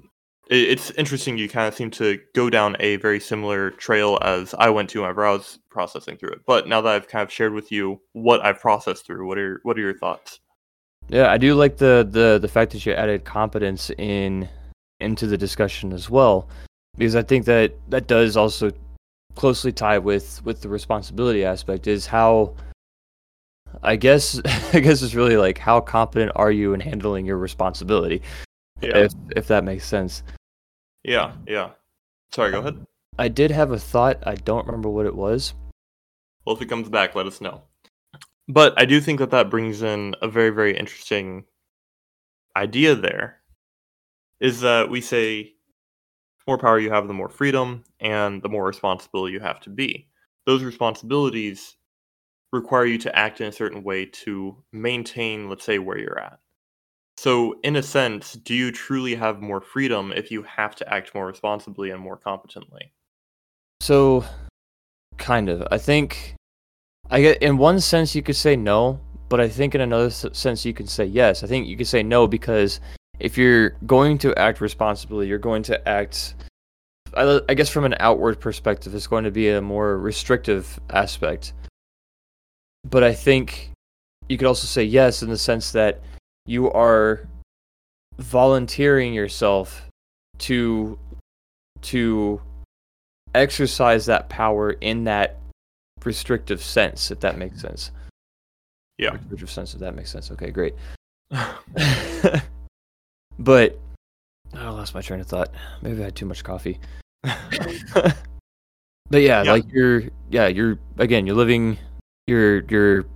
it's 0.50 0.90
interesting 0.92 1.38
you 1.38 1.48
kind 1.48 1.68
of 1.68 1.74
seem 1.74 1.92
to 1.92 2.18
go 2.34 2.50
down 2.50 2.76
a 2.80 2.96
very 2.96 3.20
similar 3.20 3.70
trail 3.70 4.18
as 4.20 4.52
I 4.54 4.68
went 4.68 4.90
to 4.90 5.00
whenever 5.00 5.24
I 5.24 5.32
was 5.32 5.60
processing 5.70 6.16
through 6.16 6.30
it. 6.30 6.40
But 6.44 6.66
now 6.66 6.80
that 6.80 6.92
I've 6.92 7.06
kind 7.06 7.22
of 7.22 7.32
shared 7.32 7.54
with 7.54 7.70
you 7.70 8.00
what 8.14 8.44
I've 8.44 8.58
processed 8.58 9.06
through, 9.06 9.26
what 9.28 9.38
are 9.38 9.60
what 9.62 9.78
are 9.78 9.80
your 9.80 9.96
thoughts? 9.96 10.40
Yeah, 11.08 11.30
I 11.30 11.38
do 11.38 11.54
like 11.54 11.76
the 11.76 12.06
the 12.10 12.38
the 12.40 12.48
fact 12.48 12.72
that 12.72 12.84
you 12.84 12.92
added 12.92 13.24
competence 13.24 13.90
in 13.90 14.48
into 14.98 15.28
the 15.28 15.38
discussion 15.38 15.92
as 15.92 16.10
well, 16.10 16.48
because 16.98 17.14
I 17.14 17.22
think 17.22 17.44
that 17.44 17.72
that 17.88 18.08
does 18.08 18.36
also 18.36 18.72
closely 19.36 19.70
tie 19.70 19.98
with 19.98 20.44
with 20.44 20.62
the 20.62 20.68
responsibility 20.68 21.44
aspect. 21.44 21.86
Is 21.86 22.06
how 22.06 22.56
I 23.84 23.94
guess 23.94 24.40
I 24.72 24.80
guess 24.80 25.00
it's 25.02 25.14
really 25.14 25.36
like 25.36 25.58
how 25.58 25.80
competent 25.80 26.32
are 26.34 26.50
you 26.50 26.74
in 26.74 26.80
handling 26.80 27.24
your 27.24 27.38
responsibility, 27.38 28.20
yeah. 28.80 28.96
if 28.96 29.12
if 29.36 29.46
that 29.46 29.62
makes 29.62 29.86
sense. 29.86 30.24
Yeah, 31.02 31.32
yeah. 31.46 31.70
Sorry, 32.32 32.50
go 32.50 32.60
ahead. 32.60 32.86
I 33.18 33.28
did 33.28 33.50
have 33.50 33.70
a 33.70 33.78
thought. 33.78 34.22
I 34.26 34.34
don't 34.34 34.66
remember 34.66 34.88
what 34.88 35.06
it 35.06 35.14
was. 35.14 35.54
Well, 36.44 36.56
if 36.56 36.62
it 36.62 36.68
comes 36.68 36.88
back, 36.88 37.14
let 37.14 37.26
us 37.26 37.40
know. 37.40 37.62
But 38.48 38.74
I 38.78 38.84
do 38.84 39.00
think 39.00 39.18
that 39.18 39.30
that 39.30 39.50
brings 39.50 39.82
in 39.82 40.14
a 40.22 40.28
very, 40.28 40.50
very 40.50 40.76
interesting 40.76 41.44
idea 42.56 42.94
there. 42.94 43.40
Is 44.40 44.60
that 44.62 44.88
we 44.90 45.00
say 45.00 45.52
more 46.46 46.58
power 46.58 46.78
you 46.78 46.90
have, 46.90 47.06
the 47.06 47.14
more 47.14 47.28
freedom, 47.28 47.84
and 48.00 48.42
the 48.42 48.48
more 48.48 48.66
responsible 48.66 49.28
you 49.28 49.40
have 49.40 49.60
to 49.60 49.70
be. 49.70 50.08
Those 50.46 50.64
responsibilities 50.64 51.76
require 52.52 52.86
you 52.86 52.98
to 52.98 53.16
act 53.16 53.40
in 53.40 53.46
a 53.46 53.52
certain 53.52 53.84
way 53.84 54.06
to 54.06 54.56
maintain, 54.72 55.48
let's 55.48 55.64
say, 55.64 55.78
where 55.78 55.98
you're 55.98 56.18
at. 56.18 56.40
So, 57.20 57.56
in 57.62 57.76
a 57.76 57.82
sense, 57.82 58.32
do 58.32 58.54
you 58.54 58.72
truly 58.72 59.14
have 59.14 59.42
more 59.42 59.60
freedom 59.60 60.10
if 60.10 60.30
you 60.30 60.42
have 60.44 60.74
to 60.76 60.90
act 60.90 61.14
more 61.14 61.26
responsibly 61.26 61.90
and 61.90 62.00
more 62.00 62.16
competently? 62.16 62.94
So, 63.82 64.24
kind 65.18 65.50
of. 65.50 65.68
I 65.70 65.76
think, 65.76 66.34
I 67.10 67.20
get 67.20 67.42
in 67.42 67.58
one 67.58 67.78
sense 67.78 68.14
you 68.14 68.22
could 68.22 68.36
say 68.36 68.56
no, 68.56 68.98
but 69.28 69.38
I 69.38 69.50
think 69.50 69.74
in 69.74 69.82
another 69.82 70.08
sense 70.08 70.64
you 70.64 70.72
can 70.72 70.86
say 70.86 71.04
yes. 71.04 71.44
I 71.44 71.46
think 71.46 71.66
you 71.66 71.76
could 71.76 71.86
say 71.86 72.02
no 72.02 72.26
because 72.26 72.80
if 73.18 73.36
you're 73.36 73.76
going 73.84 74.16
to 74.16 74.34
act 74.38 74.62
responsibly, 74.62 75.28
you're 75.28 75.38
going 75.38 75.62
to 75.64 75.86
act. 75.86 76.36
I, 77.12 77.42
I 77.50 77.52
guess 77.52 77.68
from 77.68 77.84
an 77.84 77.96
outward 78.00 78.40
perspective, 78.40 78.94
it's 78.94 79.06
going 79.06 79.24
to 79.24 79.30
be 79.30 79.50
a 79.50 79.60
more 79.60 79.98
restrictive 79.98 80.80
aspect. 80.88 81.52
But 82.88 83.04
I 83.04 83.12
think 83.12 83.72
you 84.30 84.38
could 84.38 84.48
also 84.48 84.66
say 84.66 84.84
yes 84.84 85.22
in 85.22 85.28
the 85.28 85.36
sense 85.36 85.72
that 85.72 86.00
you 86.50 86.70
are 86.72 87.28
volunteering 88.18 89.14
yourself 89.14 89.86
to 90.38 90.98
to 91.82 92.40
exercise 93.34 94.06
that 94.06 94.28
power 94.28 94.72
in 94.72 95.04
that 95.04 95.36
restrictive 96.04 96.62
sense 96.62 97.10
if 97.10 97.20
that 97.20 97.38
makes 97.38 97.60
sense. 97.60 97.92
Yeah. 98.98 99.12
Restrictive 99.12 99.50
sense 99.50 99.74
if 99.74 99.80
that 99.80 99.94
makes 99.94 100.10
sense. 100.10 100.30
Okay 100.32 100.50
great. 100.50 100.74
But 103.40 103.78
oh, 104.54 104.58
I 104.58 104.68
lost 104.68 104.94
my 104.94 105.00
train 105.00 105.20
of 105.20 105.26
thought. 105.26 105.50
Maybe 105.80 106.02
I 106.02 106.04
had 106.04 106.14
too 106.14 106.26
much 106.26 106.44
coffee. 106.44 106.78
but 107.22 108.14
yeah, 109.12 109.42
yeah, 109.42 109.50
like 109.50 109.64
you're 109.72 110.02
yeah, 110.30 110.46
you're 110.48 110.78
again, 110.98 111.26
you're 111.26 111.36
living 111.36 111.78
you're 112.26 112.60
you're 112.64 113.06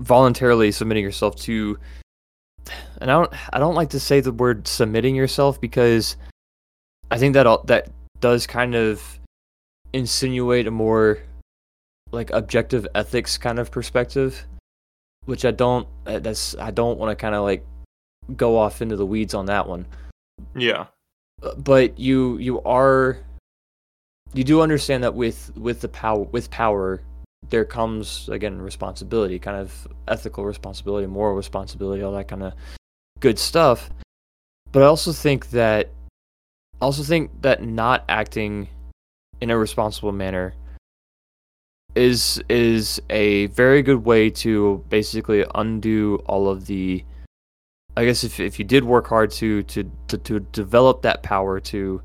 voluntarily 0.00 0.72
submitting 0.72 1.04
yourself 1.04 1.36
to 1.36 1.78
and 3.00 3.10
I 3.10 3.14
don't 3.14 3.32
I 3.52 3.58
don't 3.58 3.74
like 3.74 3.90
to 3.90 4.00
say 4.00 4.20
the 4.20 4.32
word 4.32 4.66
submitting 4.66 5.14
yourself 5.14 5.60
because 5.60 6.16
I 7.10 7.18
think 7.18 7.34
that 7.34 7.46
all, 7.46 7.62
that 7.64 7.88
does 8.20 8.46
kind 8.46 8.74
of 8.74 9.18
insinuate 9.92 10.66
a 10.66 10.70
more 10.70 11.18
like 12.12 12.30
objective 12.30 12.86
ethics 12.94 13.38
kind 13.38 13.58
of 13.58 13.70
perspective 13.70 14.46
which 15.26 15.44
I 15.44 15.50
don't 15.50 15.88
uh, 16.06 16.18
that's 16.18 16.56
I 16.56 16.70
don't 16.70 16.98
want 16.98 17.16
to 17.16 17.20
kind 17.20 17.34
of 17.34 17.42
like 17.42 17.64
go 18.36 18.56
off 18.56 18.82
into 18.82 18.96
the 18.96 19.06
weeds 19.06 19.34
on 19.34 19.46
that 19.46 19.68
one 19.68 19.86
Yeah. 20.54 20.86
Uh, 21.42 21.54
but 21.56 21.98
you 21.98 22.38
you 22.38 22.60
are 22.62 23.18
you 24.32 24.44
do 24.44 24.60
understand 24.60 25.04
that 25.04 25.14
with 25.14 25.52
with 25.56 25.80
the 25.80 25.88
power 25.88 26.22
with 26.24 26.50
power 26.50 27.00
there 27.50 27.64
comes 27.64 28.28
again 28.28 28.60
responsibility 28.60 29.38
kind 29.38 29.56
of 29.56 29.86
ethical 30.08 30.44
responsibility 30.44 31.06
moral 31.06 31.34
responsibility 31.34 32.02
all 32.02 32.12
that 32.12 32.28
kind 32.28 32.42
of 32.42 32.54
good 33.20 33.38
stuff. 33.38 33.90
But 34.72 34.82
i 34.82 34.86
also 34.86 35.12
think 35.12 35.50
that 35.50 35.90
I 36.80 36.84
also 36.84 37.02
think 37.02 37.30
that 37.42 37.62
not 37.62 38.04
acting 38.08 38.68
in 39.40 39.50
a 39.50 39.58
responsible 39.58 40.12
manner 40.12 40.54
is 41.94 42.42
is 42.48 43.00
a 43.10 43.46
very 43.46 43.82
good 43.82 44.04
way 44.04 44.28
to 44.28 44.84
basically 44.88 45.44
undo 45.54 46.16
all 46.26 46.48
of 46.48 46.66
the 46.66 47.04
I 47.96 48.04
guess 48.04 48.24
if 48.24 48.40
if 48.40 48.58
you 48.58 48.64
did 48.64 48.84
work 48.84 49.06
hard 49.06 49.30
to 49.32 49.62
to 49.62 49.90
to, 50.08 50.18
to 50.18 50.40
develop 50.40 51.02
that 51.02 51.22
power 51.22 51.60
to 51.60 52.02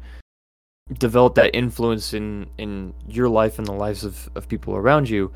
develop 0.97 1.35
that 1.35 1.55
influence 1.55 2.13
in 2.13 2.47
in 2.57 2.93
your 3.07 3.29
life 3.29 3.59
and 3.59 3.67
the 3.67 3.73
lives 3.73 4.03
of, 4.03 4.29
of 4.35 4.47
people 4.47 4.75
around 4.75 5.09
you, 5.09 5.31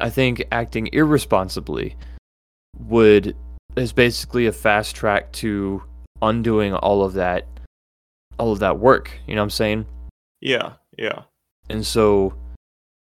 I 0.00 0.10
think 0.10 0.44
acting 0.52 0.88
irresponsibly 0.92 1.96
would 2.78 3.36
is 3.76 3.92
basically 3.92 4.46
a 4.46 4.52
fast 4.52 4.94
track 4.94 5.32
to 5.32 5.82
undoing 6.22 6.74
all 6.74 7.04
of 7.04 7.14
that 7.14 7.46
all 8.38 8.52
of 8.52 8.60
that 8.60 8.78
work. 8.78 9.10
You 9.26 9.34
know 9.34 9.42
what 9.42 9.46
I'm 9.46 9.50
saying? 9.50 9.86
Yeah. 10.40 10.74
Yeah. 10.96 11.22
And 11.68 11.84
so, 11.84 12.34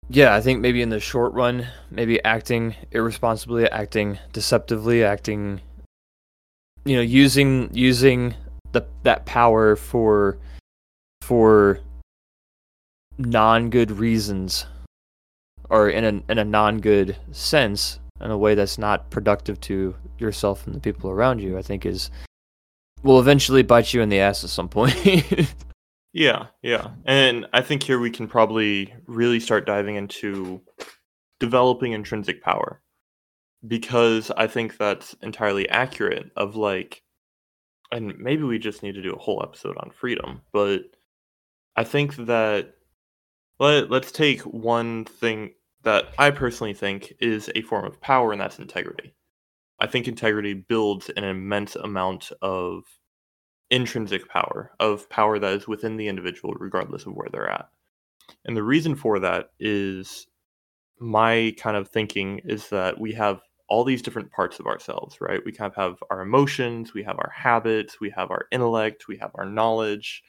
yeah, 0.09 0.35
I 0.35 0.41
think 0.41 0.61
maybe 0.61 0.83
in 0.83 0.91
the 0.91 1.01
short 1.01 1.33
run, 1.33 1.67
maybe 1.91 2.23
acting 2.25 2.75
irresponsibly, 2.91 3.69
acting 3.71 4.19
deceptively, 4.33 5.03
acting, 5.03 5.61
you 6.85 6.97
know, 6.97 7.03
using 7.03 7.71
using 7.73 8.35
the 8.73 8.87
that 9.03 9.25
power 9.25 9.77
for 9.77 10.39
for 11.25 11.81
non-good 13.19 13.91
reasons 13.91 14.67
or 15.71 15.89
in 15.89 16.05
a 16.05 16.31
in 16.31 16.39
a 16.39 16.45
non-good 16.45 17.17
sense 17.33 17.99
in 18.21 18.31
a 18.31 18.39
way 18.39 18.55
that's 18.55 18.79
not 18.79 19.11
productive 19.11 19.61
to 19.61 19.95
yourself 20.19 20.67
and 20.67 20.75
the 20.75 20.81
people 20.81 21.11
around 21.11 21.41
you, 21.41 21.59
I 21.59 21.63
think 21.63 21.87
is 21.87 22.11
will 23.03 23.19
eventually 23.21 23.63
bite 23.63 23.93
you 23.93 24.03
in 24.03 24.09
the 24.09 24.21
ass 24.21 24.45
at 24.45 24.51
some 24.51 24.69
point. 24.69 24.95
Yeah, 26.17 26.47
yeah. 26.63 26.93
And 27.05 27.45
I 27.53 27.61
think 27.61 27.83
here 27.83 27.99
we 27.99 28.09
can 28.09 28.29
probably 28.29 28.95
really 29.09 29.41
start 29.41 29.67
diving 29.67 29.97
into 29.97 30.63
developing 31.41 31.91
intrinsic 31.91 32.41
power 32.41 32.81
because 33.67 34.31
I 34.37 34.47
think 34.47 34.77
that's 34.77 35.15
entirely 35.23 35.69
accurate 35.69 36.31
of 36.37 36.55
like 36.55 37.03
and 37.91 38.17
maybe 38.17 38.45
we 38.45 38.61
just 38.61 38.83
need 38.83 38.95
to 38.95 39.03
do 39.03 39.13
a 39.13 39.19
whole 39.19 39.43
episode 39.43 39.77
on 39.79 39.91
freedom, 39.91 40.41
but 40.53 40.83
I 41.77 41.85
think 41.85 42.17
that 42.17 42.75
let, 43.59 43.91
let's 43.91 44.13
take 44.13 44.41
one 44.43 45.05
thing 45.05 45.55
that 45.83 46.07
I 46.19 46.31
personally 46.31 46.75
think 46.75 47.13
is 47.21 47.51
a 47.55 47.63
form 47.63 47.85
of 47.85 48.01
power 48.01 48.33
and 48.33 48.41
that's 48.41 48.59
integrity. 48.59 49.15
I 49.81 49.87
think 49.87 50.09
integrity 50.09 50.55
builds 50.55 51.11
an 51.11 51.25
immense 51.25 51.77
amount 51.77 52.31
of 52.41 52.85
intrinsic 53.71 54.29
power, 54.29 54.73
of 54.81 55.09
power 55.11 55.39
that 55.39 55.53
is 55.53 55.69
within 55.69 55.97
the 55.97 56.09
individual, 56.09 56.55
regardless 56.55 57.07
of 57.07 57.15
where 57.15 57.29
they're 57.31 57.51
at. 57.51 57.69
And 58.45 58.57
the 58.57 58.63
reason 58.63 58.95
for 58.95 59.19
that 59.21 59.51
is 59.59 60.27
my 60.99 61.55
kind 61.59 61.77
of 61.77 61.89
thinking 61.89 62.41
is 62.45 62.69
that 62.69 62.99
we 62.99 63.13
have 63.13 63.41
all 63.69 63.85
these 63.85 64.03
different 64.03 64.31
parts 64.31 64.61
of 64.61 64.67
ourselves, 64.67 65.21
right? 65.21 65.41
We 65.45 65.53
kind 65.53 65.71
of 65.71 65.77
have 65.77 65.97
our 66.11 66.21
emotions, 66.21 66.95
we 66.95 67.03
have 67.03 67.19
our 67.19 67.33
habits, 67.35 68.01
we 68.01 68.11
have 68.11 68.31
our 68.31 68.47
intellect, 68.53 69.09
we 69.09 69.17
have 69.19 69.33
our 69.35 69.47
knowledge. 69.47 70.23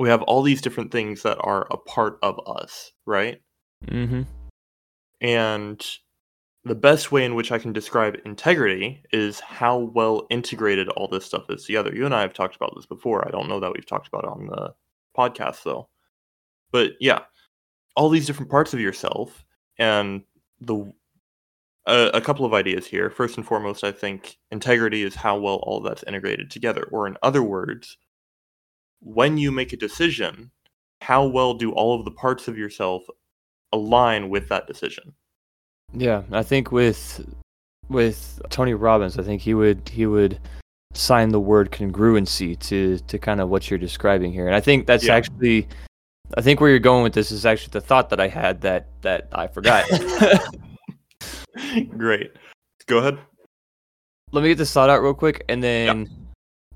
We 0.00 0.08
have 0.08 0.22
all 0.22 0.42
these 0.42 0.62
different 0.62 0.90
things 0.90 1.22
that 1.22 1.36
are 1.40 1.68
a 1.70 1.76
part 1.76 2.18
of 2.22 2.40
us, 2.46 2.90
right? 3.06 3.40
mm-hmm. 3.86 4.22
And 5.20 5.86
the 6.64 6.74
best 6.74 7.12
way 7.12 7.24
in 7.24 7.34
which 7.34 7.52
I 7.52 7.58
can 7.58 7.72
describe 7.72 8.16
integrity 8.24 9.02
is 9.12 9.40
how 9.40 9.78
well 9.78 10.26
integrated 10.30 10.88
all 10.88 11.06
this 11.06 11.26
stuff 11.26 11.44
is 11.50 11.64
together. 11.64 11.94
You 11.94 12.06
and 12.06 12.14
I 12.14 12.22
have 12.22 12.32
talked 12.32 12.56
about 12.56 12.72
this 12.74 12.86
before. 12.86 13.26
I 13.26 13.30
don't 13.30 13.48
know 13.48 13.60
that 13.60 13.72
we've 13.74 13.86
talked 13.86 14.08
about 14.08 14.24
it 14.24 14.30
on 14.30 14.46
the 14.46 14.74
podcast 15.16 15.62
though. 15.62 15.88
But 16.72 16.92
yeah, 17.00 17.20
all 17.94 18.08
these 18.08 18.26
different 18.26 18.50
parts 18.50 18.72
of 18.72 18.80
yourself 18.80 19.44
and 19.78 20.22
the 20.60 20.92
a, 21.86 22.10
a 22.14 22.20
couple 22.20 22.46
of 22.46 22.54
ideas 22.54 22.86
here. 22.86 23.10
First 23.10 23.36
and 23.36 23.46
foremost, 23.46 23.84
I 23.84 23.92
think 23.92 24.38
integrity 24.50 25.02
is 25.02 25.14
how 25.14 25.38
well 25.38 25.56
all 25.56 25.80
that's 25.80 26.04
integrated 26.04 26.50
together. 26.50 26.88
Or 26.92 27.06
in 27.06 27.16
other 27.22 27.42
words, 27.42 27.96
when 29.00 29.38
you 29.38 29.50
make 29.50 29.72
a 29.72 29.76
decision, 29.76 30.50
how 31.00 31.26
well 31.26 31.54
do 31.54 31.72
all 31.72 31.98
of 31.98 32.04
the 32.04 32.10
parts 32.10 32.48
of 32.48 32.58
yourself 32.58 33.02
align 33.72 34.28
with 34.28 34.48
that 34.48 34.66
decision? 34.66 35.14
Yeah, 35.92 36.22
I 36.32 36.42
think 36.42 36.70
with 36.70 37.26
with 37.88 38.40
Tony 38.50 38.74
Robbins, 38.74 39.18
I 39.18 39.22
think 39.22 39.42
he 39.42 39.54
would 39.54 39.88
he 39.88 40.06
would 40.06 40.38
sign 40.94 41.30
the 41.30 41.40
word 41.40 41.70
congruency 41.70 42.58
to 42.60 42.98
to 42.98 43.18
kind 43.18 43.40
of 43.40 43.48
what 43.48 43.70
you're 43.70 43.78
describing 43.78 44.32
here, 44.32 44.46
and 44.46 44.54
I 44.54 44.60
think 44.60 44.86
that's 44.86 45.04
Yeah. 45.04 45.14
actually, 45.16 45.66
I 46.36 46.42
think 46.42 46.60
where 46.60 46.70
you're 46.70 46.78
going 46.78 47.02
with 47.02 47.12
this 47.14 47.32
is 47.32 47.44
actually 47.46 47.72
the 47.72 47.80
thought 47.80 48.10
that 48.10 48.20
I 48.20 48.28
had 48.28 48.60
that 48.60 48.86
that 49.02 49.28
I 49.32 49.46
forgot. 49.46 49.84
Great. 51.96 52.32
Go 52.86 52.98
ahead. 52.98 53.18
Let 54.32 54.42
me 54.42 54.48
get 54.50 54.58
this 54.58 54.72
thought 54.72 54.90
out 54.90 55.02
real 55.02 55.14
quick, 55.14 55.44
and 55.48 55.62
then 55.62 56.08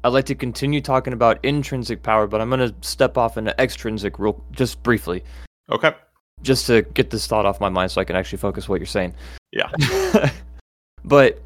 I'd 0.04 0.12
like 0.12 0.26
to 0.26 0.34
continue 0.34 0.82
talking 0.82 1.14
about 1.14 1.42
intrinsic 1.42 2.02
power, 2.02 2.26
but 2.26 2.40
I'm 2.42 2.50
gonna 2.50 2.74
step 2.82 3.16
off 3.16 3.38
into 3.38 3.58
extrinsic 3.60 4.18
real 4.18 4.44
just 4.52 4.82
briefly, 4.82 5.24
Okay. 5.70 5.94
just 6.42 6.66
to 6.66 6.82
get 6.82 7.08
this 7.08 7.26
thought 7.26 7.46
off 7.46 7.58
my 7.58 7.70
mind, 7.70 7.90
so 7.90 8.02
I 8.02 8.04
can 8.04 8.14
actually 8.14 8.38
focus 8.38 8.68
what 8.68 8.80
you're 8.80 8.86
saying. 8.86 9.14
Yeah. 9.50 9.70
but 11.04 11.40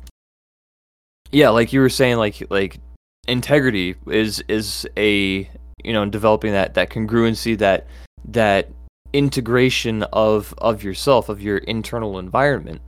yeah, 1.30 1.50
like 1.50 1.72
you 1.72 1.80
were 1.80 1.88
saying, 1.88 2.16
like 2.16 2.42
like 2.50 2.80
integrity 3.28 3.94
is 4.08 4.42
is 4.48 4.88
a 4.96 5.48
you 5.84 5.92
know 5.92 6.04
developing 6.06 6.52
that 6.52 6.74
that 6.74 6.90
congruency 6.90 7.56
that 7.58 7.86
that 8.24 8.68
integration 9.12 10.02
of 10.12 10.52
of 10.58 10.82
yourself 10.82 11.28
of 11.28 11.40
your 11.40 11.58
internal 11.58 12.18
environment. 12.18 12.80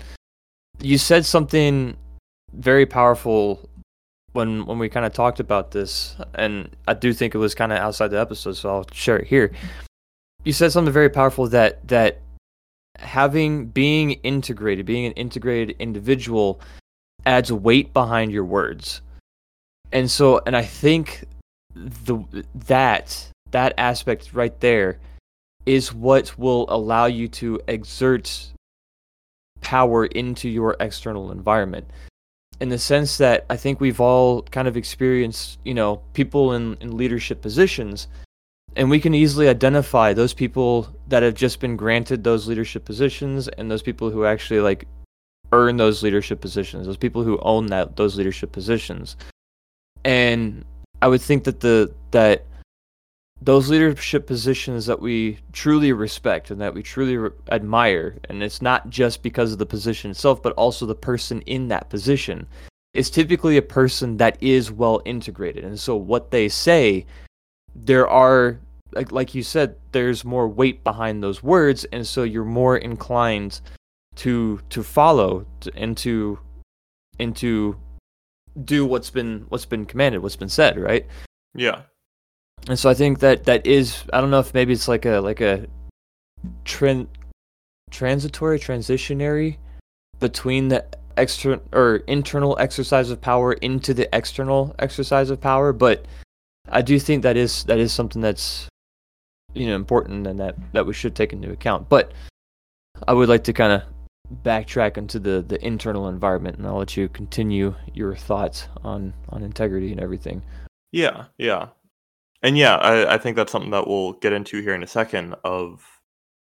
You 0.81 0.99
said 0.99 1.25
something 1.25 1.97
very 2.55 2.87
powerful 2.87 3.70
when 4.33 4.67
when 4.67 4.79
we 4.79 4.89
kind 4.89 5.07
of 5.07 5.13
talked 5.13 5.41
about 5.41 5.71
this, 5.73 6.17
and 6.35 6.71
I 6.87 6.95
do 6.95 7.13
think 7.13 7.35
it 7.35 7.39
was 7.39 7.55
kind 7.55 7.73
of 7.73 7.79
outside 7.79 8.09
the 8.09 8.21
episode, 8.21 8.53
so 8.57 8.69
I'll 8.71 8.87
share 8.93 9.19
it 9.19 9.27
here. 9.27 9.53
You 10.45 10.53
said 10.53 10.73
something 10.73 10.93
very 10.93 11.11
powerful 11.11 11.49
that 11.49 11.87
that 11.89 12.21
having 12.99 13.67
being 13.67 14.13
integrated, 14.23 14.87
being 14.87 15.07
an 15.07 15.13
integrated 15.13 15.77
individual 15.79 16.61
adds 17.27 17.53
weight 17.53 17.93
behind 17.93 18.33
your 18.33 18.45
words. 18.45 19.03
And 19.93 20.11
so 20.11 20.41
and 20.47 20.57
I 20.57 20.63
think 20.63 21.25
the 21.75 22.19
that 22.67 23.29
that 23.51 23.75
aspect 23.79 24.33
right 24.33 24.59
there 24.61 24.99
is 25.67 25.93
what 25.93 26.39
will 26.39 26.67
allow 26.69 27.07
you 27.07 27.29
to 27.29 27.61
exert 27.69 28.53
power 29.61 30.07
into 30.07 30.49
your 30.49 30.77
external 30.81 31.31
environment. 31.31 31.87
In 32.61 32.69
the 32.69 32.79
sense 32.79 33.19
that 33.19 33.47
I 33.49 33.57
think 33.57 33.81
we've 33.81 34.01
all 34.01 34.43
kind 34.43 34.69
of 34.69 34.77
experienced, 34.77 35.59
you 35.65 35.73
know, 35.73 36.03
people 36.13 36.53
in, 36.53 36.77
in 36.81 36.97
leadership 36.97 37.41
positions 37.41 38.07
and 38.77 38.89
we 38.89 39.01
can 39.01 39.15
easily 39.15 39.49
identify 39.49 40.13
those 40.13 40.33
people 40.33 40.89
that 41.09 41.23
have 41.23 41.35
just 41.35 41.61
been 41.61 41.77
granted 41.77 42.23
those 42.23 42.47
leadership 42.47 42.85
positions 42.85 43.49
and 43.49 43.71
those 43.71 43.83
people 43.83 44.11
who 44.11 44.25
actually 44.25 44.61
like 44.61 44.87
earn 45.53 45.77
those 45.77 46.03
leadership 46.03 46.41
positions 46.41 46.87
those 46.87 46.97
people 46.97 47.25
who 47.25 47.39
own 47.43 47.67
that 47.67 47.97
those 47.97 48.17
leadership 48.17 48.53
positions. 48.53 49.17
And 50.05 50.65
i 51.03 51.09
would 51.09 51.21
think 51.21 51.45
that 51.45 51.61
the 51.61 51.93
that 52.11 52.47
those 53.43 53.71
leadership 53.71 54.27
positions 54.27 54.87
that 54.87 55.01
we 55.01 55.39
truly 55.53 55.93
respect 55.93 56.51
and 56.51 56.61
that 56.61 56.75
we 56.75 56.83
truly 56.83 57.17
re- 57.17 57.31
admire 57.51 58.17
and 58.29 58.43
it's 58.43 58.61
not 58.61 58.91
just 58.91 59.23
because 59.23 59.53
of 59.53 59.59
the 59.59 59.67
position 59.67 60.11
itself 60.11 60.43
but 60.43 60.53
also 60.55 60.85
the 60.85 60.95
person 60.95 61.41
in 61.43 61.69
that 61.69 61.89
position 61.89 62.47
is 62.93 63.09
typically 63.09 63.57
a 63.57 63.63
person 63.63 64.17
that 64.17 64.37
is 64.43 64.71
well 64.71 65.01
integrated 65.05 65.65
and 65.65 65.79
so 65.79 65.97
what 65.97 66.31
they 66.31 66.49
say 66.49 67.07
there 67.75 68.09
are 68.09 68.59
like 68.93 69.11
like 69.13 69.35
you 69.35 69.43
said 69.43 69.75
there's 69.93 70.25
more 70.25 70.49
weight 70.49 70.83
behind 70.85 71.23
those 71.23 71.43
words 71.43 71.85
and 71.93 72.07
so 72.07 72.23
you're 72.25 72.45
more 72.45 72.77
inclined 72.77 73.61
to 74.17 74.61
to 74.69 74.83
follow 74.83 75.47
and 75.77 75.97
to 75.97 76.39
and 77.19 77.37
to 77.37 77.77
do 78.65 78.85
what's 78.85 79.11
been 79.11 79.47
what's 79.49 79.65
been 79.65 79.87
commanded, 79.87 80.23
what's 80.23 80.37
been 80.37 80.49
said, 80.49 80.79
right? 80.79 81.07
Yeah. 81.55 81.83
And 82.69 82.79
so 82.79 82.91
I 82.91 82.95
think 82.95 83.21
that 83.21 83.45
that 83.45 83.67
is 83.67 84.05
I 84.13 84.21
don't 84.21 84.31
know 84.31 84.41
if 84.41 84.55
maybe 84.55 84.73
it's 84.73 84.89
like 84.89 85.07
a 85.07 85.21
like 85.21 85.41
a 85.41 85.67
trend 86.65 87.09
transitory 87.91 88.59
transitionary 88.59 89.57
between 90.21 90.69
the 90.69 90.85
external 91.17 91.63
or 91.73 91.97
internal 92.07 92.57
exercise 92.59 93.11
of 93.11 93.21
power 93.21 93.53
into 93.55 93.95
the 93.95 94.09
external 94.17 94.75
exercise 94.79 95.31
of 95.31 95.41
power, 95.41 95.73
but 95.73 96.05
I 96.69 96.83
do 96.83 96.99
think 96.99 97.23
that 97.23 97.37
is 97.37 97.65
that 97.65 97.79
is 97.79 97.93
something 97.93 98.23
that's 98.23 98.69
you 99.55 99.67
know 99.67 99.75
important 99.75 100.27
and 100.27 100.39
that 100.39 100.57
that 100.73 100.87
we 100.87 100.93
should 100.93 101.15
take 101.15 101.33
into 101.33 101.51
account. 101.51 101.89
But 101.89 102.13
I 103.09 103.13
would 103.13 103.29
like 103.29 103.45
to 103.45 103.53
kind 103.53 103.73
of 103.73 103.83
backtrack 104.45 104.97
into 104.97 105.19
the 105.19 105.43
the 105.43 105.65
internal 105.65 106.09
environment, 106.09 106.59
and 106.59 106.67
I'll 106.67 106.79
let 106.79 106.97
you 106.97 107.09
continue 107.09 107.75
your 107.95 108.15
thoughts 108.15 108.69
on 108.85 109.13
on 109.31 109.43
integrity 109.43 109.93
and 109.93 110.01
everything. 110.01 110.43
Yeah, 110.93 111.27
yeah. 111.39 111.69
And 112.43 112.57
yeah, 112.57 112.77
I, 112.77 113.15
I 113.15 113.19
think 113.19 113.37
that's 113.37 113.53
something 113.53 113.71
that 113.73 113.87
we'll 113.87 114.15
get 114.15 114.33
into 114.33 114.63
here 114.63 114.75
in 114.75 114.83
a 114.83 114.87
second 114.87 115.35
of 115.45 115.85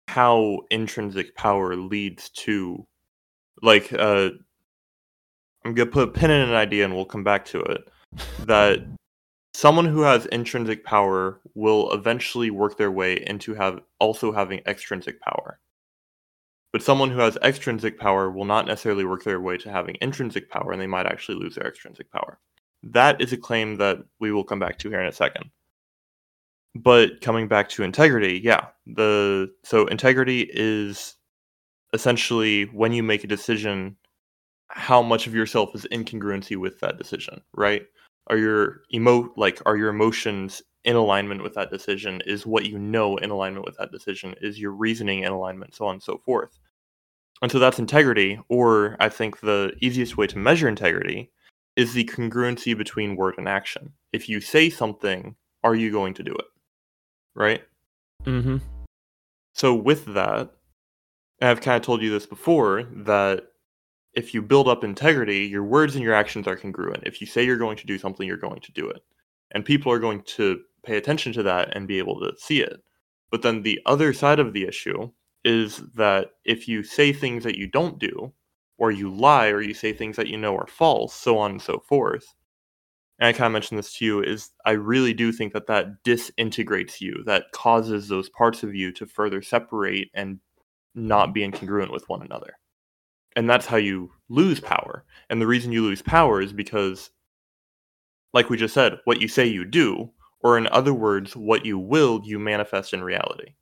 how 0.09 0.61
intrinsic 0.71 1.35
power 1.37 1.77
leads 1.77 2.29
to 2.31 2.87
like 3.63 3.93
uh 3.93 4.31
I'm 5.65 5.75
gonna 5.75 5.91
put 5.91 6.09
a 6.09 6.13
pin 6.13 6.31
in 6.31 6.49
an 6.49 6.55
idea 6.55 6.85
and 6.85 6.95
we'll 6.95 7.05
come 7.05 7.25
back 7.25 7.45
to 7.47 7.61
it. 7.61 7.89
That 8.47 8.81
someone 9.55 9.85
who 9.85 10.03
has 10.03 10.27
intrinsic 10.27 10.85
power 10.85 11.41
will 11.55 11.93
eventually 11.93 12.51
work 12.51 12.77
their 12.77 12.91
way 12.91 13.23
into 13.27 13.55
have 13.55 13.81
also 14.01 14.33
having 14.33 14.61
extrinsic 14.67 15.21
power. 15.21 15.61
But 16.73 16.83
someone 16.83 17.11
who 17.11 17.21
has 17.21 17.37
extrinsic 17.43 17.99
power 17.99 18.31
will 18.31 18.47
not 18.47 18.67
necessarily 18.67 19.05
work 19.05 19.25
their 19.25 19.41
way 19.41 19.57
to 19.59 19.71
having 19.71 19.97
intrinsic 20.01 20.51
power 20.51 20.73
and 20.73 20.81
they 20.81 20.87
might 20.87 21.07
actually 21.07 21.39
lose 21.39 21.55
their 21.55 21.69
extrinsic 21.69 22.11
power. 22.11 22.39
That 22.83 23.21
is 23.21 23.33
a 23.33 23.37
claim 23.37 23.77
that 23.77 23.99
we 24.19 24.33
will 24.33 24.43
come 24.43 24.59
back 24.59 24.79
to 24.79 24.89
here 24.89 25.01
in 25.01 25.07
a 25.07 25.13
second. 25.13 25.51
But 26.75 27.21
coming 27.21 27.49
back 27.49 27.69
to 27.71 27.83
integrity, 27.83 28.41
yeah, 28.43 28.67
the 28.87 29.53
so 29.65 29.87
integrity 29.87 30.49
is 30.53 31.17
essentially 31.93 32.65
when 32.67 32.93
you 32.93 33.03
make 33.03 33.25
a 33.25 33.29
decision 33.29 33.97
how 34.69 35.03
much 35.03 35.27
of 35.27 35.35
yourself 35.35 35.75
is 35.75 35.85
in 35.87 36.05
congruency 36.05 36.57
with 36.57 36.81
that 36.81 36.97
decision, 36.97 37.43
right? 37.55 37.83
Are 38.29 38.39
your 38.39 38.81
emo 38.95 39.31
like 39.37 39.61
are 39.67 39.77
your 39.77 39.91
emotions 39.91 40.63
in 40.85 40.97
alignment 40.97 41.43
with 41.43 41.55
that 41.55 41.71
decision? 41.71 42.23
Is 42.27 42.47
what 42.47 42.65
you 42.65 42.79
know 42.79 43.17
in 43.19 43.31
alignment 43.31 43.67
with 43.67 43.77
that 43.77 43.93
decision? 43.93 44.35
Is 44.41 44.59
your 44.59 44.73
reasoning 44.73 45.21
in 45.25 45.33
alignment, 45.33 45.75
so 45.75 45.87
on 45.87 45.95
and 45.95 46.03
so 46.03 46.19
forth? 46.19 46.59
And 47.43 47.51
so 47.51 47.59
that's 47.59 47.79
integrity, 47.79 48.41
or 48.49 48.97
I 49.01 49.09
think 49.09 49.41
the 49.41 49.75
easiest 49.81 50.17
way 50.17 50.27
to 50.29 50.39
measure 50.39 50.69
integrity 50.69 51.31
is 51.77 51.93
the 51.93 52.05
congruency 52.05 52.77
between 52.77 53.17
word 53.17 53.35
and 53.37 53.49
action. 53.49 53.93
If 54.13 54.29
you 54.29 54.41
say 54.41 54.71
something, 54.71 55.35
are 55.65 55.75
you 55.75 55.91
going 55.91 56.15
to 56.15 56.23
do 56.23 56.33
it? 56.33 56.45
Right? 57.35 57.63
Mm-hmm. 58.25 58.59
So 59.55 59.75
with 59.75 60.07
that, 60.15 60.51
I've 61.41 61.61
kind 61.61 61.77
of 61.77 61.83
told 61.83 62.03
you 62.03 62.11
this 62.11 62.27
before, 62.27 62.85
that 62.85 63.49
if 64.15 64.35
you 64.35 64.43
build 64.43 64.69
up 64.69 64.85
integrity, 64.85 65.47
your 65.47 65.65
words 65.65 65.95
and 65.95 66.05
your 66.05 66.15
actions 66.15 66.47
are 66.47 66.57
congruent. 66.57 67.05
If 67.05 67.21
you 67.21 67.27
say 67.27 67.45
you're 67.45 67.57
going 67.57 67.79
to 67.79 67.87
do 67.87 67.99
something, 67.99 68.27
you're 68.27 68.37
going 68.37 68.61
to 68.61 68.73
do 68.73 68.89
it. 68.89 69.03
And 69.53 69.65
people 69.65 69.91
are 69.93 69.99
going 69.99 70.23
to 70.23 70.61
pay 70.85 70.97
attention 70.97 71.33
to 71.35 71.43
that 71.45 71.75
and 71.77 71.89
be 71.89 71.99
able 71.99 72.21
to 72.21 72.33
see 72.39 72.61
it. 72.61 72.83
But 73.31 73.43
then 73.43 73.63
the 73.63 73.81
other 73.87 74.13
side 74.13 74.39
of 74.39 74.53
the 74.53 74.65
issue 74.65 75.11
is 75.45 75.79
that 75.95 76.33
if 76.45 76.69
you 76.69 76.83
say 76.83 77.13
things 77.13 77.45
that 77.45 77.57
you 77.57 77.67
don't 77.67 77.99
do, 77.99 78.33
or 78.79 78.91
you 78.91 79.11
lie, 79.11 79.49
or 79.49 79.61
you 79.61 79.75
say 79.75 79.93
things 79.93 80.17
that 80.17 80.29
you 80.29 80.37
know 80.37 80.57
are 80.57 80.67
false, 80.67 81.15
so 81.15 81.39
on 81.39 81.53
and 81.53 81.63
so 81.63 81.79
forth, 81.89 82.35
and 83.23 83.29
I 83.29 83.33
kind 83.33 83.47
of 83.47 83.53
mentioned 83.53 83.79
this 83.79 83.93
to 83.95 84.05
you, 84.05 84.23
is 84.23 84.51
I 84.67 84.73
really 84.73 85.15
do 85.15 85.31
think 85.31 85.53
that 85.53 85.69
that 85.69 86.03
disintegrates 86.03 87.01
you, 87.01 87.23
that 87.27 87.53
causes 87.53 88.09
those 88.09 88.29
parts 88.29 88.63
of 88.63 88.75
you 88.75 88.91
to 88.93 89.07
further 89.07 89.43
separate 89.43 90.11
and 90.13 90.41
not 90.95 91.33
be 91.33 91.41
incongruent 91.41 91.93
with 91.93 92.09
one 92.09 92.23
another 92.23 92.59
and 93.37 93.49
that's 93.49 93.67
how 93.67 93.77
you 93.77 94.11
lose 94.29 94.61
power. 94.61 95.05
And 95.31 95.41
the 95.41 95.47
reason 95.47 95.73
you 95.73 95.83
lose 95.83 96.03
power 96.03 96.41
is 96.41 96.53
because, 96.53 97.11
like 98.33 98.51
we 98.51 98.57
just 98.57 98.75
said, 98.75 98.99
what 99.05 99.21
you 99.21 99.29
say 99.29 99.47
you 99.47 99.65
do, 99.65 100.11
or 100.41 100.59
in 100.59 100.67
other 100.69 100.95
words, 100.95 101.37
what 101.37 101.65
you 101.65 101.79
will, 101.79 102.21
you 102.25 102.39
manifest 102.39 102.93
in 102.93 103.03
reality, 103.03 103.55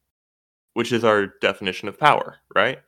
which 0.75 0.93
is 0.93 1.05
our 1.05 1.29
definition 1.41 1.89
of 1.89 1.99
power, 1.99 2.37
right? 2.55 2.79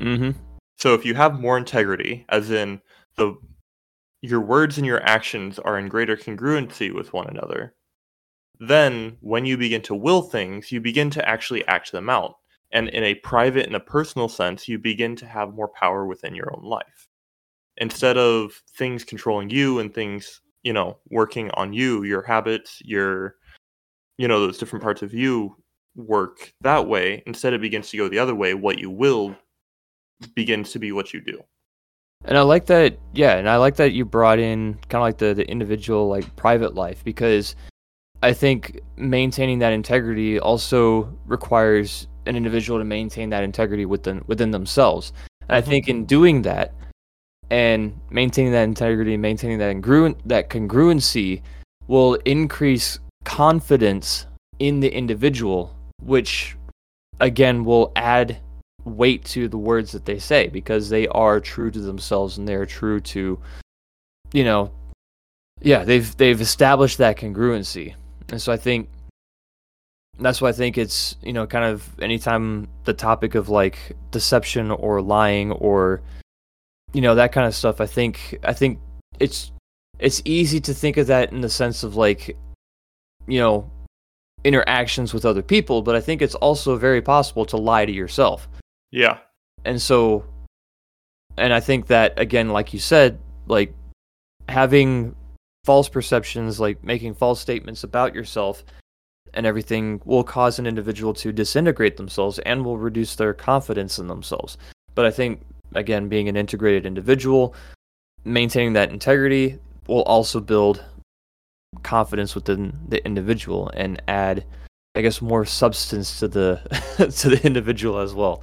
Mm-hmm. 0.00 0.38
So 0.76 0.94
if 0.94 1.04
you 1.04 1.14
have 1.14 1.40
more 1.40 1.58
integrity, 1.58 2.24
as 2.28 2.50
in 2.50 2.80
the 3.16 3.36
your 4.20 4.40
words 4.40 4.78
and 4.78 4.86
your 4.86 5.02
actions 5.02 5.58
are 5.58 5.78
in 5.78 5.88
greater 5.88 6.16
congruency 6.16 6.92
with 6.92 7.12
one 7.12 7.28
another, 7.28 7.74
then 8.60 9.16
when 9.20 9.46
you 9.46 9.56
begin 9.56 9.82
to 9.82 9.94
will 9.94 10.22
things, 10.22 10.72
you 10.72 10.80
begin 10.80 11.10
to 11.10 11.28
actually 11.28 11.66
act 11.68 11.92
them 11.92 12.10
out 12.10 12.34
and 12.72 12.88
in 12.88 13.02
a 13.02 13.14
private 13.14 13.66
and 13.66 13.76
a 13.76 13.80
personal 13.80 14.28
sense, 14.28 14.68
you 14.68 14.78
begin 14.78 15.16
to 15.16 15.26
have 15.26 15.54
more 15.54 15.68
power 15.68 16.06
within 16.06 16.34
your 16.34 16.54
own 16.54 16.62
life. 16.64 17.08
Instead 17.78 18.18
of 18.18 18.62
things 18.76 19.04
controlling 19.04 19.50
you 19.50 19.78
and 19.78 19.94
things, 19.94 20.40
you 20.62 20.72
know, 20.72 20.98
working 21.08 21.50
on 21.52 21.72
you, 21.72 22.02
your 22.02 22.22
habits, 22.22 22.82
your, 22.84 23.36
you 24.18 24.28
know, 24.28 24.40
those 24.40 24.58
different 24.58 24.82
parts 24.82 25.02
of 25.02 25.14
you 25.14 25.56
work 25.94 26.52
that 26.60 26.86
way, 26.86 27.22
instead 27.26 27.54
it 27.54 27.60
begins 27.60 27.88
to 27.90 27.96
go 27.96 28.08
the 28.08 28.18
other 28.18 28.34
way. 28.34 28.52
What 28.54 28.78
you 28.78 28.90
will 28.90 29.34
begins 30.34 30.72
to 30.72 30.78
be 30.78 30.92
what 30.92 31.14
you 31.14 31.20
do. 31.20 31.40
And 32.24 32.36
I 32.36 32.42
like 32.42 32.66
that, 32.66 32.98
yeah, 33.14 33.36
and 33.36 33.48
I 33.48 33.56
like 33.56 33.76
that 33.76 33.92
you 33.92 34.04
brought 34.04 34.38
in 34.38 34.74
kind 34.88 35.00
of 35.00 35.02
like 35.02 35.18
the, 35.18 35.34
the 35.34 35.48
individual, 35.48 36.08
like 36.08 36.34
private 36.36 36.74
life, 36.74 37.02
because 37.04 37.54
I 38.22 38.32
think 38.32 38.80
maintaining 38.96 39.60
that 39.60 39.72
integrity 39.72 40.40
also 40.40 41.16
requires 41.26 42.08
an 42.26 42.36
individual 42.36 42.78
to 42.78 42.84
maintain 42.84 43.30
that 43.30 43.44
integrity 43.44 43.86
within 43.86 44.22
within 44.26 44.50
themselves. 44.50 45.12
And 45.42 45.56
I 45.56 45.60
mm-hmm. 45.60 45.70
think 45.70 45.88
in 45.88 46.04
doing 46.04 46.42
that 46.42 46.74
and 47.50 47.98
maintaining 48.10 48.52
that 48.52 48.64
integrity, 48.64 49.16
maintaining 49.16 49.58
that 49.58 49.70
congruent 49.70 50.28
that 50.28 50.50
congruency 50.50 51.42
will 51.86 52.14
increase 52.26 52.98
confidence 53.24 54.26
in 54.58 54.80
the 54.80 54.92
individual, 54.92 55.74
which 56.02 56.56
again 57.20 57.64
will 57.64 57.92
add 57.96 58.38
weight 58.96 59.24
to 59.24 59.48
the 59.48 59.58
words 59.58 59.92
that 59.92 60.04
they 60.04 60.18
say 60.18 60.48
because 60.48 60.88
they 60.88 61.06
are 61.08 61.40
true 61.40 61.70
to 61.70 61.80
themselves 61.80 62.38
and 62.38 62.48
they 62.48 62.54
are 62.54 62.66
true 62.66 63.00
to 63.00 63.38
you 64.32 64.44
know 64.44 64.70
yeah 65.60 65.84
they've 65.84 66.16
they've 66.16 66.40
established 66.40 66.98
that 66.98 67.16
congruency 67.16 67.94
and 68.30 68.40
so 68.40 68.52
i 68.52 68.56
think 68.56 68.88
that's 70.18 70.40
why 70.40 70.48
I 70.48 70.52
think 70.52 70.76
it's 70.78 71.16
you 71.22 71.32
know 71.32 71.46
kind 71.46 71.64
of 71.64 71.88
anytime 72.00 72.68
the 72.84 72.94
topic 72.94 73.34
of 73.34 73.48
like 73.48 73.78
deception 74.10 74.70
or 74.70 75.00
lying 75.00 75.52
or 75.52 76.02
you 76.92 77.00
know 77.00 77.14
that 77.14 77.32
kind 77.32 77.46
of 77.46 77.54
stuff. 77.54 77.80
I 77.80 77.86
think 77.86 78.38
I 78.42 78.52
think 78.52 78.80
it's 79.20 79.52
it's 79.98 80.22
easy 80.24 80.60
to 80.60 80.74
think 80.74 80.96
of 80.96 81.06
that 81.08 81.32
in 81.32 81.40
the 81.40 81.48
sense 81.48 81.82
of 81.82 81.96
like 81.96 82.36
you 83.26 83.38
know 83.38 83.70
interactions 84.44 85.12
with 85.12 85.24
other 85.24 85.42
people, 85.42 85.82
but 85.82 85.94
I 85.94 86.00
think 86.00 86.22
it's 86.22 86.36
also 86.36 86.76
very 86.76 87.02
possible 87.02 87.44
to 87.46 87.56
lie 87.56 87.86
to 87.86 87.92
yourself. 87.92 88.48
Yeah. 88.90 89.18
And 89.64 89.80
so 89.80 90.24
and 91.36 91.52
I 91.52 91.60
think 91.60 91.86
that 91.86 92.18
again 92.18 92.48
like 92.48 92.72
you 92.72 92.80
said 92.80 93.18
like 93.46 93.74
having 94.48 95.14
false 95.64 95.88
perceptions 95.88 96.58
like 96.58 96.82
making 96.82 97.14
false 97.14 97.40
statements 97.40 97.84
about 97.84 98.14
yourself 98.14 98.64
and 99.34 99.46
everything 99.46 100.00
will 100.04 100.24
cause 100.24 100.58
an 100.58 100.66
individual 100.66 101.12
to 101.14 101.32
disintegrate 101.32 101.96
themselves 101.96 102.38
and 102.40 102.64
will 102.64 102.78
reduce 102.78 103.14
their 103.14 103.34
confidence 103.34 103.98
in 103.98 104.06
themselves. 104.06 104.58
But 104.94 105.04
I 105.04 105.10
think, 105.10 105.42
again, 105.74 106.08
being 106.08 106.28
an 106.28 106.36
integrated 106.36 106.86
individual, 106.86 107.54
maintaining 108.24 108.72
that 108.74 108.90
integrity 108.90 109.58
will 109.86 110.02
also 110.02 110.40
build 110.40 110.84
confidence 111.82 112.34
within 112.34 112.78
the 112.88 113.04
individual 113.04 113.70
and 113.74 114.02
add, 114.08 114.44
I 114.94 115.02
guess, 115.02 115.20
more 115.20 115.44
substance 115.44 116.18
to 116.20 116.28
the 116.28 116.60
to 117.18 117.28
the 117.28 117.40
individual 117.46 117.98
as 117.98 118.14
well. 118.14 118.42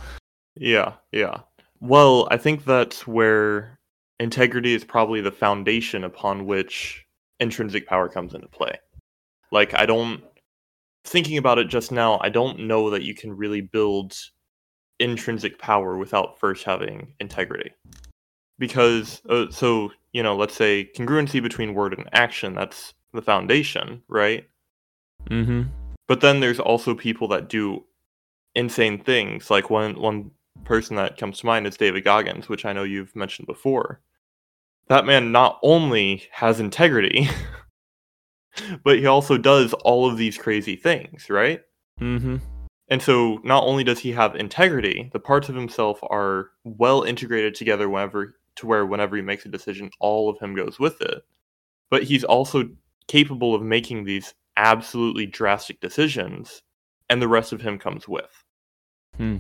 Yeah, 0.56 0.94
yeah. 1.12 1.40
Well, 1.80 2.28
I 2.32 2.38
think 2.38 2.66
that's 2.66 3.06
where 3.06 3.80
integrity 4.20 4.74
is 4.74 4.84
probably 4.84 5.22
the 5.22 5.32
foundation 5.32 6.04
upon 6.04 6.46
which 6.46 7.06
intrinsic 7.40 7.88
power 7.88 8.08
comes 8.08 8.34
into 8.34 8.48
play. 8.48 8.80
Like 9.52 9.74
I 9.74 9.86
don't 9.86 10.24
thinking 11.06 11.38
about 11.38 11.60
it 11.60 11.68
just 11.68 11.92
now, 11.92 12.20
I 12.22 12.30
don't 12.30 12.62
know 12.62 12.90
that 12.90 13.04
you 13.04 13.14
can 13.14 13.36
really 13.36 13.62
build 13.62 14.18
intrinsic 15.00 15.60
power 15.60 15.98
without 15.98 16.40
first 16.40 16.64
having 16.64 17.14
integrity. 17.20 17.72
Because, 18.58 19.22
uh, 19.30 19.46
so, 19.52 19.92
you 20.14 20.24
know, 20.24 20.36
let's 20.36 20.56
say 20.56 20.90
congruency 20.96 21.42
between 21.44 21.74
word 21.74 21.94
and 21.94 22.08
action, 22.14 22.56
that's 22.56 22.94
the 23.14 23.22
foundation, 23.22 24.02
right? 24.08 24.48
Mm-hmm. 25.30 25.64
But 26.08 26.22
then 26.22 26.40
there's 26.40 26.60
also 26.60 26.96
people 26.96 27.28
that 27.30 27.50
do 27.50 27.84
insane 28.56 29.04
things. 29.04 29.50
Like 29.50 29.70
one 29.70 30.00
one 30.00 30.32
person 30.66 30.96
that 30.98 31.18
comes 31.18 31.40
to 31.40 31.46
mind 31.46 31.68
is 31.68 31.78
David 31.78 32.04
Goggins, 32.04 32.50
which 32.50 32.66
I 32.66 32.74
know 32.74 32.84
you've 32.84 33.16
mentioned 33.16 33.48
before. 33.48 34.02
That 34.88 35.06
man 35.06 35.32
not 35.32 35.60
only 35.64 36.24
has 36.32 36.60
integrity, 36.60 37.30
but 38.84 39.00
he 39.00 39.06
also 39.06 39.38
does 39.38 39.74
all 39.74 40.10
of 40.10 40.18
these 40.18 40.38
crazy 40.38 40.76
things, 40.76 41.30
right? 41.30 41.62
Mm-hmm. 42.00 42.38
And 42.88 43.02
so 43.02 43.40
not 43.44 43.64
only 43.64 43.84
does 43.84 44.00
he 44.00 44.12
have 44.12 44.36
integrity, 44.36 45.10
the 45.12 45.20
parts 45.20 45.50
of 45.50 45.56
himself 45.56 46.00
are 46.04 46.52
well 46.64 47.04
integrated 47.04 47.56
together 47.56 47.90
whenever 47.90 48.36
to 48.58 48.68
where 48.68 48.86
whenever 48.86 49.16
he 49.16 49.22
makes 49.22 49.46
a 49.46 49.50
decision, 49.50 49.90
all 50.00 50.30
of 50.30 50.40
him 50.40 50.56
goes 50.56 50.80
with 50.80 51.02
it. 51.02 51.24
But 51.90 52.04
he's 52.04 52.24
also 52.24 52.70
capable 53.08 53.56
of 53.56 53.62
making 53.62 54.04
these 54.04 54.34
absolutely 54.58 55.26
drastic 55.26 55.82
decisions, 55.82 56.62
and 57.10 57.22
the 57.22 57.28
rest 57.28 57.54
of 57.54 57.62
him 57.62 57.78
comes 57.78 58.08
with. 58.08 58.44
Hmm. 59.18 59.38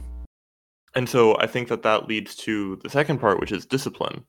And 0.95 1.10
so 1.10 1.38
I 1.38 1.45
think 1.47 1.67
that 1.67 1.84
that 1.84 2.08
leads 2.08 2.36
to 2.38 2.77
the 2.77 2.89
second 2.89 3.19
part, 3.19 3.39
which 3.39 3.51
is 3.51 3.65
discipline. 3.65 4.23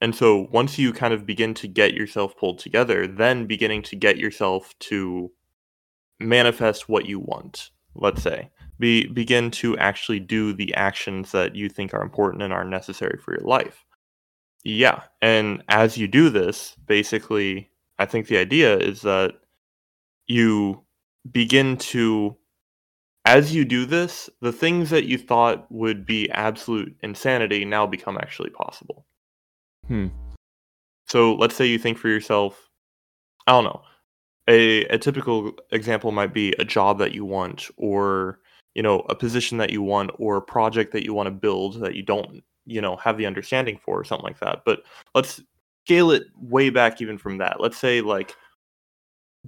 And 0.00 0.14
so 0.14 0.48
once 0.52 0.78
you 0.78 0.92
kind 0.92 1.14
of 1.14 1.24
begin 1.24 1.54
to 1.54 1.66
get 1.68 1.94
yourself 1.94 2.36
pulled 2.36 2.58
together, 2.58 3.06
then 3.06 3.46
beginning 3.46 3.82
to 3.84 3.96
get 3.96 4.18
yourself 4.18 4.74
to 4.80 5.32
manifest 6.20 6.88
what 6.88 7.06
you 7.06 7.18
want, 7.18 7.70
let's 7.94 8.22
say, 8.22 8.50
be 8.78 9.06
begin 9.06 9.50
to 9.52 9.78
actually 9.78 10.20
do 10.20 10.52
the 10.52 10.74
actions 10.74 11.32
that 11.32 11.54
you 11.56 11.68
think 11.68 11.94
are 11.94 12.02
important 12.02 12.42
and 12.42 12.52
are 12.52 12.64
necessary 12.64 13.18
for 13.18 13.32
your 13.32 13.48
life. 13.48 13.84
Yeah, 14.64 15.02
and 15.22 15.62
as 15.68 15.96
you 15.96 16.08
do 16.08 16.30
this, 16.30 16.76
basically, 16.86 17.70
I 17.98 18.06
think 18.06 18.26
the 18.26 18.38
idea 18.38 18.76
is 18.76 19.02
that 19.02 19.34
you 20.26 20.82
begin 21.30 21.76
to 21.76 22.36
as 23.24 23.54
you 23.54 23.64
do 23.64 23.86
this, 23.86 24.28
the 24.40 24.52
things 24.52 24.90
that 24.90 25.04
you 25.04 25.16
thought 25.16 25.70
would 25.70 26.04
be 26.04 26.30
absolute 26.30 26.94
insanity 27.02 27.64
now 27.64 27.86
become 27.86 28.18
actually 28.18 28.50
possible. 28.50 29.06
Hmm. 29.86 30.08
So 31.06 31.34
let's 31.34 31.54
say 31.54 31.66
you 31.66 31.78
think 31.78 31.98
for 31.98 32.08
yourself, 32.08 32.68
I 33.46 33.52
don't 33.52 33.64
know, 33.64 33.82
a, 34.48 34.84
a 34.86 34.98
typical 34.98 35.52
example 35.70 36.12
might 36.12 36.34
be 36.34 36.54
a 36.58 36.64
job 36.64 36.98
that 36.98 37.14
you 37.14 37.24
want, 37.24 37.68
or 37.76 38.40
you 38.74 38.82
know, 38.82 39.00
a 39.08 39.14
position 39.14 39.58
that 39.58 39.70
you 39.70 39.82
want, 39.82 40.10
or 40.18 40.36
a 40.36 40.42
project 40.42 40.92
that 40.92 41.04
you 41.04 41.14
want 41.14 41.26
to 41.28 41.30
build 41.30 41.80
that 41.80 41.94
you 41.94 42.02
don't, 42.02 42.42
you 42.66 42.80
know, 42.80 42.96
have 42.96 43.16
the 43.16 43.26
understanding 43.26 43.78
for, 43.82 44.00
or 44.00 44.04
something 44.04 44.24
like 44.24 44.40
that. 44.40 44.62
But 44.64 44.82
let's 45.14 45.40
scale 45.86 46.10
it 46.10 46.24
way 46.36 46.70
back 46.70 47.00
even 47.00 47.16
from 47.16 47.38
that. 47.38 47.60
Let's 47.60 47.78
say 47.78 48.00
like 48.00 48.34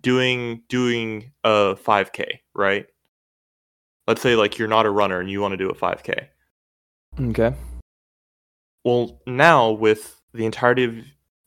doing 0.01 0.63
doing 0.69 1.33
a 1.45 1.77
5K, 1.77 2.41
right? 2.55 2.87
Let's 4.07 4.23
say 4.23 4.37
like 4.37 4.59
you're 4.59 4.69
not 4.69 4.87
a 4.87 4.91
runner 4.91 5.21
and 5.21 5.31
you 5.31 5.41
want 5.41 5.53
to 5.53 5.57
do 5.57 5.71
a 5.71 5.75
5K. 5.75 6.27
Okay. 7.21 7.55
Well, 8.85 9.21
now 9.27 9.71
with 9.71 10.21
the 10.33 10.45
entirety 10.45 10.85
of 10.85 10.95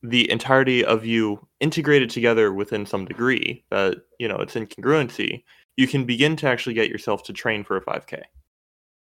the 0.01 0.29
entirety 0.31 0.83
of 0.83 1.05
you 1.05 1.45
integrated 1.59 2.09
together 2.09 2.53
within 2.53 2.85
some 2.85 3.05
degree 3.05 3.63
that 3.69 3.97
you 4.17 4.27
know 4.27 4.37
it's 4.37 4.55
in 4.55 4.67
congruency, 4.67 5.43
you 5.77 5.87
can 5.87 6.05
begin 6.05 6.35
to 6.37 6.47
actually 6.47 6.73
get 6.73 6.89
yourself 6.89 7.23
to 7.23 7.33
train 7.33 7.63
for 7.63 7.77
a 7.77 7.81
5K. 7.81 8.21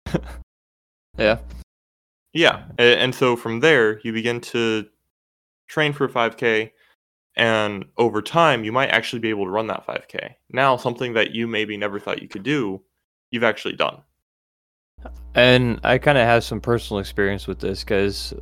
Yeah. 1.17 1.39
Yeah, 2.33 2.63
and 2.77 3.13
so 3.13 3.35
from 3.35 3.59
there 3.59 3.99
you 3.99 4.13
begin 4.13 4.39
to 4.41 4.85
train 5.67 5.91
for 5.91 6.05
a 6.05 6.09
5K, 6.09 6.71
and 7.35 7.85
over 7.97 8.21
time 8.21 8.63
you 8.63 8.71
might 8.71 8.89
actually 8.89 9.19
be 9.19 9.29
able 9.29 9.43
to 9.43 9.51
run 9.51 9.67
that 9.67 9.85
5K. 9.85 10.35
Now, 10.49 10.77
something 10.77 11.13
that 11.13 11.31
you 11.31 11.47
maybe 11.47 11.75
never 11.75 11.99
thought 11.99 12.21
you 12.21 12.29
could 12.29 12.43
do, 12.43 12.81
you've 13.31 13.43
actually 13.43 13.75
done. 13.75 13.97
And 15.33 15.79
I 15.83 15.97
kind 15.97 16.17
of 16.17 16.25
have 16.25 16.43
some 16.43 16.59
personal 16.61 16.99
experience 16.99 17.47
with 17.47 17.59
this 17.59 17.83
because 17.83 18.33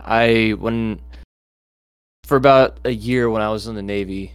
I, 0.00 0.54
when, 0.58 1.00
for 2.24 2.36
about 2.36 2.78
a 2.84 2.90
year 2.90 3.30
when 3.30 3.42
I 3.42 3.48
was 3.48 3.66
in 3.66 3.74
the 3.74 3.82
Navy, 3.82 4.32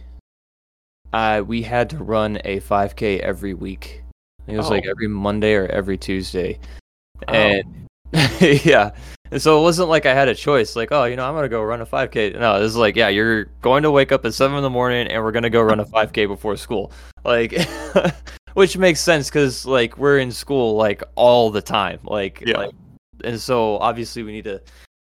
I, 1.12 1.40
we 1.42 1.62
had 1.62 1.90
to 1.90 1.98
run 1.98 2.38
a 2.44 2.60
5K 2.60 3.20
every 3.20 3.54
week. 3.54 4.02
It 4.46 4.56
was 4.56 4.68
like 4.68 4.84
Oh. 4.86 4.90
every 4.90 5.08
Monday 5.08 5.54
or 5.54 5.66
every 5.66 5.96
Tuesday. 5.96 6.58
Oh. 7.28 7.32
And 7.32 7.86
yeah. 8.40 8.90
And 9.30 9.40
so 9.40 9.58
it 9.58 9.62
wasn't 9.62 9.88
like 9.88 10.06
I 10.06 10.12
had 10.14 10.28
a 10.28 10.34
choice, 10.34 10.76
like, 10.76 10.92
oh, 10.92 11.04
you 11.04 11.16
know, 11.16 11.24
I'm 11.24 11.32
going 11.34 11.44
to 11.44 11.48
go 11.48 11.62
run 11.62 11.80
a 11.80 11.86
5K. 11.86 12.38
No, 12.38 12.60
this 12.60 12.68
is 12.68 12.76
like, 12.76 12.94
yeah, 12.94 13.08
you're 13.08 13.46
going 13.62 13.82
to 13.84 13.90
wake 13.90 14.12
up 14.12 14.24
at 14.24 14.34
7 14.34 14.56
in 14.56 14.62
the 14.62 14.70
morning 14.70 15.06
and 15.08 15.22
we're 15.22 15.32
going 15.32 15.44
to 15.44 15.50
go 15.50 15.62
run 15.62 15.80
a 15.80 15.84
5K 15.84 16.28
before 16.28 16.56
school. 16.56 16.92
Like, 17.24 17.52
which 18.54 18.76
makes 18.78 19.00
sense 19.00 19.28
because, 19.28 19.66
like, 19.66 19.98
we're 19.98 20.18
in 20.18 20.32
school, 20.32 20.76
like, 20.76 21.02
all 21.16 21.50
the 21.50 21.62
time. 21.62 22.00
Like, 22.04 22.42
Yeah. 22.46 22.58
like, 22.58 22.70
and 23.22 23.40
so 23.40 23.78
obviously 23.78 24.22
we 24.22 24.32
need 24.32 24.44
to 24.44 24.60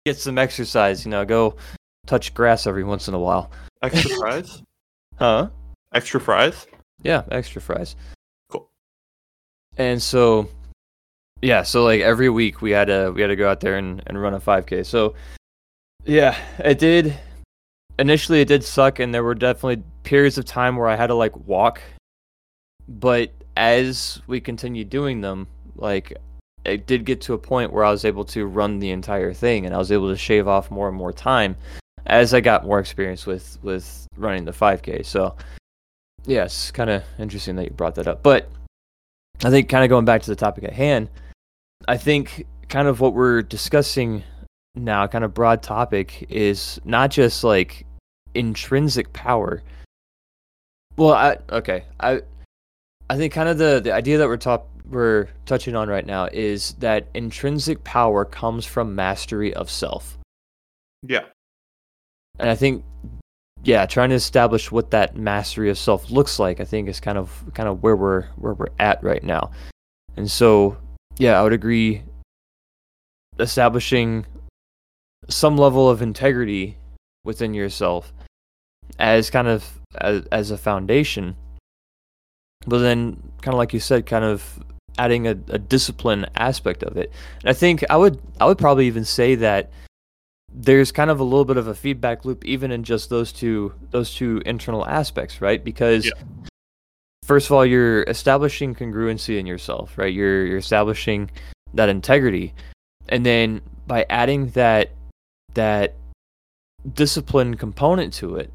get 0.05 0.17
some 0.17 0.37
exercise, 0.37 1.03
you 1.05 1.11
know, 1.11 1.25
go 1.25 1.55
touch 2.05 2.33
grass 2.33 2.65
every 2.67 2.83
once 2.83 3.07
in 3.07 3.13
a 3.13 3.19
while. 3.19 3.51
Extra 3.81 4.09
fries? 4.19 4.63
Huh? 5.17 5.49
Extra 5.93 6.19
fries? 6.19 6.65
Yeah, 7.03 7.23
extra 7.31 7.61
fries. 7.61 7.95
Cool. 8.49 8.69
And 9.77 10.01
so 10.01 10.49
yeah, 11.41 11.61
so 11.63 11.83
like 11.83 12.01
every 12.01 12.29
week 12.29 12.61
we 12.61 12.71
had 12.71 12.85
to 12.87 13.11
we 13.13 13.21
had 13.21 13.27
to 13.27 13.35
go 13.35 13.49
out 13.49 13.59
there 13.59 13.77
and, 13.77 14.01
and 14.07 14.19
run 14.19 14.33
a 14.33 14.39
5k. 14.39 14.85
So 14.85 15.13
yeah, 16.05 16.35
it 16.59 16.79
did 16.79 17.17
initially 17.99 18.41
it 18.41 18.47
did 18.47 18.63
suck 18.63 18.99
and 18.99 19.13
there 19.13 19.23
were 19.23 19.35
definitely 19.35 19.83
periods 20.03 20.37
of 20.37 20.45
time 20.45 20.77
where 20.77 20.87
I 20.87 20.95
had 20.95 21.07
to 21.07 21.13
like 21.15 21.35
walk. 21.37 21.81
But 22.87 23.31
as 23.55 24.21
we 24.27 24.39
continued 24.39 24.89
doing 24.89 25.21
them, 25.21 25.47
like 25.75 26.13
it 26.63 26.85
did 26.85 27.05
get 27.05 27.21
to 27.21 27.33
a 27.33 27.37
point 27.37 27.71
where 27.71 27.85
I 27.85 27.91
was 27.91 28.05
able 28.05 28.25
to 28.25 28.45
run 28.45 28.79
the 28.79 28.91
entire 28.91 29.33
thing 29.33 29.65
and 29.65 29.73
I 29.73 29.77
was 29.77 29.91
able 29.91 30.09
to 30.09 30.17
shave 30.17 30.47
off 30.47 30.69
more 30.69 30.87
and 30.87 30.97
more 30.97 31.13
time 31.13 31.55
as 32.05 32.33
I 32.33 32.41
got 32.41 32.65
more 32.65 32.79
experience 32.79 33.25
with 33.25 33.57
with 33.61 34.07
running 34.17 34.45
the 34.45 34.51
5k. 34.51 35.05
So 35.05 35.35
yeah, 36.25 36.47
kind 36.73 36.89
of 36.89 37.03
interesting 37.19 37.55
that 37.55 37.65
you 37.65 37.71
brought 37.71 37.95
that 37.95 38.07
up. 38.07 38.23
But 38.23 38.49
I 39.43 39.49
think 39.49 39.69
kind 39.69 39.83
of 39.83 39.89
going 39.89 40.05
back 40.05 40.21
to 40.23 40.29
the 40.29 40.35
topic 40.35 40.63
at 40.63 40.73
hand, 40.73 41.09
I 41.87 41.97
think 41.97 42.45
kind 42.69 42.87
of 42.87 42.99
what 42.99 43.13
we're 43.13 43.41
discussing 43.41 44.23
now, 44.75 45.07
kind 45.07 45.23
of 45.23 45.33
broad 45.33 45.63
topic, 45.63 46.25
is 46.29 46.79
not 46.83 47.11
just 47.11 47.43
like 47.43 47.85
intrinsic 48.33 49.13
power. 49.13 49.63
Well, 50.97 51.13
I 51.13 51.37
okay, 51.51 51.85
I 51.99 52.21
I 53.09 53.17
think 53.17 53.33
kind 53.33 53.49
of 53.49 53.57
the 53.57 53.79
the 53.83 53.93
idea 53.93 54.17
that 54.17 54.27
we're 54.27 54.37
top 54.37 54.69
we're 54.89 55.27
touching 55.45 55.75
on 55.75 55.89
right 55.89 56.05
now 56.05 56.25
is 56.31 56.73
that 56.79 57.07
intrinsic 57.13 57.83
power 57.83 58.25
comes 58.25 58.65
from 58.65 58.95
mastery 58.95 59.53
of 59.53 59.69
self. 59.69 60.17
Yeah. 61.03 61.25
And 62.39 62.49
I 62.49 62.55
think 62.55 62.83
yeah, 63.63 63.85
trying 63.85 64.09
to 64.09 64.15
establish 64.15 64.71
what 64.71 64.91
that 64.91 65.17
mastery 65.17 65.69
of 65.69 65.77
self 65.77 66.09
looks 66.09 66.39
like, 66.39 66.59
I 66.59 66.65
think 66.65 66.87
is 66.87 66.99
kind 66.99 67.17
of 67.17 67.43
kind 67.53 67.67
of 67.67 67.83
where 67.83 67.95
we're 67.95 68.23
where 68.35 68.53
we're 68.53 68.67
at 68.79 69.03
right 69.03 69.23
now. 69.23 69.51
And 70.15 70.29
so, 70.29 70.77
yeah, 71.17 71.39
I 71.39 71.43
would 71.43 71.53
agree 71.53 72.03
establishing 73.39 74.25
some 75.29 75.57
level 75.57 75.89
of 75.89 76.01
integrity 76.01 76.77
within 77.23 77.53
yourself 77.53 78.13
as 78.99 79.29
kind 79.29 79.47
of 79.47 79.79
as, 79.99 80.25
as 80.31 80.51
a 80.51 80.57
foundation. 80.57 81.35
But 82.65 82.79
then 82.79 83.21
kind 83.41 83.53
of 83.53 83.57
like 83.57 83.73
you 83.73 83.79
said, 83.79 84.05
kind 84.05 84.25
of 84.25 84.59
adding 84.97 85.27
a, 85.27 85.31
a 85.49 85.59
discipline 85.59 86.25
aspect 86.35 86.83
of 86.83 86.97
it. 86.97 87.11
And 87.41 87.49
I 87.49 87.53
think 87.53 87.83
I 87.89 87.97
would 87.97 88.19
I 88.41 88.45
would 88.45 88.57
probably 88.57 88.87
even 88.87 89.05
say 89.05 89.35
that 89.35 89.71
there's 90.51 90.91
kind 90.91 91.11
of 91.11 91.19
a 91.19 91.23
little 91.23 91.45
bit 91.45 91.57
of 91.57 91.67
a 91.67 91.75
feedback 91.75 92.25
loop 92.25 92.43
even 92.45 92.71
in 92.71 92.83
just 92.83 93.09
those 93.09 93.31
two 93.31 93.73
those 93.91 94.13
two 94.15 94.41
internal 94.45 94.87
aspects 94.87 95.39
right 95.41 95.63
because 95.63 96.05
Yeah. 96.05 96.11
first 97.25 97.47
of 97.47 97.51
all 97.51 97.65
you're 97.65 98.03
establishing 98.03 98.73
congruency 98.73 99.37
in 99.37 99.45
yourself 99.45 99.95
right 99.97 100.11
you're 100.11 100.45
you're 100.45 100.57
establishing 100.57 101.29
that 101.73 101.89
integrity 101.89 102.53
and 103.09 103.25
then 103.25 103.61
by 103.85 104.05
adding 104.09 104.47
that 104.51 104.91
that 105.53 105.93
discipline 106.93 107.55
component 107.55 108.13
to 108.13 108.37
it 108.37 108.51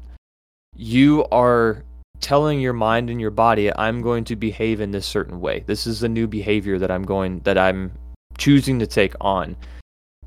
you 0.75 1.25
are 1.31 1.83
telling 2.23 2.59
your 2.59 2.73
mind 2.73 3.09
and 3.09 3.21
your 3.21 3.29
body 3.29 3.75
i'm 3.77 4.01
going 4.01 4.23
to 4.23 4.35
behave 4.35 4.81
in 4.81 4.91
this 4.91 5.05
certain 5.05 5.39
way 5.39 5.63
this 5.67 5.85
is 5.85 5.99
the 5.99 6.09
new 6.09 6.25
behavior 6.27 6.79
that 6.79 6.89
i'm 6.89 7.03
going 7.03 7.39
that 7.41 7.57
i'm 7.57 7.91
choosing 8.37 8.79
to 8.79 8.87
take 8.87 9.13
on 9.21 9.55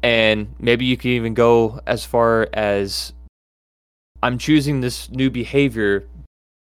and 0.02 0.46
maybe 0.60 0.84
you 0.84 0.96
can 0.96 1.10
even 1.10 1.34
go 1.34 1.80
as 1.86 2.04
far 2.04 2.48
as 2.52 3.12
I'm 4.22 4.38
choosing 4.38 4.80
this 4.80 5.10
new 5.10 5.30
behavior, 5.30 6.06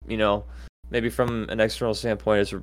you 0.06 0.16
know, 0.16 0.44
maybe 0.90 1.08
from 1.08 1.48
an 1.48 1.60
external 1.60 1.94
standpoint 1.94 2.40
as 2.40 2.54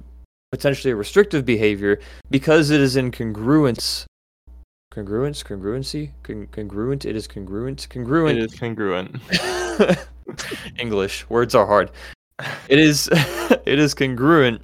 potentially 0.51 0.91
a 0.91 0.95
restrictive 0.95 1.45
behavior 1.45 1.99
because 2.29 2.69
it 2.69 2.81
is 2.81 2.95
in 2.95 3.11
congruence. 3.11 4.05
Congruence, 4.93 5.43
congruency, 5.43 6.11
Con- 6.23 6.47
congruent. 6.51 7.05
It 7.05 7.15
is 7.15 7.27
congruent, 7.27 7.87
congruent. 7.89 8.39
is 8.39 8.55
congruent. 8.55 9.15
English 10.79 11.29
words 11.29 11.55
are 11.55 11.65
hard. 11.65 11.91
It 12.69 12.79
is, 12.79 13.09
it 13.11 13.79
is 13.79 13.93
congruent 13.93 14.61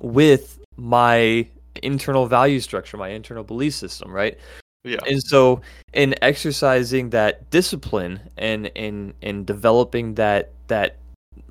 with 0.00 0.58
my 0.76 1.46
internal 1.82 2.26
value 2.26 2.60
structure, 2.60 2.96
my 2.96 3.08
internal 3.08 3.44
belief 3.44 3.74
system, 3.74 4.10
right? 4.10 4.38
Yeah. 4.84 4.98
And 5.06 5.22
so 5.22 5.60
in 5.92 6.14
exercising 6.22 7.10
that 7.10 7.50
discipline 7.50 8.20
and 8.36 8.66
in 8.74 9.14
in 9.22 9.44
developing 9.44 10.14
that 10.14 10.50
that 10.66 10.96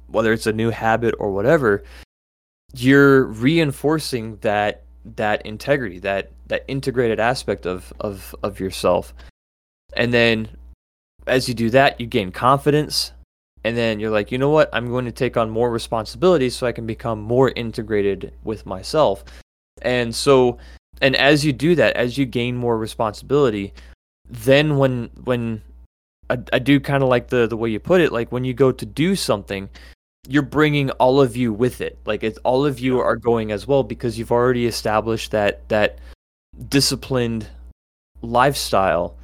whether 0.07 0.33
it's 0.33 0.47
a 0.47 0.53
new 0.53 0.69
habit 0.69 1.15
or 1.17 1.31
whatever, 1.31 1.83
you're 2.73 3.25
reinforcing 3.25 4.37
that 4.41 4.83
that 5.15 5.45
integrity, 5.45 5.99
that 5.99 6.31
that 6.47 6.65
integrated 6.67 7.19
aspect 7.19 7.65
of 7.65 7.93
of 8.01 8.35
of 8.43 8.59
yourself. 8.59 9.13
And 9.93 10.13
then 10.13 10.49
as 11.27 11.47
you 11.47 11.53
do 11.53 11.69
that, 11.69 12.01
you 12.01 12.07
gain 12.07 12.31
confidence 12.31 13.13
and 13.63 13.77
then 13.77 13.99
you're 13.99 14.11
like, 14.11 14.31
"You 14.31 14.37
know 14.37 14.49
what? 14.49 14.69
I'm 14.73 14.89
going 14.89 15.05
to 15.05 15.11
take 15.11 15.37
on 15.37 15.49
more 15.49 15.71
responsibility 15.71 16.49
so 16.49 16.67
I 16.67 16.71
can 16.71 16.85
become 16.85 17.21
more 17.21 17.51
integrated 17.55 18.33
with 18.43 18.65
myself." 18.65 19.23
And 19.81 20.13
so 20.13 20.59
and 21.01 21.15
as 21.15 21.43
you 21.43 21.51
do 21.51 21.75
that, 21.75 21.95
as 21.95 22.17
you 22.17 22.25
gain 22.25 22.55
more 22.55 22.77
responsibility, 22.77 23.73
then 24.29 24.77
when 24.77 25.09
when 25.23 25.61
I, 26.29 26.37
I 26.53 26.59
do 26.59 26.79
kind 26.79 27.03
of 27.03 27.09
like 27.09 27.27
the 27.27 27.47
the 27.47 27.57
way 27.57 27.69
you 27.69 27.79
put 27.79 28.01
it, 28.01 28.11
like 28.11 28.31
when 28.31 28.45
you 28.45 28.53
go 28.53 28.71
to 28.71 28.85
do 28.85 29.15
something, 29.15 29.67
you're 30.27 30.43
bringing 30.43 30.91
all 30.91 31.19
of 31.19 31.35
you 31.35 31.51
with 31.51 31.81
it. 31.81 31.97
Like 32.05 32.23
it's 32.23 32.37
all 32.43 32.65
of 32.65 32.79
you 32.79 32.99
are 32.99 33.15
going 33.15 33.51
as 33.51 33.67
well 33.67 33.83
because 33.83 34.17
you've 34.17 34.31
already 34.31 34.67
established 34.67 35.31
that 35.31 35.67
that 35.69 35.97
disciplined 36.69 37.47
lifestyle, 38.21 39.17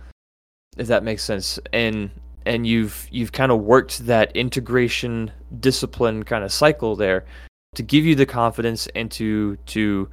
if 0.77 0.87
that 0.87 1.03
makes 1.03 1.23
sense, 1.23 1.59
and 1.71 2.09
and 2.47 2.65
you've 2.65 3.07
you've 3.11 3.31
kind 3.31 3.51
of 3.51 3.59
worked 3.59 4.05
that 4.07 4.35
integration 4.35 5.31
discipline 5.59 6.23
kind 6.23 6.43
of 6.43 6.51
cycle 6.51 6.95
there 6.95 7.25
to 7.75 7.83
give 7.83 8.05
you 8.05 8.15
the 8.15 8.25
confidence 8.25 8.87
and 8.95 9.11
to 9.11 9.57
to 9.67 10.09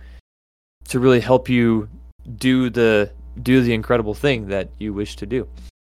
to 0.89 0.99
really 0.99 1.21
help 1.21 1.49
you 1.49 1.89
do 2.37 2.69
the 2.69 3.11
do 3.43 3.63
the 3.63 3.73
incredible 3.73 4.15
thing 4.15 4.49
that 4.49 4.69
you 4.79 4.93
wish 4.93 5.17
to 5.17 5.27
do. 5.27 5.49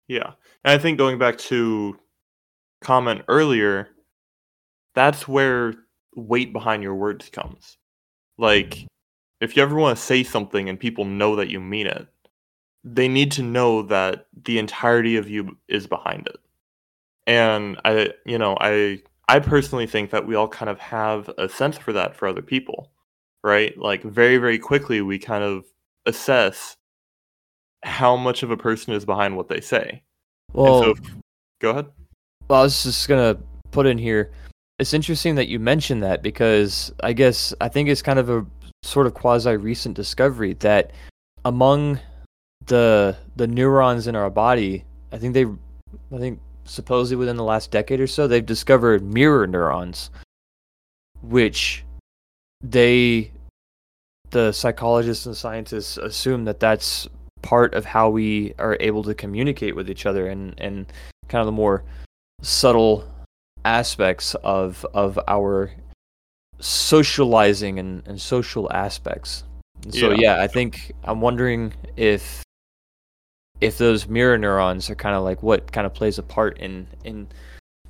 Yeah. 0.08 0.32
And 0.64 0.72
I 0.72 0.78
think 0.78 0.98
going 0.98 1.18
back 1.18 1.38
to 1.38 1.98
comment 2.80 3.22
earlier, 3.28 3.88
that's 4.94 5.28
where 5.28 5.74
weight 6.16 6.52
behind 6.52 6.82
your 6.82 6.94
words 6.94 7.28
comes. 7.28 7.76
Like 8.38 8.70
mm-hmm. 8.70 8.86
if 9.40 9.56
you 9.56 9.62
ever 9.62 9.76
want 9.76 9.96
to 9.96 10.02
say 10.02 10.24
something 10.24 10.68
and 10.68 10.78
people 10.78 11.04
know 11.04 11.36
that 11.36 11.50
you 11.50 11.60
mean 11.60 11.86
it, 11.86 12.06
they 12.84 13.08
need 13.08 13.32
to 13.32 13.42
know 13.42 13.82
that 13.82 14.26
the 14.44 14.58
entirety 14.58 15.16
of 15.16 15.28
you 15.28 15.56
is 15.68 15.86
behind 15.86 16.26
it. 16.26 16.38
And 17.26 17.80
I 17.84 18.10
you 18.24 18.38
know, 18.38 18.56
I 18.60 19.02
I 19.28 19.40
personally 19.40 19.86
think 19.86 20.10
that 20.10 20.26
we 20.26 20.34
all 20.34 20.48
kind 20.48 20.70
of 20.70 20.78
have 20.78 21.30
a 21.38 21.48
sense 21.48 21.76
for 21.76 21.92
that 21.92 22.16
for 22.16 22.28
other 22.28 22.42
people 22.42 22.90
right? 23.42 23.76
Like 23.78 24.02
very, 24.02 24.36
very 24.38 24.58
quickly, 24.58 25.00
we 25.00 25.18
kind 25.18 25.44
of 25.44 25.64
assess 26.06 26.76
how 27.82 28.16
much 28.16 28.42
of 28.42 28.50
a 28.50 28.56
person 28.56 28.92
is 28.92 29.04
behind 29.04 29.36
what 29.36 29.48
they 29.48 29.60
say. 29.60 30.02
Well, 30.52 30.82
so, 30.82 30.94
go 31.60 31.70
ahead. 31.70 31.86
Well, 32.48 32.60
I 32.60 32.62
was 32.64 32.82
just 32.82 33.08
gonna 33.08 33.38
put 33.70 33.86
in 33.86 33.98
here. 33.98 34.32
It's 34.78 34.94
interesting 34.94 35.34
that 35.36 35.48
you 35.48 35.58
mentioned 35.58 36.02
that 36.02 36.22
because 36.22 36.92
I 37.02 37.12
guess 37.12 37.52
I 37.60 37.68
think 37.68 37.88
it's 37.88 38.02
kind 38.02 38.18
of 38.18 38.30
a 38.30 38.46
sort 38.82 39.06
of 39.06 39.14
quasi 39.14 39.56
recent 39.56 39.96
discovery 39.96 40.54
that 40.54 40.92
among 41.44 41.98
the 42.66 43.16
the 43.36 43.46
neurons 43.46 44.06
in 44.06 44.16
our 44.16 44.30
body, 44.30 44.84
I 45.12 45.18
think 45.18 45.34
they, 45.34 45.44
I 45.44 46.18
think 46.18 46.40
supposedly 46.64 47.16
within 47.16 47.36
the 47.36 47.44
last 47.44 47.70
decade 47.70 48.00
or 48.00 48.06
so, 48.06 48.26
they've 48.26 48.44
discovered 48.44 49.02
mirror 49.02 49.46
neurons, 49.46 50.10
which 51.22 51.84
they 52.62 53.30
the 54.30 54.52
psychologists 54.52 55.26
and 55.26 55.36
scientists 55.36 55.96
assume 55.96 56.44
that 56.44 56.60
that's 56.60 57.08
part 57.40 57.72
of 57.74 57.84
how 57.84 58.10
we 58.10 58.52
are 58.58 58.76
able 58.80 59.02
to 59.04 59.14
communicate 59.14 59.74
with 59.74 59.88
each 59.88 60.06
other 60.06 60.26
and 60.26 60.54
and 60.58 60.86
kind 61.28 61.40
of 61.40 61.46
the 61.46 61.52
more 61.52 61.82
subtle 62.42 63.08
aspects 63.64 64.34
of 64.36 64.84
of 64.94 65.18
our 65.28 65.70
socializing 66.60 67.78
and, 67.78 68.06
and 68.06 68.20
social 68.20 68.70
aspects. 68.72 69.44
So 69.90 70.10
yeah. 70.10 70.36
yeah, 70.36 70.42
I 70.42 70.48
think 70.48 70.92
I'm 71.04 71.20
wondering 71.20 71.72
if 71.96 72.42
if 73.60 73.78
those 73.78 74.08
mirror 74.08 74.38
neurons 74.38 74.88
are 74.90 74.94
kind 74.94 75.16
of 75.16 75.22
like 75.22 75.42
what 75.42 75.72
kind 75.72 75.86
of 75.86 75.94
plays 75.94 76.18
a 76.18 76.22
part 76.22 76.58
in 76.58 76.86
in 77.04 77.28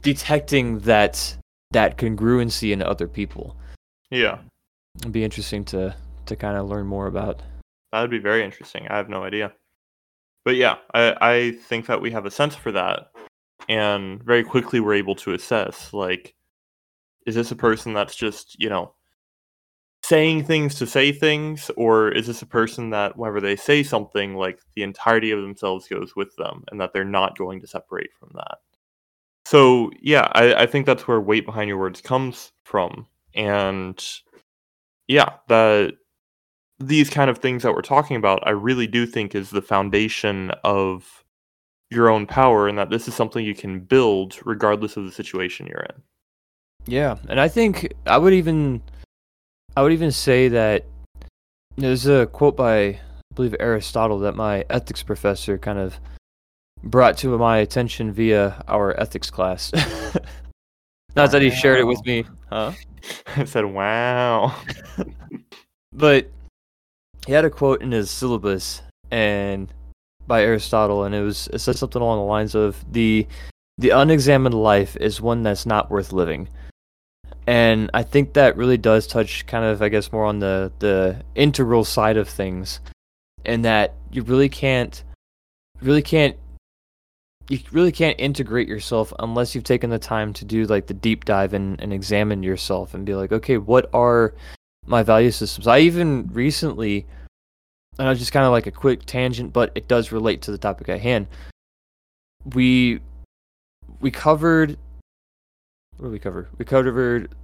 detecting 0.02 0.78
that 0.80 1.36
that 1.70 1.98
congruency 1.98 2.72
in 2.72 2.82
other 2.82 3.06
people. 3.08 3.56
Yeah. 4.10 4.38
It'd 5.00 5.12
be 5.12 5.24
interesting 5.24 5.64
to 5.66 5.94
to 6.26 6.36
kind 6.36 6.56
of 6.56 6.68
learn 6.68 6.86
more 6.86 7.06
about. 7.06 7.42
That 7.92 8.00
would 8.00 8.10
be 8.10 8.18
very 8.18 8.44
interesting. 8.44 8.86
I 8.88 8.96
have 8.96 9.08
no 9.08 9.24
idea. 9.24 9.52
But 10.44 10.56
yeah, 10.56 10.76
I, 10.94 11.16
I 11.20 11.50
think 11.52 11.86
that 11.86 12.00
we 12.00 12.10
have 12.12 12.26
a 12.26 12.30
sense 12.30 12.54
for 12.54 12.72
that. 12.72 13.10
And 13.68 14.22
very 14.22 14.44
quickly 14.44 14.80
we're 14.80 14.94
able 14.94 15.14
to 15.16 15.34
assess 15.34 15.92
like, 15.92 16.34
is 17.26 17.34
this 17.34 17.50
a 17.50 17.56
person 17.56 17.92
that's 17.92 18.16
just, 18.16 18.56
you 18.58 18.70
know, 18.70 18.94
saying 20.09 20.44
things 20.44 20.74
to 20.76 20.86
say 20.86 21.12
things? 21.12 21.70
Or 21.76 22.09
is 22.11 22.26
this 22.26 22.42
a 22.42 22.46
person 22.46 22.90
that 22.90 23.16
whenever 23.16 23.40
they 23.40 23.56
say 23.56 23.82
something, 23.82 24.34
like 24.34 24.61
the 24.74 24.82
entirety 24.82 25.30
of 25.30 25.42
themselves 25.42 25.88
goes 25.88 26.16
with 26.16 26.34
them 26.36 26.64
and 26.70 26.80
that 26.80 26.92
they're 26.92 27.04
not 27.04 27.36
going 27.36 27.61
to 27.61 27.66
separate 27.66 28.11
from 28.18 28.30
that? 28.34 28.59
So 29.44 29.90
yeah, 30.00 30.28
I, 30.32 30.54
I 30.54 30.66
think 30.66 30.86
that's 30.86 31.06
where 31.06 31.20
weight 31.20 31.46
behind 31.46 31.68
your 31.68 31.78
words 31.78 32.00
comes 32.00 32.52
from. 32.64 33.06
And 33.34 34.02
yeah, 35.06 35.30
that 35.48 35.94
these 36.78 37.11
kind 37.11 37.30
of 37.30 37.38
things 37.38 37.62
that 37.62 37.72
we're 37.72 37.82
talking 37.82 38.16
about, 38.16 38.46
I 38.46 38.50
really 38.50 38.86
do 38.86 39.06
think 39.06 39.34
is 39.34 39.50
the 39.50 39.62
foundation 39.62 40.50
of 40.64 41.24
your 41.90 42.11
own 42.11 42.26
power, 42.26 42.68
and 42.68 42.76
that 42.78 42.90
this 42.90 43.09
is 43.09 43.14
something 43.14 43.44
you 43.44 43.54
can 43.54 43.80
build 43.80 44.38
regardless 44.44 44.96
of 44.96 45.04
the 45.04 45.12
situation 45.12 45.66
you're 45.66 45.86
in. 45.88 46.02
Yeah, 46.86 47.16
and 47.28 47.40
I 47.40 47.48
think 47.48 47.92
I 48.06 48.18
would 48.18 48.34
even, 48.34 48.82
I 49.78 49.82
would 49.82 49.92
even 49.92 50.10
say 50.10 50.48
that 50.48 50.86
there's 51.76 52.08
a 52.08 52.26
quote 52.26 52.56
by 52.56 52.80
I 52.80 53.00
believe 53.36 53.54
Aristotle 53.60 54.18
that 54.18 54.34
my 54.34 54.64
ethics 54.68 55.04
professor 55.04 55.56
kind 55.56 55.78
of 55.78 56.00
brought 56.82 57.16
to 57.18 57.38
my 57.38 57.58
attention 57.58 58.12
via 58.12 58.60
our 58.66 59.00
ethics 59.00 59.30
class. 59.30 59.70
Not 61.14 61.30
that 61.30 61.42
he 61.42 61.52
shared 61.52 61.78
it 61.78 61.84
with 61.84 62.04
me, 62.04 62.24
huh? 62.50 62.72
I 63.36 63.44
said, 63.44 63.66
"Wow." 63.66 64.56
but 65.92 66.28
he 67.24 67.32
had 67.32 67.44
a 67.44 67.50
quote 67.50 67.80
in 67.80 67.92
his 67.92 68.10
syllabus 68.10 68.82
and 69.12 69.72
by 70.26 70.42
Aristotle, 70.42 71.04
and 71.04 71.14
it 71.14 71.22
was 71.22 71.46
it 71.52 71.60
said 71.60 71.76
something 71.76 72.02
along 72.02 72.18
the 72.18 72.24
lines 72.24 72.56
of 72.56 72.84
the 72.90 73.28
the 73.78 73.90
unexamined 73.90 74.56
life 74.56 74.96
is 74.96 75.20
one 75.20 75.44
that's 75.44 75.66
not 75.66 75.88
worth 75.88 76.12
living. 76.12 76.48
And 77.49 77.90
I 77.94 78.03
think 78.03 78.34
that 78.34 78.59
really 78.59 78.76
does 78.76 79.07
touch 79.07 79.46
kind 79.46 79.64
of 79.64 79.80
I 79.80 79.88
guess 79.88 80.12
more 80.12 80.26
on 80.26 80.38
the 80.38 80.70
the 80.80 81.22
integral 81.34 81.82
side 81.82 82.18
of 82.18 82.28
things, 82.28 82.80
and 83.46 83.64
that 83.64 83.94
you 84.12 84.22
really 84.22 84.51
can't 84.51 85.03
really 85.80 86.03
can't 86.03 86.36
you 87.49 87.59
really 87.72 87.90
can't 87.90 88.20
integrate 88.20 88.68
yourself 88.68 89.14
unless 89.18 89.55
you've 89.55 89.64
taken 89.64 89.88
the 89.88 89.99
time 89.99 90.34
to 90.34 90.44
do 90.44 90.66
like 90.66 90.88
the 90.88 90.92
deep 90.92 91.24
dive 91.24 91.55
and, 91.55 91.80
and 91.80 91.90
examine 91.90 92.42
yourself 92.42 92.92
and 92.92 93.07
be 93.07 93.14
like, 93.14 93.32
okay, 93.32 93.57
what 93.57 93.88
are 93.94 94.34
my 94.84 95.03
value 95.03 95.30
systems? 95.30 95.66
I 95.66 95.78
even 95.78 96.26
recently 96.34 97.07
and 97.99 98.07
I 98.07 98.12
know 98.12 98.14
just 98.14 98.32
kind 98.32 98.44
of 98.44 98.53
like 98.53 98.66
a 98.66 98.70
quick 98.70 99.07
tangent, 99.07 99.55
but 99.55 99.72
it 99.74 99.88
does 99.88 100.12
relate 100.12 100.42
to 100.42 100.51
the 100.51 100.59
topic 100.59 100.90
at 100.90 101.01
hand. 101.01 101.28
We 102.44 103.01
we 104.01 104.11
covered 104.11 104.76
what 105.99 106.07
did 106.07 106.12
we 106.12 106.18
cover? 106.18 106.49
We 106.57 106.64
covered 106.64 107.34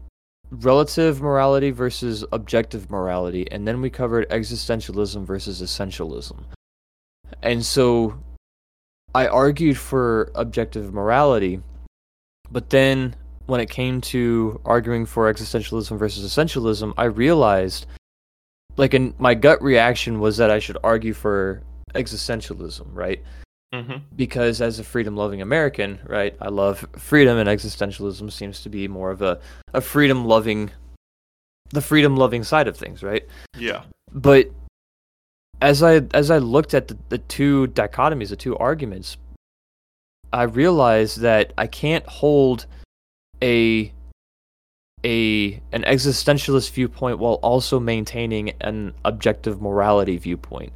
relative 0.51 1.21
morality 1.21 1.71
versus 1.71 2.25
objective 2.33 2.91
morality, 2.91 3.51
and 3.51 3.67
then 3.67 3.81
we 3.81 3.91
covered 3.91 4.29
existentialism 4.31 5.25
versus 5.25 5.61
essentialism. 5.61 6.45
And 7.43 7.65
so 7.65 8.19
I 9.15 9.27
argued 9.27 9.77
for 9.77 10.31
objective 10.35 10.93
morality, 10.93 11.61
but 12.51 12.71
then 12.71 13.17
when 13.47 13.61
it 13.61 13.69
came 13.69 14.01
to 14.01 14.61
arguing 14.65 15.05
for 15.05 15.33
existentialism 15.33 15.99
versus 15.99 16.25
essentialism, 16.25 16.95
I 16.97 17.05
realized 17.05 17.87
like 18.77 18.95
in 18.95 19.15
my 19.19 19.35
gut 19.35 19.63
reaction 19.63 20.19
was 20.19 20.37
that 20.39 20.51
I 20.51 20.59
should 20.59 20.79
argue 20.83 21.13
for 21.13 21.63
existentialism, 21.95 22.87
right? 22.93 23.23
Mm-hmm. 23.75 23.97
Because 24.14 24.61
as 24.61 24.79
a 24.79 24.85
freedom 24.85 25.16
loving 25.16 25.43
American, 25.43 25.99
right, 26.07 26.37
I 26.41 26.49
love 26.49 26.87
freedom, 26.97 27.39
and 27.39 27.49
existentialism 27.49 28.31
seems 28.31 28.62
to 28.62 28.68
be 28.68 28.87
more 28.87 29.11
of 29.11 29.20
a, 29.20 29.41
a 29.72 29.81
freedom 29.81 30.25
loving, 30.27 30.70
the 31.70 31.81
freedom 31.81 32.16
loving 32.16 32.45
side 32.45 32.68
of 32.68 32.77
things, 32.77 33.03
right? 33.03 33.27
Yeah. 33.59 33.83
But 34.12 34.51
as 35.61 35.83
I 35.83 36.03
as 36.12 36.31
I 36.31 36.39
looked 36.39 36.72
at 36.72 36.87
the, 36.87 36.97
the 37.09 37.18
two 37.18 37.66
dichotomies, 37.68 38.29
the 38.29 38.37
two 38.37 38.57
arguments, 38.59 39.16
I 40.33 40.45
realized 40.45 41.20
that 41.20 41.53
I 41.59 41.66
can't 41.66 42.07
hold 42.07 42.66
a 43.43 43.93
a 45.05 45.61
an 45.72 45.83
existentialist 45.83 46.70
viewpoint 46.70 47.18
while 47.18 47.35
also 47.43 47.81
maintaining 47.81 48.51
an 48.61 48.95
objective 49.05 49.61
morality 49.61 50.16
viewpoint. 50.16 50.72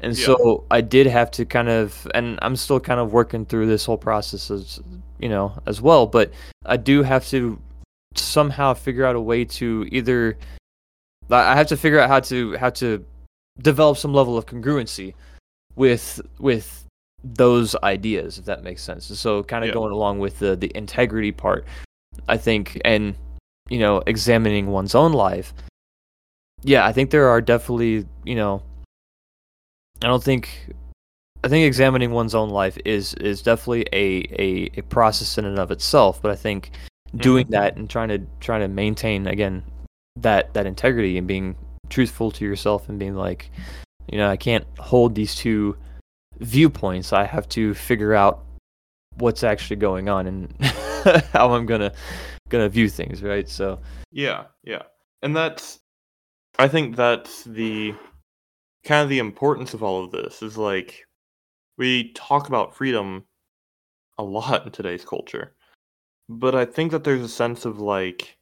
And 0.00 0.16
Yeah. 0.16 0.26
so 0.26 0.64
I 0.70 0.80
did 0.82 1.06
have 1.06 1.30
to 1.32 1.44
kind 1.44 1.68
of 1.68 2.06
and 2.14 2.38
I'm 2.42 2.56
still 2.56 2.80
kind 2.80 3.00
of 3.00 3.12
working 3.12 3.46
through 3.46 3.66
this 3.66 3.84
whole 3.84 3.96
process 3.98 4.50
as 4.50 4.80
you 5.18 5.28
know 5.28 5.52
as 5.66 5.80
well, 5.80 6.06
but 6.06 6.30
I 6.66 6.76
do 6.76 7.02
have 7.02 7.26
to 7.28 7.58
somehow 8.14 8.74
figure 8.74 9.04
out 9.04 9.16
a 9.16 9.20
way 9.20 9.44
to 9.44 9.86
either 9.90 10.36
I 11.30 11.54
have 11.56 11.66
to 11.68 11.76
figure 11.76 11.98
out 11.98 12.08
how 12.08 12.20
to 12.20 12.56
how 12.58 12.70
to 12.70 13.04
develop 13.62 13.96
some 13.98 14.12
level 14.12 14.36
of 14.36 14.46
congruency 14.46 15.14
with 15.76 16.20
with 16.38 16.84
those 17.24 17.74
ideas 17.82 18.38
if 18.38 18.44
that 18.44 18.62
makes 18.62 18.82
sense. 18.82 19.08
And 19.08 19.18
so 19.18 19.42
kind 19.42 19.64
of 19.64 19.68
Yeah. 19.68 19.74
going 19.74 19.92
along 19.92 20.18
with 20.18 20.38
the 20.38 20.56
the 20.56 20.70
integrity 20.76 21.32
part 21.32 21.64
I 22.28 22.36
think 22.36 22.80
and 22.84 23.14
you 23.70 23.78
know 23.78 24.02
examining 24.06 24.66
one's 24.68 24.94
own 24.94 25.12
life. 25.12 25.54
Yeah, 26.62 26.86
I 26.86 26.92
think 26.92 27.10
there 27.10 27.28
are 27.28 27.40
definitely, 27.40 28.06
you 28.24 28.34
know, 28.34 28.62
I 30.02 30.08
don't 30.08 30.22
think 30.22 30.74
I 31.44 31.48
think 31.48 31.66
examining 31.66 32.10
one's 32.10 32.34
own 32.34 32.50
life 32.50 32.76
is 32.84 33.14
is 33.14 33.42
definitely 33.42 33.86
a, 33.92 34.26
a, 34.38 34.70
a 34.78 34.82
process 34.82 35.38
in 35.38 35.44
and 35.44 35.58
of 35.58 35.70
itself, 35.70 36.20
but 36.20 36.30
I 36.30 36.36
think 36.36 36.70
mm-hmm. 37.08 37.18
doing 37.18 37.46
that 37.50 37.76
and 37.76 37.88
trying 37.88 38.08
to 38.08 38.18
trying 38.40 38.62
to 38.62 38.68
maintain 38.68 39.26
again 39.26 39.62
that 40.16 40.52
that 40.54 40.66
integrity 40.66 41.18
and 41.18 41.26
being 41.26 41.56
truthful 41.88 42.30
to 42.32 42.44
yourself 42.44 42.88
and 42.88 42.98
being 42.98 43.14
like, 43.14 43.50
you 44.10 44.18
know, 44.18 44.28
I 44.28 44.36
can't 44.36 44.66
hold 44.78 45.14
these 45.14 45.34
two 45.34 45.76
viewpoints. 46.38 47.12
I 47.12 47.24
have 47.24 47.48
to 47.50 47.74
figure 47.74 48.14
out 48.14 48.44
what's 49.18 49.44
actually 49.44 49.76
going 49.76 50.08
on 50.08 50.26
and 50.26 50.54
how 51.32 51.54
I'm 51.54 51.66
gonna 51.66 51.92
gonna 52.48 52.68
view 52.68 52.88
things, 52.88 53.22
right? 53.22 53.48
So 53.48 53.78
Yeah, 54.10 54.44
yeah. 54.64 54.82
And 55.22 55.36
that's 55.36 55.80
I 56.58 56.68
think 56.68 56.96
that's 56.96 57.44
the 57.44 57.94
kind 58.86 59.02
of 59.02 59.08
the 59.10 59.18
importance 59.18 59.74
of 59.74 59.82
all 59.82 60.04
of 60.04 60.12
this 60.12 60.42
is 60.42 60.56
like 60.56 61.06
we 61.76 62.12
talk 62.12 62.48
about 62.48 62.74
freedom 62.74 63.24
a 64.18 64.22
lot 64.22 64.64
in 64.64 64.72
today's 64.72 65.04
culture. 65.04 65.54
But 66.28 66.54
I 66.54 66.64
think 66.64 66.92
that 66.92 67.04
there's 67.04 67.22
a 67.22 67.28
sense 67.28 67.64
of 67.64 67.78
like 67.80 68.38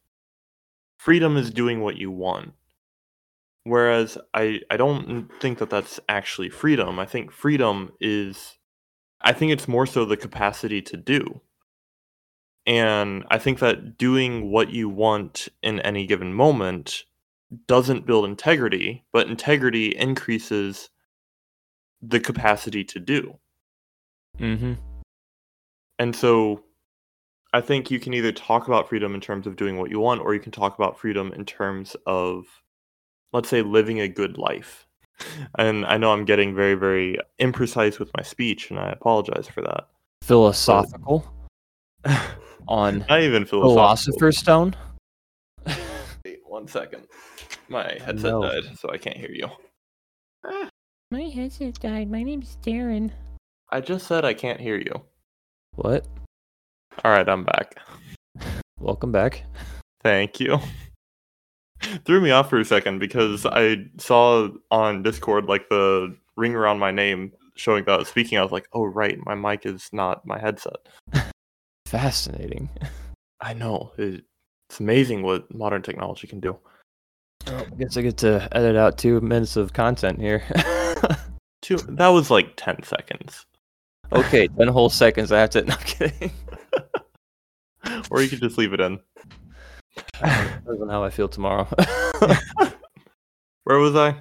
freedom 0.97 1.35
is 1.37 1.51
doing 1.51 1.81
what 1.81 1.97
you 1.97 2.11
want. 2.11 2.53
Whereas 3.63 4.17
I 4.33 4.61
I 4.69 4.77
don't 4.77 5.29
think 5.41 5.57
that 5.59 5.69
that's 5.69 5.99
actually 6.07 6.49
freedom. 6.49 6.99
I 6.99 7.05
think 7.05 7.31
freedom 7.31 7.91
is 7.99 8.57
I 9.21 9.33
think 9.33 9.51
it's 9.51 9.67
more 9.67 9.87
so 9.87 10.05
the 10.05 10.17
capacity 10.17 10.81
to 10.83 10.97
do. 10.97 11.41
And 12.67 13.25
I 13.29 13.37
think 13.39 13.59
that 13.59 13.97
doing 13.97 14.51
what 14.51 14.69
you 14.71 14.89
want 14.89 15.47
in 15.63 15.79
any 15.81 16.05
given 16.07 16.33
moment 16.33 17.03
doesn't 17.67 18.05
build 18.05 18.25
integrity, 18.25 19.05
but 19.11 19.27
integrity 19.27 19.95
increases 19.95 20.89
the 22.01 22.19
capacity 22.19 22.83
to 22.83 22.99
do. 22.99 23.37
mm-hmm. 24.39 24.73
And 25.97 26.13
so 26.13 26.63
I 27.53 27.61
think 27.61 27.89
you 27.89 28.01
can 28.01 28.13
either 28.13 28.33
talk 28.33 28.67
about 28.67 28.89
freedom 28.89 29.15
in 29.15 29.21
terms 29.21 29.47
of 29.47 29.55
doing 29.55 29.77
what 29.77 29.89
you 29.89 29.99
want, 29.99 30.19
or 30.19 30.33
you 30.33 30.41
can 30.41 30.51
talk 30.51 30.75
about 30.77 30.99
freedom 30.99 31.31
in 31.31 31.45
terms 31.45 31.95
of, 32.05 32.45
let's 33.31 33.47
say, 33.47 33.61
living 33.61 34.01
a 34.01 34.09
good 34.09 34.37
life. 34.37 34.85
And 35.57 35.85
I 35.85 35.95
know 35.95 36.11
I'm 36.11 36.25
getting 36.25 36.53
very, 36.53 36.73
very 36.73 37.17
imprecise 37.39 37.97
with 37.97 38.11
my 38.17 38.23
speech, 38.23 38.69
and 38.69 38.77
I 38.77 38.89
apologize 38.89 39.47
for 39.47 39.61
that. 39.61 39.87
philosophical 40.21 41.25
on 42.67 43.05
Not 43.07 43.21
even 43.21 43.45
philosophical. 43.45 43.75
Philosopher's 43.75 44.37
Stone. 44.37 44.75
Wait 46.55 46.61
one 46.61 46.67
second. 46.69 47.05
My 47.67 47.83
headset 48.05 48.31
No. 48.31 48.41
died, 48.41 48.77
so 48.77 48.89
I 48.89 48.97
can't 48.97 49.17
hear 49.17 49.29
you. 49.31 49.49
My 51.11 51.23
headset 51.23 51.81
died. 51.81 52.09
My 52.09 52.23
name's 52.23 52.57
Daran. 52.63 53.11
I 53.73 53.81
just 53.81 54.07
said 54.07 54.23
I 54.23 54.33
can't 54.33 54.61
hear 54.61 54.77
you. 54.77 55.03
What? 55.75 56.07
All 57.03 57.11
right, 57.11 57.27
I'm 57.27 57.43
back. 57.43 57.75
Welcome 58.79 59.11
back. 59.11 59.43
Thank 60.01 60.39
you. 60.39 60.59
Threw 62.05 62.21
me 62.21 62.31
off 62.31 62.49
for 62.49 62.59
a 62.61 62.65
second 62.65 62.99
because 62.99 63.45
I 63.45 63.87
saw 63.97 64.47
on 64.71 65.03
Discord 65.03 65.45
like 65.47 65.67
the 65.67 66.15
ring 66.37 66.55
around 66.55 66.79
my 66.79 66.91
name 66.91 67.33
showing 67.55 67.83
that 67.83 67.91
I 67.91 67.97
was 67.97 68.07
speaking. 68.07 68.37
I 68.37 68.43
was 68.43 68.53
like, 68.53 68.69
oh, 68.71 68.85
right, 68.85 69.17
my 69.25 69.35
mic 69.35 69.65
is 69.65 69.89
not 69.91 70.25
my 70.25 70.39
headset. 70.39 70.87
Fascinating. 71.85 72.69
I 73.41 73.53
know. 73.53 73.91
it- 73.97 74.23
It's 74.75 74.81
amazing 74.81 75.21
what 75.21 75.55
modern 75.55 75.81
technology 75.81 76.27
can 76.27 76.41
do. 76.41 76.57
I 77.47 77.63
guess 77.79 77.95
I 77.95 78.01
get 78.01 78.17
to 78.17 78.45
edit 78.51 78.75
out 78.75 78.97
two 78.97 79.21
minutes 79.21 79.55
of 79.55 79.71
content 79.71 80.19
here. 80.19 80.43
Two, 81.61 81.77
that 81.77 82.09
was 82.09 82.29
like 82.29 82.57
10 82.57 82.83
seconds. 82.83 83.45
okay, 84.11 84.49
ten 84.49 84.67
whole 84.67 84.89
seconds. 84.89 85.31
I 85.31 85.39
have 85.39 85.51
to. 85.51 85.61
No, 85.65 85.75
I'm 85.75 85.83
kidding. 85.85 86.31
or 88.11 88.21
you 88.21 88.27
could 88.27 88.41
just 88.41 88.57
leave 88.57 88.73
it 88.73 88.81
in. 88.81 88.99
Depends 89.95 90.81
on 90.81 90.89
how 90.89 91.05
I 91.05 91.09
feel 91.09 91.29
tomorrow. 91.29 91.69
Where 93.63 93.79
was 93.79 93.95
I? 93.95 94.17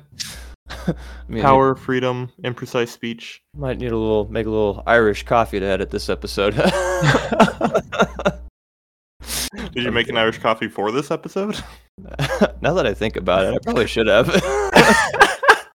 I 0.69 0.95
mean, 1.27 1.43
Power, 1.43 1.75
freedom, 1.75 2.31
imprecise 2.45 2.91
speech. 2.91 3.43
Might 3.57 3.79
need 3.79 3.91
a 3.91 3.99
little, 3.99 4.31
make 4.31 4.47
a 4.47 4.51
little 4.51 4.85
Irish 4.87 5.25
coffee 5.25 5.59
to 5.59 5.67
edit 5.67 5.91
this 5.91 6.09
episode. 6.09 6.55
Did 9.55 9.85
you 9.85 9.93
make 9.93 10.09
an 10.09 10.17
Irish 10.17 10.39
coffee 10.39 10.69
for 10.69 10.91
this 10.93 11.11
episode? 11.11 11.57
now 12.61 12.75
that 12.75 12.87
I 12.87 12.95
think 12.95 13.17
about 13.17 13.45
it, 13.45 13.55
I 13.55 13.59
probably 13.63 13.87
should 13.87 14.07
have. 14.09 14.29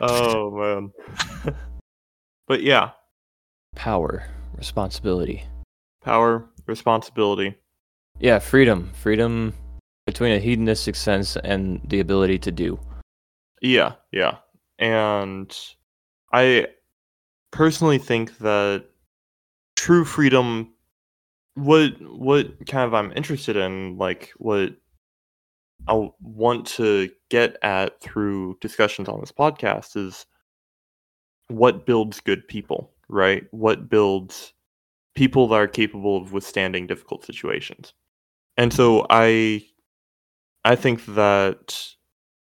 oh 0.00 0.50
man. 0.50 0.92
but 2.46 2.62
yeah, 2.62 2.90
Power, 3.76 4.24
responsibility. 4.56 5.44
power, 6.02 6.48
responsibility. 6.66 7.54
Yeah, 8.18 8.38
freedom. 8.40 8.90
Freedom 8.94 9.52
between 10.06 10.32
a 10.32 10.38
hedonistic 10.40 10.96
sense 10.96 11.36
and 11.36 11.80
the 11.88 12.00
ability 12.00 12.38
to 12.40 12.50
do. 12.50 12.80
Yeah, 13.62 13.92
yeah. 14.12 14.38
And 14.78 15.56
I 16.32 16.66
personally 17.52 17.98
think 17.98 18.38
that 18.38 18.86
true 19.76 20.04
freedom 20.04 20.72
what 21.58 21.92
what 22.00 22.66
kind 22.66 22.86
of 22.86 22.94
I'm 22.94 23.12
interested 23.16 23.56
in, 23.56 23.98
like 23.98 24.32
what 24.36 24.74
I 25.86 26.10
want 26.20 26.66
to 26.66 27.10
get 27.30 27.56
at 27.62 28.00
through 28.00 28.58
discussions 28.60 29.08
on 29.08 29.20
this 29.20 29.32
podcast 29.32 29.96
is 29.96 30.26
what 31.48 31.86
builds 31.86 32.20
good 32.20 32.46
people, 32.46 32.92
right? 33.08 33.44
What 33.50 33.88
builds 33.88 34.52
people 35.14 35.48
that 35.48 35.56
are 35.56 35.66
capable 35.66 36.16
of 36.16 36.32
withstanding 36.32 36.86
difficult 36.86 37.24
situations. 37.24 37.92
And 38.56 38.72
so 38.72 39.06
I 39.10 39.64
I 40.64 40.76
think 40.76 41.04
that 41.06 41.88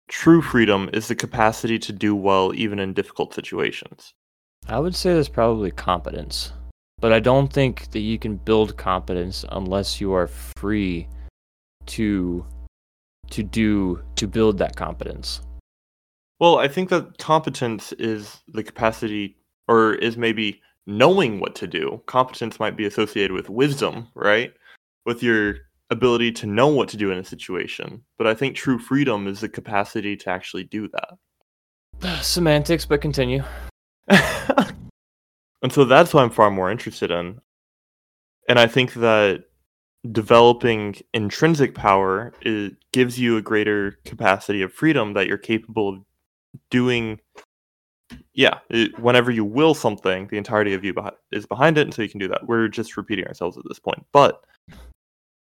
true 0.08 0.42
freedom 0.42 0.90
is 0.94 1.08
the 1.08 1.16
capacity 1.16 1.80
to 1.80 1.92
do 1.92 2.16
well 2.16 2.54
even 2.56 2.80
in 2.80 2.94
difficult 2.94 3.34
situations. 3.34 4.14
I 4.68 4.80
would 4.80 4.96
say 4.96 5.14
there's 5.14 5.28
probably 5.28 5.72
competence, 5.72 6.54
but 7.04 7.12
I 7.12 7.20
don't 7.20 7.52
think 7.52 7.92
that 7.92 8.00
you 8.00 8.18
can 8.18 8.38
build 8.38 8.78
competence 8.78 9.44
unless 9.52 10.00
you 10.00 10.14
are 10.14 10.28
free 10.58 11.06
to 11.88 12.46
to 13.30 13.44
do 13.44 14.02
to 14.16 14.26
build 14.26 14.58
that 14.60 14.78
competence. 14.78 15.42
Well, 16.40 16.60
I 16.60 16.70
think 16.70 16.88
that 16.92 17.18
competence 17.18 17.92
is 18.00 18.42
the 18.48 18.64
capacity 18.64 19.36
or 19.68 19.96
is 19.96 20.16
maybe 20.16 20.62
knowing 20.88 21.42
what 21.42 21.56
to 21.56 21.68
do. 21.68 22.02
Competence 22.06 22.58
might 22.58 22.78
be 22.78 22.86
associated 22.86 23.34
with 23.34 23.50
wisdom, 23.50 24.08
right? 24.16 24.54
With 25.06 25.22
your 25.22 25.56
ability 25.90 26.32
to 26.32 26.48
know 26.48 26.68
what 26.68 26.88
to 26.90 26.98
do 26.98 27.12
in 27.12 27.18
a 27.18 27.26
situation. 27.26 28.02
But 28.18 28.28
I 28.28 28.34
think 28.34 28.56
true 28.56 28.80
freedom 28.80 29.28
is 29.28 29.42
the 29.42 29.50
capacity 29.50 30.16
to 30.16 30.30
actually 30.30 30.64
do 30.64 30.88
that. 30.88 32.22
Semantics, 32.24 32.86
but 32.86 33.02
continue. 33.02 33.44
and 35.64 35.72
so 35.72 35.86
that's 35.86 36.14
what 36.14 36.24
I'm 36.24 36.30
far 36.30 36.52
more 36.52 36.70
interested 36.70 37.10
in. 37.10 37.40
And 38.50 38.60
I 38.60 38.68
think 38.68 38.94
that 38.96 39.46
developing 40.12 40.96
intrinsic 41.14 41.74
power 41.74 42.34
is, 42.42 42.72
gives 42.92 43.18
you 43.18 43.38
a 43.38 43.42
greater 43.42 43.98
capacity 44.06 44.62
of 44.62 44.74
freedom 44.74 45.14
that 45.14 45.28
you're 45.28 45.38
capable 45.38 45.90
of 45.90 46.00
doing. 46.70 47.20
Yeah, 48.34 48.60
it, 48.70 49.00
whenever 49.00 49.32
you 49.32 49.46
will 49.46 49.74
something, 49.74 50.28
the 50.28 50.38
entirety 50.38 50.74
of 50.74 50.84
you 50.84 50.94
beh- 50.94 51.16
is 51.32 51.46
behind 51.46 51.78
it, 51.78 51.84
and 51.84 51.94
so 51.94 52.02
you 52.02 52.10
can 52.10 52.20
do 52.20 52.28
that. 52.28 52.46
We're 52.46 52.68
just 52.68 52.98
repeating 52.98 53.26
ourselves 53.26 53.58
at 53.58 53.64
this 53.68 53.80
point. 53.80 54.06
But 54.12 54.44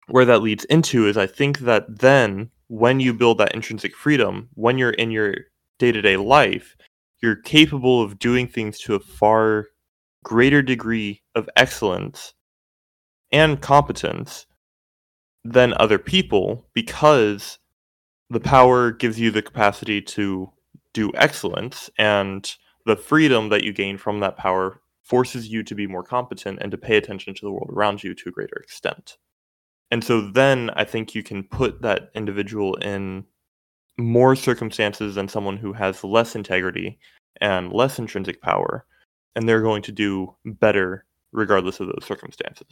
where 0.07 0.25
that 0.25 0.41
leads 0.41 0.63
into 0.65 1.07
is 1.07 1.17
I 1.17 1.27
think 1.27 1.59
that 1.59 1.99
then 1.99 2.49
when 2.67 2.99
you 2.99 3.13
build 3.13 3.39
that 3.39 3.53
intrinsic 3.53 3.95
freedom, 3.95 4.49
when 4.53 4.77
you're 4.77 4.91
in 4.91 5.11
your 5.11 5.35
day 5.79 5.91
to 5.91 6.01
day 6.01 6.15
life, 6.17 6.77
you're 7.21 7.35
capable 7.35 8.01
of 8.01 8.19
doing 8.19 8.47
things 8.47 8.79
to 8.79 8.95
a 8.95 8.99
far 8.99 9.67
greater 10.23 10.61
degree 10.61 11.21
of 11.35 11.49
excellence 11.55 12.33
and 13.31 13.61
competence 13.61 14.45
than 15.43 15.73
other 15.77 15.99
people 15.99 16.67
because 16.73 17.59
the 18.29 18.39
power 18.39 18.91
gives 18.91 19.19
you 19.19 19.31
the 19.31 19.41
capacity 19.41 20.01
to 20.01 20.49
do 20.93 21.11
excellence 21.15 21.89
and 21.97 22.55
the 22.85 22.95
freedom 22.95 23.49
that 23.49 23.63
you 23.63 23.73
gain 23.73 23.97
from 23.97 24.19
that 24.19 24.37
power 24.37 24.81
forces 25.03 25.47
you 25.47 25.63
to 25.63 25.75
be 25.75 25.87
more 25.87 26.03
competent 26.03 26.59
and 26.61 26.71
to 26.71 26.77
pay 26.77 26.95
attention 26.95 27.33
to 27.33 27.45
the 27.45 27.51
world 27.51 27.69
around 27.71 28.03
you 28.03 28.13
to 28.13 28.29
a 28.29 28.31
greater 28.31 28.55
extent. 28.55 29.17
And 29.91 30.03
so 30.03 30.21
then 30.21 30.69
I 30.75 30.85
think 30.85 31.13
you 31.13 31.23
can 31.23 31.43
put 31.43 31.81
that 31.81 32.09
individual 32.15 32.75
in 32.75 33.25
more 33.97 34.35
circumstances 34.35 35.15
than 35.15 35.27
someone 35.27 35.57
who 35.57 35.73
has 35.73 36.03
less 36.03 36.35
integrity 36.35 36.97
and 37.41 37.71
less 37.71 37.99
intrinsic 37.99 38.41
power, 38.41 38.85
and 39.35 39.47
they're 39.47 39.61
going 39.61 39.81
to 39.83 39.91
do 39.91 40.35
better 40.45 41.05
regardless 41.31 41.79
of 41.79 41.87
those 41.87 42.05
circumstances. 42.05 42.67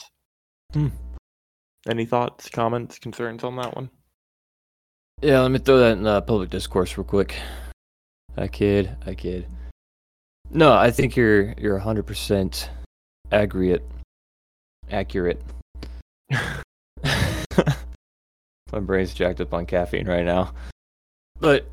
Hmm. 0.74 0.88
Any 1.88 2.05
thoughts, 2.05 2.49
comments, 2.49 2.99
concerns 2.99 3.43
on 3.43 3.55
that 3.55 3.76
one? 3.76 3.89
Yeah, 5.22 5.41
let 5.41 5.51
me 5.51 5.59
throw 5.59 5.80
that 5.80 5.97
in 5.97 6.05
uh, 6.05 6.22
public 6.22 6.49
discourse 6.49 6.97
real 6.97 7.05
quick. 7.05 7.36
I 8.38 8.47
kid, 8.47 8.95
I 9.05 9.14
kid. 9.14 9.47
No, 10.49 10.74
I 10.74 10.91
think 10.91 11.16
you're 11.16 11.53
you're 11.57 11.80
100% 11.80 12.70
accurate. 13.32 13.84
Accurate. 14.89 15.41
My 18.72 18.80
brain's 18.80 19.14
jacked 19.14 19.41
up 19.41 19.53
on 19.53 19.66
caffeine 19.66 20.07
right 20.07 20.26
now. 20.26 20.53
But 21.39 21.68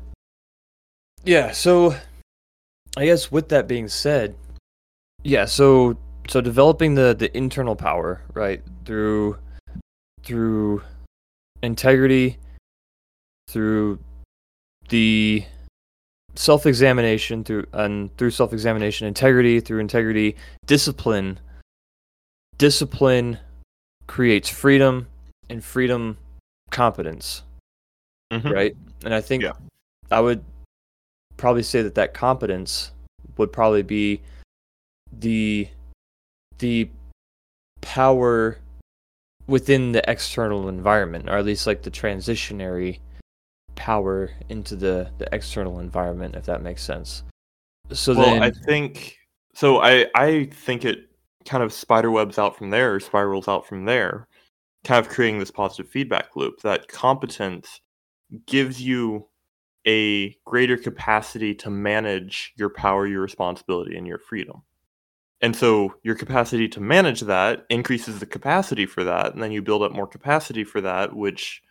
yeah, 1.23 1.51
so 1.51 1.95
I 2.97 3.05
guess 3.05 3.31
with 3.31 3.49
that 3.49 3.67
being 3.67 3.87
said, 3.87 4.35
yeah, 5.23 5.45
so 5.45 5.97
so 6.27 6.41
developing 6.41 6.95
the 6.95 7.15
the 7.17 7.35
internal 7.35 7.75
power, 7.75 8.21
right, 8.33 8.61
through 8.85 9.37
through 10.23 10.81
integrity, 11.63 12.37
through 13.47 13.99
the 14.89 15.43
self-examination 16.35 17.43
through 17.43 17.65
and 17.73 18.15
through 18.17 18.31
self-examination 18.31 19.05
integrity 19.07 19.59
through 19.59 19.79
integrity 19.79 20.35
discipline 20.67 21.37
discipline 22.57 23.37
creates 24.07 24.47
freedom 24.47 25.05
and 25.49 25.63
freedom 25.63 26.17
competence 26.71 27.43
Mhm. 28.31 28.51
right 28.53 28.77
and 29.03 29.13
i 29.13 29.19
think 29.19 29.43
Yeah. 29.43 29.53
i 30.11 30.19
would 30.21 30.43
probably 31.35 31.63
say 31.63 31.81
that 31.81 31.95
that 31.95 32.13
competence 32.13 32.91
would 33.37 33.51
probably 33.51 33.81
be 33.83 34.21
the 35.11 35.67
the 36.59 36.89
power 37.81 38.57
within 39.47 39.91
the 39.91 40.09
external 40.09 40.69
environment 40.69 41.29
or 41.29 41.37
at 41.37 41.45
least 41.45 41.65
like 41.65 41.81
the 41.81 41.91
transitionary 41.91 42.99
power 43.75 44.29
into 44.49 44.75
the 44.75 45.09
the 45.17 45.33
external 45.33 45.79
environment 45.79 46.35
if 46.35 46.45
that 46.45 46.61
makes 46.61 46.83
sense 46.83 47.23
so 47.91 48.13
well, 48.15 48.25
then 48.31 48.43
I 48.43 48.51
think 48.51 49.17
so. 49.53 49.79
I 49.79 50.07
I 50.15 50.49
think 50.51 50.85
it 50.85 51.09
kind 51.45 51.63
of 51.63 51.73
spiderwebs 51.73 52.37
out 52.37 52.57
from 52.57 52.69
there, 52.69 52.95
or 52.95 52.99
spirals 52.99 53.47
out 53.47 53.65
from 53.65 53.85
there, 53.85 54.27
kind 54.83 55.03
of 55.03 55.11
creating 55.11 55.39
this 55.39 55.51
positive 55.51 55.89
feedback 55.91 56.35
loop. 56.35 56.61
That 56.61 56.87
competence 56.87 57.81
gives 58.45 58.81
you 58.81 59.27
a 59.87 60.35
greater 60.45 60.77
capacity 60.77 61.55
to 61.55 61.69
manage 61.69 62.53
your 62.57 62.69
power, 62.69 63.07
your 63.07 63.21
responsibility, 63.21 63.97
and 63.97 64.05
your 64.05 64.19
freedom. 64.19 64.61
And 65.41 65.55
so 65.55 65.95
your 66.03 66.15
capacity 66.15 66.67
to 66.69 66.81
manage 66.81 67.21
that 67.21 67.65
increases 67.69 68.19
the 68.19 68.25
capacity 68.25 68.85
for 68.85 69.03
that, 69.05 69.33
and 69.33 69.41
then 69.41 69.51
you 69.51 69.61
build 69.61 69.83
up 69.83 69.93
more 69.93 70.07
capacity 70.07 70.63
for 70.63 70.81
that, 70.81 71.15
which 71.15 71.61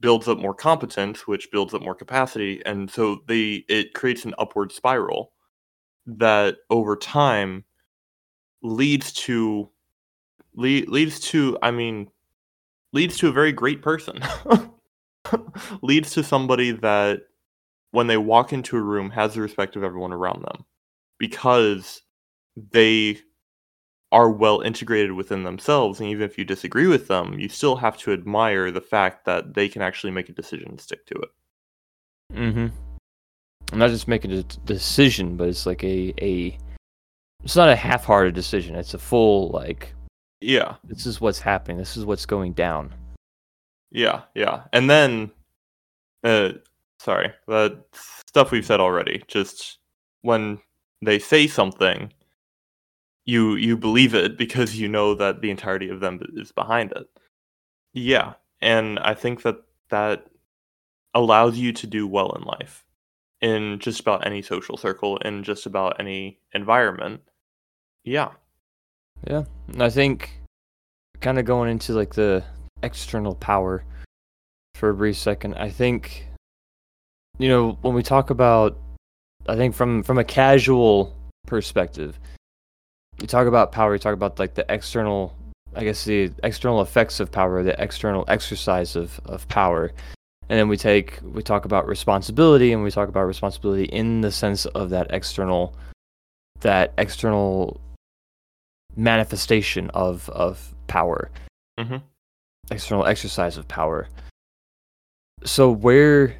builds 0.00 0.26
up 0.26 0.38
more 0.38 0.54
competence, 0.54 1.26
which 1.26 1.50
builds 1.52 1.72
up 1.72 1.82
more 1.82 1.94
capacity, 1.94 2.60
and 2.66 2.90
so 2.90 3.20
they 3.28 3.64
it 3.68 3.94
creates 3.94 4.24
an 4.24 4.34
upward 4.38 4.72
spiral 4.72 5.32
that 6.06 6.56
over 6.70 6.96
time 6.96 7.64
leads 8.62 9.12
to 9.12 9.70
lead, 10.54 10.88
leads 10.88 11.20
to 11.20 11.56
I 11.62 11.70
mean 11.70 12.08
leads 12.92 13.16
to 13.18 13.28
a 13.28 13.32
very 13.32 13.52
great 13.52 13.82
person. 13.82 14.20
leads 15.82 16.10
to 16.10 16.24
somebody 16.24 16.72
that 16.72 17.20
when 17.92 18.06
they 18.06 18.16
walk 18.16 18.52
into 18.52 18.76
a 18.76 18.80
room 18.82 19.10
has 19.10 19.34
the 19.34 19.40
respect 19.40 19.76
of 19.76 19.84
everyone 19.84 20.12
around 20.12 20.42
them 20.42 20.64
because 21.18 22.02
they 22.70 23.18
are 24.10 24.30
well 24.30 24.60
integrated 24.60 25.12
within 25.12 25.42
themselves 25.42 26.00
and 26.00 26.08
even 26.08 26.22
if 26.22 26.36
you 26.36 26.44
disagree 26.44 26.86
with 26.86 27.08
them 27.08 27.38
you 27.38 27.48
still 27.48 27.76
have 27.76 27.96
to 27.96 28.12
admire 28.12 28.70
the 28.70 28.80
fact 28.80 29.24
that 29.24 29.54
they 29.54 29.68
can 29.68 29.80
actually 29.80 30.10
make 30.10 30.28
a 30.28 30.32
decision 30.32 30.68
and 30.68 30.80
stick 30.80 31.06
to 31.06 31.14
it 31.14 31.30
mm-hmm. 32.34 32.66
i'm 33.72 33.78
not 33.78 33.90
just 33.90 34.08
making 34.08 34.32
a 34.32 34.42
decision 34.42 35.36
but 35.36 35.48
it's 35.48 35.64
like 35.64 35.82
a 35.82 36.12
a 36.20 36.56
it's 37.42 37.56
not 37.56 37.68
a 37.68 37.76
half-hearted 37.76 38.34
decision 38.34 38.74
it's 38.74 38.94
a 38.94 38.98
full 38.98 39.48
like 39.50 39.94
yeah 40.42 40.74
this 40.84 41.06
is 41.06 41.20
what's 41.20 41.40
happening 41.40 41.78
this 41.78 41.96
is 41.96 42.04
what's 42.04 42.26
going 42.26 42.52
down 42.52 42.92
Yeah, 43.92 44.22
yeah. 44.34 44.62
And 44.72 44.88
then 44.88 45.30
uh 46.24 46.52
sorry, 46.98 47.32
that 47.46 47.84
stuff 47.92 48.50
we've 48.50 48.66
said 48.66 48.80
already. 48.80 49.22
Just 49.28 49.78
when 50.22 50.58
they 51.02 51.18
say 51.18 51.46
something, 51.46 52.12
you 53.24 53.54
you 53.54 53.76
believe 53.76 54.14
it 54.14 54.36
because 54.36 54.78
you 54.78 54.88
know 54.88 55.14
that 55.14 55.40
the 55.40 55.50
entirety 55.50 55.88
of 55.88 56.00
them 56.00 56.20
is 56.34 56.52
behind 56.52 56.92
it. 56.92 57.08
Yeah, 57.92 58.34
and 58.60 58.98
I 58.98 59.14
think 59.14 59.42
that 59.42 59.56
that 59.90 60.26
allows 61.14 61.58
you 61.58 61.72
to 61.72 61.86
do 61.86 62.06
well 62.06 62.32
in 62.32 62.42
life 62.42 62.84
in 63.42 63.78
just 63.80 64.00
about 64.00 64.24
any 64.24 64.40
social 64.40 64.76
circle 64.76 65.18
in 65.18 65.42
just 65.42 65.66
about 65.66 66.00
any 66.00 66.38
environment. 66.54 67.20
Yeah. 68.04 68.30
Yeah, 69.26 69.44
and 69.68 69.82
I 69.82 69.90
think 69.90 70.40
kind 71.20 71.38
of 71.38 71.44
going 71.44 71.70
into 71.70 71.92
like 71.92 72.14
the 72.14 72.42
external 72.82 73.34
power 73.34 73.84
for 74.74 74.88
a 74.88 74.94
brief 74.94 75.16
second. 75.16 75.54
I 75.54 75.70
think 75.70 76.26
you 77.38 77.48
know 77.48 77.78
when 77.82 77.94
we 77.94 78.02
talk 78.02 78.30
about, 78.30 78.78
I 79.46 79.56
think 79.56 79.74
from 79.74 80.02
from 80.02 80.18
a 80.18 80.24
casual 80.24 81.14
perspective, 81.46 82.18
we 83.22 83.28
talk 83.28 83.46
about 83.46 83.70
power. 83.72 83.92
We 83.92 83.98
talk 84.00 84.14
about 84.14 84.38
like 84.38 84.54
the 84.54 84.66
external, 84.68 85.34
I 85.76 85.84
guess 85.84 86.04
the 86.04 86.32
external 86.42 86.82
effects 86.82 87.20
of 87.20 87.30
power, 87.30 87.62
the 87.62 87.80
external 87.80 88.24
exercise 88.28 88.96
of 88.96 89.18
of 89.24 89.48
power, 89.48 89.92
and 90.48 90.58
then 90.58 90.68
we 90.68 90.76
take 90.76 91.20
we 91.22 91.42
talk 91.42 91.64
about 91.64 91.86
responsibility, 91.86 92.72
and 92.72 92.82
we 92.82 92.90
talk 92.90 93.08
about 93.08 93.22
responsibility 93.22 93.84
in 93.84 94.20
the 94.22 94.32
sense 94.32 94.66
of 94.66 94.90
that 94.90 95.06
external, 95.10 95.72
that 96.60 96.92
external 96.98 97.80
manifestation 98.96 99.88
of 99.90 100.28
of 100.28 100.74
power 100.86 101.30
Mhm. 101.80 102.02
external 102.70 103.06
exercise 103.06 103.56
of 103.56 103.66
power 103.66 104.06
so 105.44 105.70
where 105.70 106.36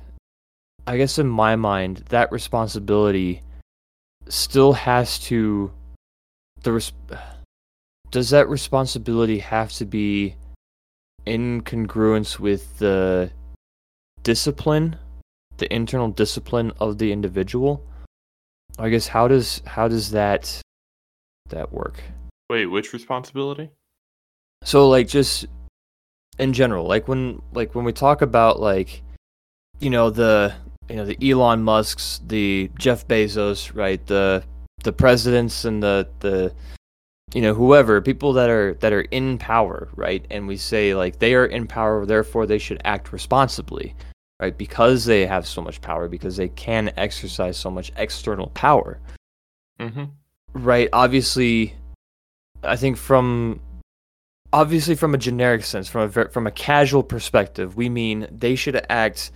i 0.86 0.98
guess 0.98 1.18
in 1.18 1.26
my 1.26 1.56
mind 1.56 2.04
that 2.10 2.30
responsibility 2.30 3.40
still 4.28 4.74
has 4.74 5.18
to 5.18 5.72
the 6.62 6.72
res- 6.72 6.92
does 8.10 8.30
that 8.30 8.48
responsibility 8.48 9.38
have 9.38 9.72
to 9.72 9.84
be 9.84 10.36
in 11.26 11.62
congruence 11.62 12.38
with 12.38 12.78
the 12.78 13.30
discipline 14.22 14.96
the 15.58 15.72
internal 15.72 16.08
discipline 16.08 16.72
of 16.80 16.98
the 16.98 17.12
individual 17.12 17.84
i 18.78 18.88
guess 18.88 19.06
how 19.06 19.28
does 19.28 19.62
how 19.66 19.88
does 19.88 20.10
that 20.10 20.60
that 21.48 21.72
work 21.72 22.02
Wait, 22.50 22.66
which 22.66 22.92
responsibility? 22.92 23.70
so 24.64 24.88
like 24.88 25.08
just 25.08 25.46
in 26.38 26.52
general 26.52 26.86
like 26.86 27.08
when 27.08 27.40
like 27.52 27.74
when 27.74 27.84
we 27.84 27.92
talk 27.92 28.22
about 28.22 28.60
like 28.60 29.02
you 29.80 29.90
know 29.90 30.10
the 30.10 30.54
you 30.88 30.96
know 30.96 31.04
the 31.04 31.30
Elon 31.30 31.62
Musks 31.62 32.20
the 32.26 32.70
Jeff 32.78 33.06
Bezos 33.06 33.74
right 33.74 34.04
the 34.06 34.42
the 34.82 34.92
presidents 34.92 35.64
and 35.64 35.82
the 35.82 36.08
the 36.20 36.54
you 37.34 37.40
know 37.40 37.54
whoever 37.54 38.00
people 38.00 38.32
that 38.34 38.50
are 38.50 38.74
that 38.74 38.92
are 38.92 39.02
in 39.02 39.38
power 39.38 39.88
right? 39.96 40.26
And 40.30 40.46
we 40.46 40.56
say 40.56 40.94
like 40.94 41.18
they 41.18 41.34
are 41.34 41.46
in 41.46 41.66
power 41.66 42.04
therefore 42.06 42.46
they 42.46 42.58
should 42.58 42.80
act 42.84 43.12
responsibly 43.12 43.94
right? 44.40 44.56
Because 44.58 45.04
they 45.04 45.24
have 45.24 45.46
so 45.46 45.62
much 45.62 45.80
power 45.80 46.08
because 46.08 46.36
they 46.36 46.48
can 46.48 46.92
exercise 46.96 47.56
so 47.56 47.70
much 47.70 47.92
external 47.96 48.48
power. 48.48 48.98
Mm-hmm. 49.80 50.04
right 50.52 50.88
obviously 50.92 51.74
i 52.62 52.76
think 52.76 52.96
from 52.96 53.58
obviously 54.52 54.94
from 54.94 55.14
a 55.14 55.18
generic 55.18 55.64
sense 55.64 55.88
from 55.88 56.12
a 56.14 56.28
from 56.28 56.46
a 56.46 56.50
casual 56.52 57.02
perspective 57.02 57.74
we 57.74 57.88
mean 57.88 58.28
they 58.30 58.54
should 58.54 58.84
act 58.90 59.32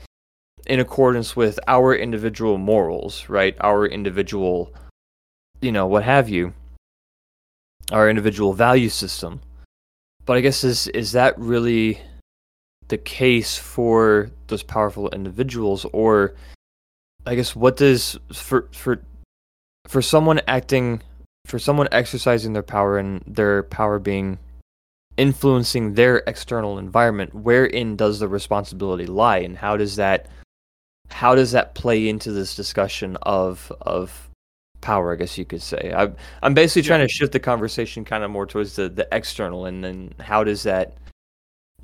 in 0.66 0.80
accordance 0.80 1.34
with 1.36 1.59
our 1.66 1.94
individual 1.94 2.59
morals 2.59 3.28
right? 3.28 3.57
Our 3.61 3.86
individual 3.86 4.72
you 5.61 5.73
know 5.73 5.87
what 5.87 6.05
have 6.05 6.29
you 6.29 6.53
our 7.93 8.11
individual 8.11 8.53
value 8.53 8.89
system. 8.89 9.41
But 10.25 10.37
i 10.37 10.41
guess 10.41 10.65
is 10.65 10.89
is 10.89 11.13
that 11.13 11.39
really 11.39 12.01
the 12.89 12.99
case 12.99 13.57
for 13.57 14.31
those 14.49 14.63
powerful 14.63 15.09
individuals? 15.11 15.87
Or 15.93 16.35
I 17.25 17.35
guess 17.35 17.55
what 17.55 17.77
does 17.77 18.19
for 18.33 18.69
for 18.73 19.03
for 19.87 20.03
someone 20.03 20.41
acting 20.49 21.03
for 21.45 21.59
someone 21.61 21.89
exercising 21.93 22.53
their 22.53 22.63
power 22.63 22.99
and 22.99 23.23
their 23.27 23.63
power 23.63 24.01
being 24.01 24.39
influencing 25.17 25.95
their 25.95 26.19
external 26.27 26.79
environment 26.79 27.33
wherein 27.33 27.97
does 27.97 28.19
the 28.19 28.29
responsibility 28.29 29.07
lie? 29.07 29.39
And 29.39 29.57
how 29.57 29.77
does 29.77 29.97
that 29.97 30.27
how 31.09 31.37
does 31.37 31.53
that 31.53 31.77
play 31.77 32.09
into 32.09 32.33
this 32.33 32.57
discussion 32.57 33.17
of 33.23 33.73
of 33.81 34.26
power 34.87 35.12
i 35.12 35.16
guess 35.16 35.37
you 35.37 35.45
could 35.45 35.62
say 35.62 35.93
I, 35.97 36.03
i'm 36.45 36.55
basically 36.55 36.82
Yeah. 36.82 36.97
trying 36.97 37.07
to 37.09 37.12
shift 37.12 37.32
the 37.32 37.41
conversation 37.41 38.05
kind 38.05 38.22
of 38.24 38.30
more 38.30 38.47
towards 38.47 38.76
the 38.76 38.89
the 38.89 39.07
external 39.12 39.66
and 39.66 39.82
then 39.84 40.14
how 40.20 40.45
does 40.45 40.62
that 40.62 40.87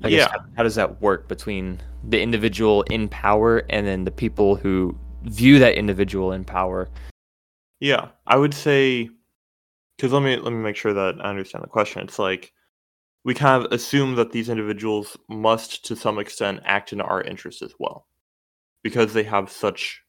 I 0.05 0.09
guess, 0.09 0.25
Yeah. 0.25 0.31
how, 0.31 0.45
how 0.57 0.63
does 0.63 0.75
that 0.75 1.01
work 1.01 1.27
between 1.27 1.79
the 2.09 2.19
individual 2.19 2.81
in 2.95 3.07
power 3.07 3.51
and 3.69 3.85
then 3.85 4.05
the 4.05 4.11
people 4.11 4.55
who 4.55 4.97
view 5.23 5.59
that 5.59 5.75
individual 5.75 6.31
in 6.33 6.43
power 6.43 6.89
Yeah, 7.79 8.09
I 8.25 8.35
would 8.37 8.53
say 8.53 9.09
because 9.95 10.11
let 10.11 10.23
me 10.23 10.35
let 10.37 10.51
me 10.51 10.59
make 10.67 10.75
sure 10.75 10.93
that 10.93 11.15
I 11.23 11.29
understand 11.29 11.63
the 11.63 11.67
question. 11.77 12.01
It's 12.03 12.19
like 12.19 12.51
we 13.23 13.33
kind 13.33 13.63
of 13.63 13.71
assume 13.71 14.15
that 14.15 14.31
these 14.31 14.49
individuals 14.49 15.15
must, 15.29 15.85
to 15.85 15.95
some 15.95 16.19
extent, 16.19 16.59
act 16.65 16.91
in 16.93 16.99
our 17.01 17.21
interest 17.21 17.61
as 17.61 17.73
well, 17.79 18.07
because 18.83 19.13
they 19.13 19.23
have 19.23 19.49
such 19.51 20.01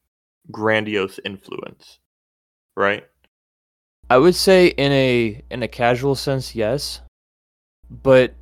grandiose 0.51 1.21
influence, 1.25 2.01
right? 2.77 3.05
I 4.11 4.19
would 4.19 4.35
say 4.35 4.69
in 4.69 4.93
a 4.93 5.43
in 5.51 5.63
a 5.63 5.69
casual 5.69 6.15
sense, 6.15 6.55
yes. 6.55 7.01
But 7.91 8.35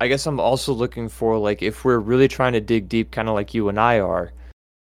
I 0.00 0.08
guess 0.08 0.26
I'm 0.26 0.40
also 0.40 0.72
looking 0.72 1.08
for 1.08 1.38
like 1.38 1.62
if 1.62 1.84
we're 1.84 1.98
really 1.98 2.28
trying 2.28 2.52
to 2.54 2.60
dig 2.60 2.88
deep 2.88 3.10
kind 3.10 3.28
of 3.28 3.34
like 3.34 3.54
you 3.54 3.68
and 3.68 3.78
I 3.78 4.00
are, 4.00 4.32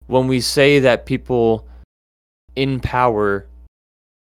when 0.07 0.28
we 0.28 0.41
say 0.41 0.78
that 0.80 1.07
people 1.07 1.66
in 2.57 2.80
power 2.80 3.47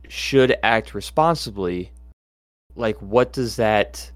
should 0.08 0.56
act 0.62 0.94
responsibly, 0.94 1.90
like 2.76 3.00
what 3.00 3.32
does 3.32 3.56
that 3.56 4.10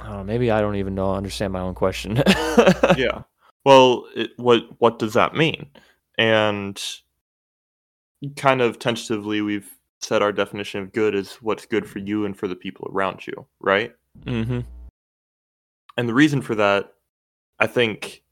I 0.00 0.06
don't 0.08 0.16
know, 0.18 0.24
maybe 0.24 0.50
I 0.50 0.60
don't 0.60 0.76
even 0.76 0.94
know 0.94 1.14
understand 1.14 1.52
my 1.52 1.60
own 1.60 1.74
question. 1.74 2.16
yeah. 2.96 3.22
Well, 3.64 4.06
it, 4.14 4.30
what 4.36 4.62
what 4.78 4.98
does 4.98 5.14
that 5.14 5.34
mean? 5.34 5.66
And 6.16 6.82
kind 8.36 8.60
of 8.60 8.78
tentatively, 8.78 9.40
we've 9.40 9.70
said 10.00 10.22
our 10.22 10.32
definition 10.32 10.80
of 10.80 10.92
good 10.92 11.14
is 11.14 11.34
what's 11.36 11.66
good 11.66 11.88
for 11.88 11.98
you 11.98 12.24
and 12.24 12.36
for 12.36 12.48
the 12.48 12.56
people 12.56 12.88
around 12.92 13.26
you, 13.26 13.46
right? 13.60 13.92
mhm. 14.24 14.64
And 15.96 16.08
the 16.08 16.14
reason 16.14 16.40
for 16.42 16.54
that, 16.54 16.92
I 17.58 17.66
think, 17.66 18.22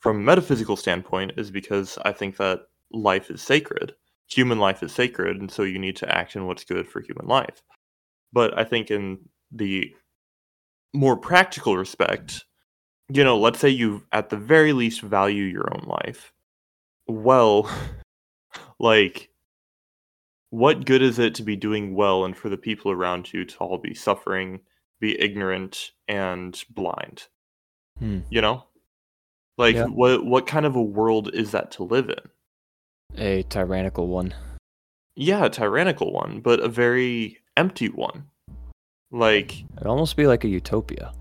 from 0.00 0.16
a 0.16 0.20
metaphysical 0.20 0.76
standpoint, 0.76 1.32
is 1.36 1.50
because 1.50 1.96
I 2.04 2.12
think 2.12 2.36
that 2.38 2.66
life 2.92 3.30
is 3.30 3.40
sacred. 3.40 3.94
Human 4.28 4.58
life 4.58 4.82
is 4.82 4.92
sacred, 4.92 5.36
and 5.36 5.50
so 5.50 5.62
you 5.62 5.78
need 5.78 5.96
to 5.96 6.12
act 6.12 6.34
in 6.34 6.46
what's 6.46 6.64
good 6.64 6.88
for 6.88 7.00
human 7.00 7.26
life. 7.26 7.62
But 8.32 8.58
I 8.58 8.64
think 8.64 8.90
in 8.90 9.18
the 9.52 9.94
more 10.92 11.16
practical 11.16 11.76
respect, 11.76 12.44
you 13.08 13.22
know, 13.22 13.38
let's 13.38 13.58
say 13.58 13.68
you 13.68 14.02
at 14.12 14.30
the 14.30 14.36
very 14.36 14.72
least 14.72 15.00
value 15.00 15.44
your 15.44 15.72
own 15.72 15.84
life. 15.86 16.32
Well, 17.06 17.70
like, 18.78 19.30
what 20.50 20.84
good 20.86 21.02
is 21.02 21.18
it 21.18 21.34
to 21.36 21.42
be 21.42 21.56
doing 21.56 21.94
well 21.94 22.24
and 22.24 22.36
for 22.36 22.48
the 22.48 22.56
people 22.56 22.90
around 22.92 23.32
you 23.32 23.44
to 23.44 23.56
all 23.58 23.78
be 23.78 23.94
suffering 23.94 24.60
be 25.00 25.20
ignorant 25.20 25.90
and 26.08 26.62
blind. 26.70 27.26
Hmm. 27.98 28.20
You 28.30 28.40
know? 28.40 28.64
Like 29.58 29.74
Yeah. 29.76 29.86
what 29.86 30.24
what 30.24 30.46
kind 30.46 30.64
of 30.66 30.76
a 30.76 30.82
world 30.82 31.30
is 31.34 31.50
that 31.50 31.70
to 31.72 31.82
live 31.82 32.08
in? 32.08 33.20
A 33.20 33.42
tyrannical 33.44 34.06
one. 34.08 34.34
Yeah, 35.16 35.44
a 35.44 35.50
tyrannical 35.50 36.12
one, 36.12 36.40
but 36.40 36.60
a 36.60 36.68
very 36.68 37.38
empty 37.56 37.88
one. 37.88 38.28
Like 39.10 39.64
It'd 39.76 39.86
almost 39.86 40.16
be 40.16 40.26
like 40.26 40.44
a 40.44 40.48
utopia. 40.48 41.12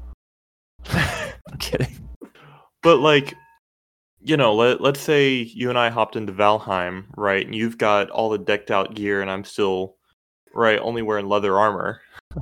I'm 0.89 1.57
kidding. 1.59 2.09
but 2.81 2.99
like 2.99 3.33
you 4.23 4.37
know, 4.37 4.55
let 4.55 4.81
let's 4.81 5.01
say 5.01 5.33
you 5.33 5.69
and 5.69 5.77
I 5.77 5.89
hopped 5.89 6.15
into 6.15 6.31
Valheim, 6.31 7.05
right? 7.17 7.45
And 7.45 7.53
you've 7.53 7.77
got 7.77 8.09
all 8.09 8.29
the 8.29 8.37
decked 8.37 8.71
out 8.71 8.95
gear 8.95 9.21
and 9.21 9.29
I'm 9.29 9.43
still 9.43 9.95
right, 10.53 10.79
only 10.79 11.01
wearing 11.01 11.27
leather 11.27 11.57
armor. 11.57 12.01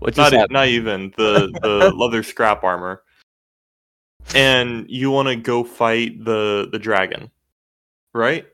What 0.00 0.18
not 0.18 0.34
e- 0.34 0.46
not 0.50 0.68
even 0.68 1.14
the 1.16 1.50
the 1.62 1.90
leather 1.96 2.22
scrap 2.22 2.62
armor. 2.62 3.02
And 4.34 4.84
you 4.90 5.10
want 5.10 5.28
to 5.28 5.36
go 5.36 5.64
fight 5.64 6.22
the 6.22 6.68
the 6.70 6.78
dragon, 6.78 7.30
right? 8.12 8.44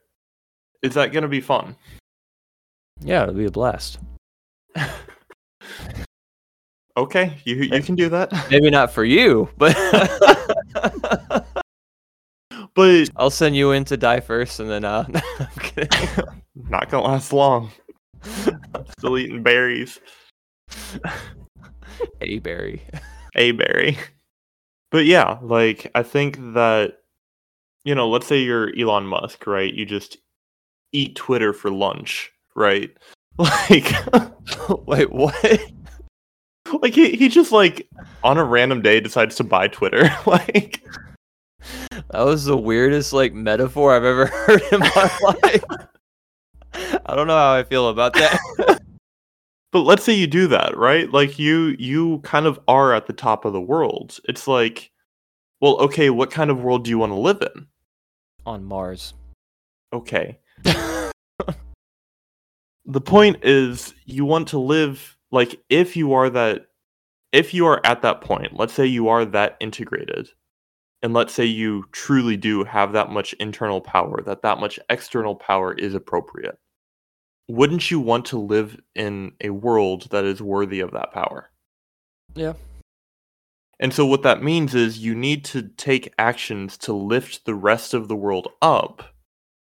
Is 0.83 0.95
that 0.95 1.11
going 1.13 1.23
to 1.23 1.29
be 1.29 1.41
fun? 1.41 1.75
Yeah, 3.01 3.25
it'll 3.25 3.35
be 3.35 3.47
a 3.47 3.51
blast. 3.51 3.99
Okay, 6.97 7.39
you 7.45 7.55
you 7.57 7.83
can 7.83 7.95
do 7.95 8.09
that. 8.09 8.31
Maybe 8.51 8.69
not 8.69 8.93
for 8.93 9.05
you, 9.05 9.49
but 9.57 9.75
But 12.81 13.11
I'll 13.17 13.31
send 13.31 13.57
you 13.57 13.73
in 13.73 13.85
to 13.87 13.97
die 13.97 14.21
first, 14.21 14.61
and 14.61 14.71
then 14.71 14.85
uh, 14.85 15.05
I'm 15.39 15.47
kidding. 15.59 16.09
not 16.69 16.89
to 16.91 17.01
last 17.01 17.33
long. 17.33 17.71
Still 18.99 19.19
eating 19.19 19.43
berries. 19.43 20.01
Hey 22.19 22.39
Barry. 22.39 22.81
A 23.37 23.53
berry. 23.53 23.99
But 24.91 25.05
yeah, 25.05 25.37
like 25.43 25.91
I 25.95 26.03
think 26.03 26.39
that 26.55 26.95
you 27.85 27.95
know, 27.95 28.09
let's 28.09 28.27
say 28.27 28.39
you're 28.39 28.75
Elon 28.79 29.05
Musk, 29.05 29.47
right? 29.47 29.73
You 29.73 29.85
just 29.85 30.17
eat 30.93 31.15
Twitter 31.17 31.53
for 31.53 31.71
lunch, 31.71 32.33
right? 32.55 32.91
Like 33.39 33.95
Wait, 34.87 35.11
what? 35.13 35.61
like 36.83 36.95
he, 36.95 37.17
he 37.17 37.29
just 37.29 37.53
like 37.53 37.87
on 38.25 38.39
a 38.39 38.45
random 38.45 38.81
day 38.81 39.01
decides 39.01 39.37
to 39.37 39.45
buy 39.45 39.69
Twitter. 39.69 40.11
like 40.27 40.83
That 42.11 42.25
was 42.25 42.45
the 42.45 42.57
weirdest 42.57 43.13
like 43.13 43.33
metaphor 43.33 43.95
I've 43.95 44.05
ever 44.05 44.27
heard 44.27 44.63
in 44.73 44.81
my 44.81 45.19
life. 45.43 45.65
I 47.07 47.15
don't 47.15 47.27
know 47.27 47.37
how 47.37 47.55
I 47.55 47.63
feel 47.65 47.89
about 47.89 48.15
that. 48.15 48.39
but 49.73 49.81
let's 49.81 50.05
say 50.05 50.13
you 50.13 50.27
do 50.27 50.47
that, 50.49 50.77
right? 50.77 51.11
Like 51.11 51.39
you 51.39 51.77
you 51.79 52.19
kind 52.21 52.47
of 52.47 52.59
are 52.69 52.95
at 52.95 53.07
the 53.07 53.13
top 53.13 53.45
of 53.45 53.53
the 53.53 53.61
world. 53.61 54.19
It's 54.25 54.47
like 54.47 54.91
well, 55.61 55.77
okay, 55.81 56.09
what 56.11 56.31
kind 56.31 56.51
of 56.51 56.63
world 56.63 56.85
do 56.85 56.91
you 56.91 56.99
want 56.99 57.13
to 57.13 57.19
live 57.19 57.43
in? 57.43 57.67
On 58.47 58.65
Mars. 58.65 59.13
Okay. 59.93 60.39
the 62.87 63.01
point 63.01 63.45
is 63.45 63.95
you 64.05 64.25
want 64.25 64.49
to 64.49 64.59
live 64.59 65.17
like 65.31 65.61
if 65.69 65.97
you 65.97 66.13
are 66.13 66.31
that 66.31 66.67
if 67.33 67.55
you 67.55 67.67
are 67.67 67.81
at 67.85 68.03
that 68.03 68.21
point 68.21 68.57
let's 68.57 68.73
say 68.73 68.85
you 68.85 69.09
are 69.09 69.25
that 69.25 69.57
integrated 69.61 70.29
and 71.03 71.15
let's 71.15 71.33
say 71.33 71.45
you 71.45 71.85
truly 71.93 72.37
do 72.37 72.65
have 72.65 72.93
that 72.93 73.11
much 73.11 73.33
internal 73.35 73.81
power 73.81 74.21
that 74.23 74.43
that 74.43 74.59
much 74.59 74.79
external 74.91 75.35
power 75.35 75.73
is 75.73 75.95
appropriate. 75.95 76.59
Wouldn't 77.49 77.91
you 77.91 77.99
want 77.99 78.27
to 78.27 78.39
live 78.39 78.79
in 78.95 79.33
a 79.41 79.51
world 79.51 80.09
that 80.11 80.25
is 80.25 80.41
worthy 80.41 80.81
of 80.81 80.93
that 80.93 81.13
power? 81.13 81.51
Yeah. 82.35 82.53
and 83.81 83.93
so 83.93 84.07
what 84.07 84.23
that 84.23 84.43
means 84.43 84.75
is 84.75 84.99
you 84.99 85.17
need 85.17 85.45
to 85.47 85.63
take 85.63 86.15
actions 86.17 86.79
to 86.79 86.93
lift 86.93 87.45
the 87.45 87.57
rest 87.57 87.93
of 87.93 88.07
the 88.07 88.15
world 88.15 88.49
up 88.63 89.03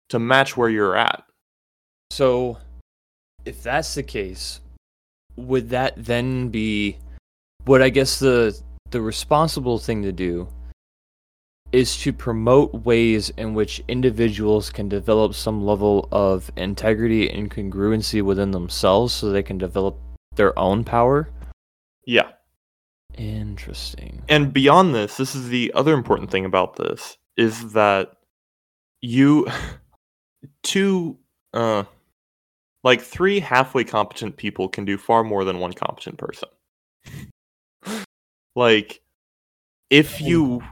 to 0.09 0.19
match 0.19 0.57
where 0.57 0.71
you're 0.71 0.97
at. 0.97 1.23
So, 2.11 2.59
if 3.45 3.63
that's 3.63 3.95
the 3.95 4.03
case, 4.03 4.61
would 5.37 5.69
that 5.71 5.95
then 5.97 6.49
be 6.49 6.99
what 7.65 7.83
I 7.83 7.91
guess 7.91 8.19
the 8.19 8.59
the 8.91 9.01
responsible 9.01 9.79
thing 9.79 10.03
to 10.03 10.13
do 10.13 10.49
is 11.73 11.97
to 11.99 12.13
promote 12.13 12.73
ways 12.85 13.31
in 13.37 13.55
which 13.55 13.83
individuals 13.89 14.71
can 14.71 14.89
develop 14.89 15.35
some 15.35 15.65
level 15.65 16.09
of 16.13 16.51
integrity 16.57 17.31
and 17.31 17.51
congruency 17.51 18.23
within 18.23 18.51
themselves 18.51 19.13
so 19.13 19.31
they 19.31 19.43
can 19.43 19.59
develop 19.59 19.99
their 20.37 20.59
own 20.59 20.85
power? 20.85 21.29
yeah 22.09 22.31
Interesting. 23.19 24.23
and 24.29 24.53
beyond 24.53 24.95
this 24.95 25.17
this 25.17 25.35
is 25.35 25.49
the 25.49 25.71
other 25.75 25.93
important 25.93 26.31
thing 26.31 26.45
about 26.45 26.77
this 26.77 27.19
is 27.37 27.73
that 27.73 28.13
you 29.03 29.47
two 30.63 31.19
uh 31.53 31.85
like 32.85 33.03
three 33.03 33.41
halfway 33.41 33.85
competent 33.85 34.37
people 34.37 34.69
can 34.69 34.85
do 34.85 34.97
far 34.97 35.23
more 35.23 35.45
than 35.45 35.59
one 35.59 35.73
competent 35.73 36.17
person 36.17 36.49
like 38.57 39.03
if 39.91 40.21
you 40.21 40.63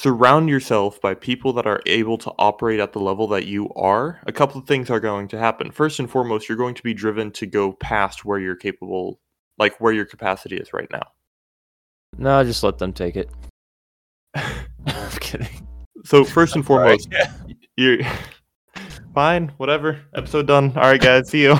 surround 0.00 0.48
yourself 0.48 1.00
by 1.00 1.14
people 1.14 1.52
that 1.52 1.66
are 1.66 1.80
able 1.86 2.16
to 2.18 2.30
operate 2.38 2.78
at 2.78 2.92
the 2.92 3.00
level 3.00 3.26
that 3.26 3.46
you 3.46 3.68
are 3.74 4.20
a 4.26 4.32
couple 4.32 4.60
of 4.60 4.66
things 4.66 4.90
are 4.90 5.00
going 5.00 5.26
to 5.26 5.38
happen 5.38 5.70
first 5.70 5.98
and 5.98 6.10
foremost 6.10 6.48
you're 6.48 6.58
going 6.58 6.74
to 6.74 6.82
be 6.82 6.94
driven 6.94 7.30
to 7.30 7.46
go 7.46 7.72
past 7.72 8.24
where 8.24 8.38
you're 8.38 8.54
capable 8.56 9.18
like 9.58 9.80
where 9.80 9.92
your 9.92 10.04
capacity 10.04 10.56
is 10.56 10.72
right 10.72 10.90
now 10.92 11.02
No, 12.16 12.44
just 12.44 12.62
let 12.62 12.78
them 12.78 12.92
take 12.92 13.16
it. 13.16 13.28
I'm 14.34 15.10
kidding. 15.20 15.66
So 16.04 16.24
first 16.24 16.54
and 16.54 16.64
Alright. 16.70 17.00
foremost, 17.10 17.58
you're 17.76 17.98
fine. 19.14 19.48
Whatever. 19.58 20.00
Episode 20.14 20.46
done. 20.46 20.72
All 20.76 20.82
right, 20.82 21.00
guys. 21.00 21.28
See 21.28 21.42
you. 21.42 21.56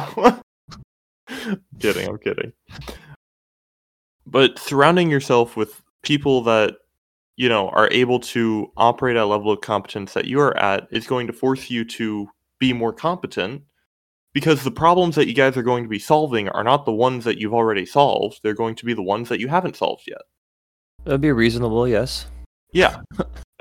kidding. 1.81 2.09
I'm 2.09 2.19
kidding. 2.19 2.53
But 4.27 4.59
surrounding 4.59 5.11
yourself 5.11 5.57
with 5.57 5.83
people 6.03 6.43
that 6.45 6.77
you 7.39 7.49
know 7.49 7.71
are 7.71 7.89
able 7.93 8.21
to 8.21 8.71
operate 8.77 9.17
at 9.17 9.23
a 9.23 9.27
level 9.27 9.51
of 9.51 9.61
competence 9.63 10.13
that 10.13 10.27
you 10.27 10.41
are 10.41 10.55
at 10.59 10.87
is 10.91 11.07
going 11.07 11.27
to 11.27 11.33
force 11.33 11.71
you 11.71 11.85
to 11.85 12.29
be 12.59 12.73
more 12.75 12.93
competent 12.93 13.63
because 14.35 14.63
the 14.63 14.71
problems 14.71 15.15
that 15.15 15.27
you 15.29 15.35
guys 15.35 15.57
are 15.57 15.63
going 15.63 15.85
to 15.85 15.89
be 15.89 15.99
solving 15.99 16.49
are 16.51 16.65
not 16.65 16.85
the 16.85 16.93
ones 16.93 17.25
that 17.25 17.39
you've 17.39 17.55
already 17.55 17.87
solved 17.87 18.41
they're 18.43 18.53
going 18.55 18.75
to 18.75 18.85
be 18.85 18.93
the 18.93 19.03
ones 19.03 19.29
that 19.31 19.41
you 19.41 19.49
haven't 19.49 19.77
solved 19.77 20.03
yet 20.07 20.21
That'd 21.05 21.21
be 21.21 21.33
reasonable, 21.33 21.87
yes. 21.87 22.27
yeah 22.73 23.01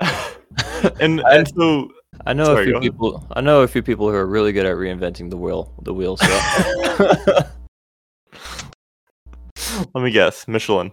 and 1.00 1.20
and 1.20 1.48
so 1.56 1.88
I 2.26 2.32
know 2.32 2.46
Sorry, 2.46 2.62
a 2.62 2.64
few 2.64 2.72
go 2.72 2.78
ahead. 2.78 2.92
people. 2.92 3.26
I 3.32 3.40
know 3.40 3.60
a 3.62 3.68
few 3.68 3.82
people 3.82 4.08
who 4.08 4.14
are 4.16 4.26
really 4.26 4.52
good 4.52 4.66
at 4.66 4.74
reinventing 4.74 5.30
the 5.30 5.36
wheel. 5.36 5.72
The 5.82 5.94
wheel. 5.94 6.16
So 6.16 6.26
let 9.94 10.02
me 10.02 10.10
guess 10.10 10.48
michelin 10.48 10.90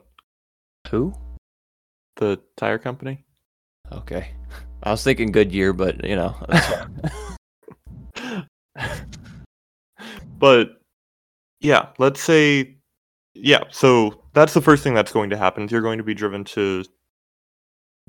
who? 0.89 1.13
The 2.17 2.39
tire 2.57 2.77
company 2.77 3.23
Okay. 3.91 4.29
I 4.81 4.91
was 4.91 5.03
thinking 5.03 5.31
Goodyear, 5.31 5.71
but 5.73 6.03
you 6.03 6.15
know. 6.15 6.35
but 10.39 10.81
yeah 11.61 11.87
let's 11.97 12.21
say 12.21 12.75
yeah 13.33 13.63
so 13.69 14.21
that's 14.33 14.53
the 14.53 14.61
first 14.61 14.83
thing 14.83 14.93
that's 14.93 15.11
going 15.11 15.29
to 15.29 15.37
happen 15.37 15.67
you're 15.69 15.81
going 15.81 15.97
to 15.97 16.03
be 16.03 16.13
driven 16.13 16.43
to 16.43 16.83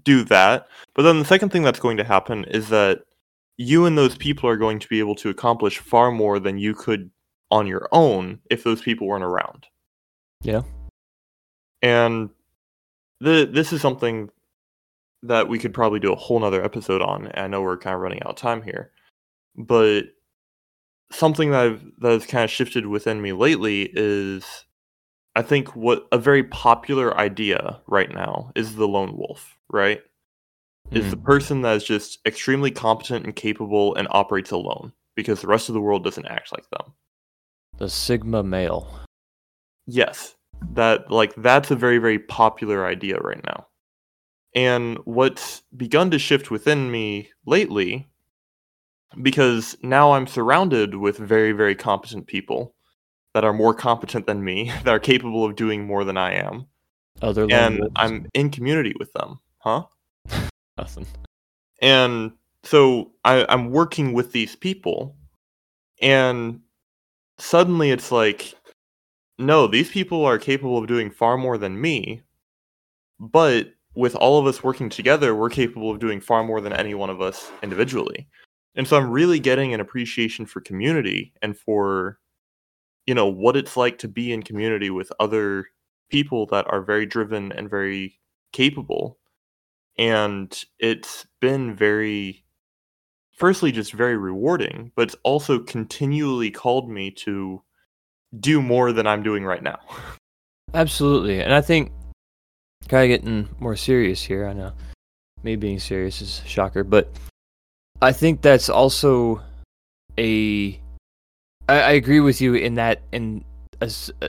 do 0.03 0.25
that 0.25 0.67
but 0.95 1.03
then 1.03 1.19
the 1.19 1.25
second 1.25 1.51
thing 1.51 1.63
that's 1.63 1.79
going 1.81 1.97
to 1.97 2.05
happen 2.05 2.45
is 2.45 2.69
that 2.69 3.03
you 3.59 3.87
and 3.87 3.97
those 3.97 4.17
people 4.17 4.49
are 4.49 4.57
going 4.57 4.79
to 4.79 4.89
be 4.89 4.99
able 4.99 5.15
to 5.15 5.31
accomplish 5.31 5.79
far 5.79 6.11
more 6.11 6.39
than 6.39 6.59
you 6.59 6.75
could 6.75 7.11
on 7.51 7.67
your 7.67 7.89
own 7.93 8.39
if 8.51 8.65
those 8.65 8.83
people 8.83 9.07
weren't 9.07 9.25
around 9.25 9.67
Yeah. 10.43 10.63
and 11.83 12.29
the 13.21 13.49
this 13.51 13.73
is 13.73 13.81
something 13.81 14.31
that 15.23 15.49
we 15.49 15.59
could 15.59 15.75
probably 15.75 15.99
do 15.99 16.13
a 16.13 16.17
whole 16.17 16.39
nother 16.39 16.63
episode 16.63 17.03
on 17.03 17.31
i 17.35 17.47
know 17.47 17.63
we're 17.63 17.79
kind 17.79 17.95
of 17.95 18.01
running 18.01 18.23
out 18.23 18.31
of 18.31 18.37
time 18.37 18.63
here 18.63 18.91
but 19.57 20.05
something 21.11 21.51
that 21.51 21.65
I've, 21.65 21.85
that 21.99 22.13
has 22.13 22.27
kind 22.27 22.45
of 22.45 22.51
shifted 22.51 22.87
within 22.87 23.23
me 23.23 23.33
lately 23.33 23.91
is 23.93 24.65
I 25.35 25.43
think 25.43 25.77
what 25.77 26.07
a 26.13 26.19
very 26.19 26.45
popular 26.45 27.17
idea 27.19 27.81
right 27.87 28.13
now 28.13 28.53
is 28.55 28.75
the 28.75 28.89
lone 28.89 29.17
wolf, 29.17 29.57
right? 29.71 30.01
Is 30.93 31.11
the 31.11 31.17
mm-hmm. 31.17 31.27
person 31.27 31.63
that 31.63 31.77
is 31.77 31.85
just 31.85 32.21
extremely 32.27 32.71
competent 32.71 33.25
and 33.25 33.35
capable 33.35 33.95
and 33.97 34.07
operates 34.11 34.53
alone 34.53 34.93
because 35.17 35.41
the 35.41 35.49
rest 35.49 35.69
of 35.69 35.75
the 35.75 35.81
world 35.81 36.05
doesn't 36.05 36.27
act 36.27 36.53
like 36.53 36.69
them. 36.71 36.93
the 37.79 37.89
Sigma 37.89 38.43
male. 38.43 39.01
Yes, 39.87 40.36
that 40.73 41.11
like 41.11 41.35
that's 41.37 41.71
a 41.71 41.77
very 41.77 41.99
very 41.99 42.19
popular 42.19 42.87
idea 42.87 43.19
right 43.19 43.45
now. 43.45 43.67
And 44.55 44.99
what's 45.05 45.63
begun 45.77 46.11
to 46.13 46.19
shift 46.19 46.51
within 46.51 46.91
me 46.91 47.31
lately 47.45 48.09
because 49.23 49.77
now 49.83 50.13
I'm 50.13 50.27
surrounded 50.27 50.95
with 50.97 51.19
very 51.19 51.53
very 51.53 51.75
competent 51.75 52.27
people 52.27 52.75
that 53.37 53.45
are 53.45 53.53
more 53.53 53.75
competent 53.75 54.27
than 54.27 54.43
me, 54.43 54.73
that 54.85 54.89
are 54.89 54.99
capable 54.99 55.45
of 55.45 55.57
doing 55.57 55.87
more 55.87 56.05
than 56.05 56.17
I 56.17 56.33
am, 56.37 56.69
oh, 57.21 57.29
Other 57.29 57.43
lone 57.43 57.53
and 57.53 57.79
wolves? 57.81 57.93
I'm 57.97 58.27
in 58.33 58.49
community 58.49 58.95
with 58.99 59.13
them. 59.13 59.41
Huh? 59.59 59.85
nothing. 60.79 61.07
And 61.83 62.33
so 62.63 63.13
I, 63.27 63.45
I'm 63.51 63.71
working 63.73 64.15
with 64.15 64.33
these 64.33 64.57
people, 64.57 65.17
and 66.01 66.61
suddenly 67.37 67.91
it's 67.91 68.11
like, 68.11 68.55
no, 69.39 69.67
these 69.67 69.91
people 69.91 70.25
are 70.25 70.39
capable 70.39 70.79
of 70.79 70.87
doing 70.87 71.11
far 71.11 71.37
more 71.37 71.59
than 71.59 71.81
me, 71.81 72.23
but 73.21 73.69
with 73.95 74.15
all 74.17 74.39
of 74.39 74.47
us 74.47 74.63
working 74.63 74.89
together, 74.89 75.35
we're 75.35 75.51
capable 75.51 75.91
of 75.91 75.99
doing 75.99 76.21
far 76.21 76.45
more 76.45 76.61
than 76.61 76.73
any 76.73 76.95
one 76.95 77.11
of 77.11 77.21
us 77.21 77.51
individually. 77.63 78.29
And 78.75 78.87
so 78.87 78.97
I'm 78.97 79.11
really 79.11 79.41
getting 79.41 79.73
an 79.73 79.81
appreciation 79.81 80.45
for 80.45 80.61
community 80.61 81.33
and 81.41 81.57
for, 81.57 82.19
you 83.07 83.15
know, 83.15 83.27
what 83.27 83.57
it's 83.57 83.77
like 83.77 83.99
to 83.99 84.09
be 84.09 84.33
in 84.33 84.43
community 84.43 84.91
with 84.91 85.11
other 85.19 85.67
people 86.11 86.47
that 86.47 86.67
are 86.69 86.83
very 86.83 87.07
driven 87.07 87.53
and 87.53 87.71
very 87.71 88.19
capable 88.53 89.19
and 89.99 90.65
it's 90.79 91.27
been 91.41 91.75
very 91.75 92.45
firstly 93.33 93.73
just 93.73 93.93
very 93.93 94.17
rewarding 94.17 94.93
but 94.95 95.03
it's 95.03 95.17
also 95.25 95.59
continually 95.59 96.51
called 96.51 96.91
me 96.91 97.11
to 97.11 97.63
do 98.41 98.61
more 98.61 98.93
than 98.93 99.07
i'm 99.07 99.23
doing 99.23 99.45
right 99.45 99.63
now 99.63 99.79
Absolutely, 100.75 101.41
and 101.41 101.55
I 101.55 101.61
think 101.63 101.93
kind 102.89 103.11
of 103.11 103.21
getting 103.21 103.49
more 103.59 103.77
serious 103.77 104.23
here. 104.23 104.47
I 104.47 104.53
know 104.53 104.73
me 105.43 105.57
being 105.57 105.79
serious 105.79 106.21
is 106.21 106.43
a 106.45 106.49
shocker, 106.49 106.85
but 106.85 107.11
I 108.03 108.13
think 108.13 108.43
that's 108.43 108.69
also 108.69 109.41
a. 110.19 110.79
I, 111.69 111.81
I 111.81 111.91
agree 111.93 112.21
with 112.21 112.41
you 112.41 112.55
in 112.55 112.75
that 112.75 113.01
in 113.13 113.45
as 113.81 114.11
uh, 114.21 114.29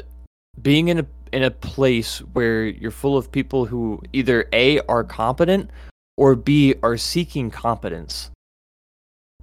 being 0.62 0.88
in 0.88 1.00
a 1.00 1.06
in 1.34 1.44
a 1.44 1.52
place 1.52 2.20
where 2.20 2.66
you're 2.66 2.92
full 2.92 3.18
of 3.18 3.32
people 3.32 3.66
who 3.66 4.02
either 4.14 4.48
a 4.54 4.80
are 4.82 5.04
competent 5.04 5.70
or 6.16 6.36
b 6.36 6.76
are 6.82 6.96
seeking 6.96 7.52
competence 7.52 8.32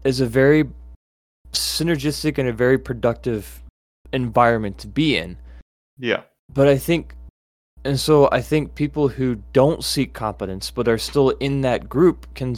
is 0.04 0.20
a 0.20 0.26
very 0.26 0.64
synergistic 1.52 2.38
and 2.38 2.48
a 2.48 2.52
very 2.52 2.78
productive 2.78 3.62
environment 4.14 4.78
to 4.78 4.88
be 4.88 5.16
in. 5.16 5.36
Yeah. 5.98 6.22
But 6.52 6.68
I 6.68 6.78
think, 6.78 7.14
and 7.84 7.98
so 7.98 8.28
I 8.32 8.40
think 8.40 8.74
people 8.74 9.08
who 9.08 9.36
don't 9.52 9.84
seek 9.84 10.12
competence 10.14 10.70
but 10.70 10.88
are 10.88 10.98
still 10.98 11.30
in 11.30 11.60
that 11.62 11.88
group 11.88 12.26
can 12.34 12.56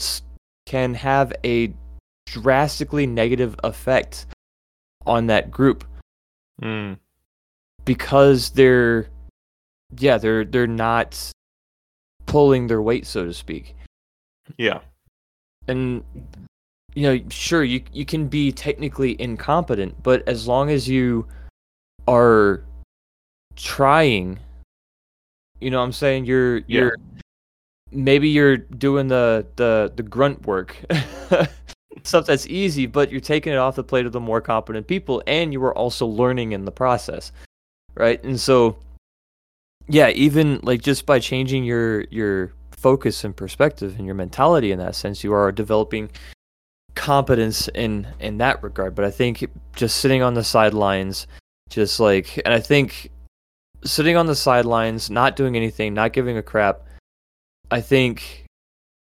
can 0.67 0.95
have 0.95 1.33
a 1.45 1.73
drastically 2.27 3.07
negative 3.07 3.57
effect 3.65 4.27
on 5.07 5.27
that 5.29 5.51
group. 5.51 5.85
Mm, 6.63 6.99
because 7.85 8.51
they're, 8.51 9.09
yeah, 9.99 10.19
they're 10.19 10.45
they're 10.45 10.67
not 10.67 11.33
pulling 12.27 12.67
their 12.67 12.83
weight, 12.83 13.07
so 13.07 13.25
to 13.25 13.33
speak. 13.33 13.75
yeah. 14.59 14.81
And 15.69 16.05
you 16.95 17.03
know, 17.03 17.21
sure, 17.29 17.63
you 17.63 17.83
you 17.93 18.05
can 18.05 18.27
be 18.29 18.53
technically 18.53 19.21
incompetent, 19.21 20.03
but 20.03 20.27
as 20.29 20.49
long 20.49 20.71
as 20.71 20.89
you 20.89 21.27
are 22.07 22.63
trying, 23.57 24.39
you 25.61 25.71
know 25.71 25.79
what 25.79 25.85
I'm 25.85 25.93
saying? 25.93 26.27
You're 26.27 26.59
Yeah. 26.59 26.65
you're 26.69 26.97
maybe 27.93 28.29
you're 28.29 28.57
doing 28.57 29.09
the 29.09 29.47
the 29.57 29.93
the 29.97 30.03
grunt 30.03 30.47
work. 30.47 30.77
Stuff 32.05 32.27
that's 32.27 32.47
easy, 32.47 32.87
but 32.87 33.11
you're 33.11 33.21
taking 33.21 33.53
it 33.53 33.57
off 33.57 33.75
the 33.75 33.83
plate 33.83 34.07
of 34.07 34.13
the 34.13 34.21
more 34.21 34.41
competent 34.41 34.87
people 34.87 35.23
and 35.27 35.53
you 35.53 35.63
are 35.65 35.77
also 35.77 36.07
learning 36.07 36.53
in 36.53 36.65
the 36.65 36.71
process. 36.73 37.33
Right? 37.95 38.23
And 38.23 38.39
so 38.39 38.77
yeah, 39.89 40.11
even 40.11 40.61
like 40.63 40.83
just 40.83 41.07
by 41.07 41.19
changing 41.19 41.65
your 41.65 42.03
your 42.11 42.53
focus 42.73 43.25
and 43.25 43.35
perspective 43.35 43.97
and 43.97 44.05
your 44.07 44.15
mentality 44.15 44.71
in 44.73 44.79
that 44.79 44.95
sense, 44.95 45.25
you 45.25 45.33
are 45.33 45.51
developing 45.51 46.11
competence 46.95 47.69
in 47.69 48.07
in 48.21 48.39
that 48.39 48.63
regard. 48.63 48.95
But 48.95 49.05
I 49.05 49.11
think 49.11 49.49
just 49.75 49.97
sitting 49.99 50.23
on 50.23 50.35
the 50.35 50.45
sidelines, 50.45 51.27
just 51.71 52.01
like, 52.01 52.41
and 52.45 52.55
I 52.55 52.61
think 52.61 53.11
sitting 53.85 54.17
on 54.17 54.27
the 54.27 54.35
sidelines, 54.35 55.11
not 55.11 55.37
doing 55.37 55.57
anything, 55.57 55.95
not 55.95 56.13
giving 56.13 56.37
a 56.37 56.43
crap, 56.43 56.83
I 57.71 57.81
think. 57.81 58.45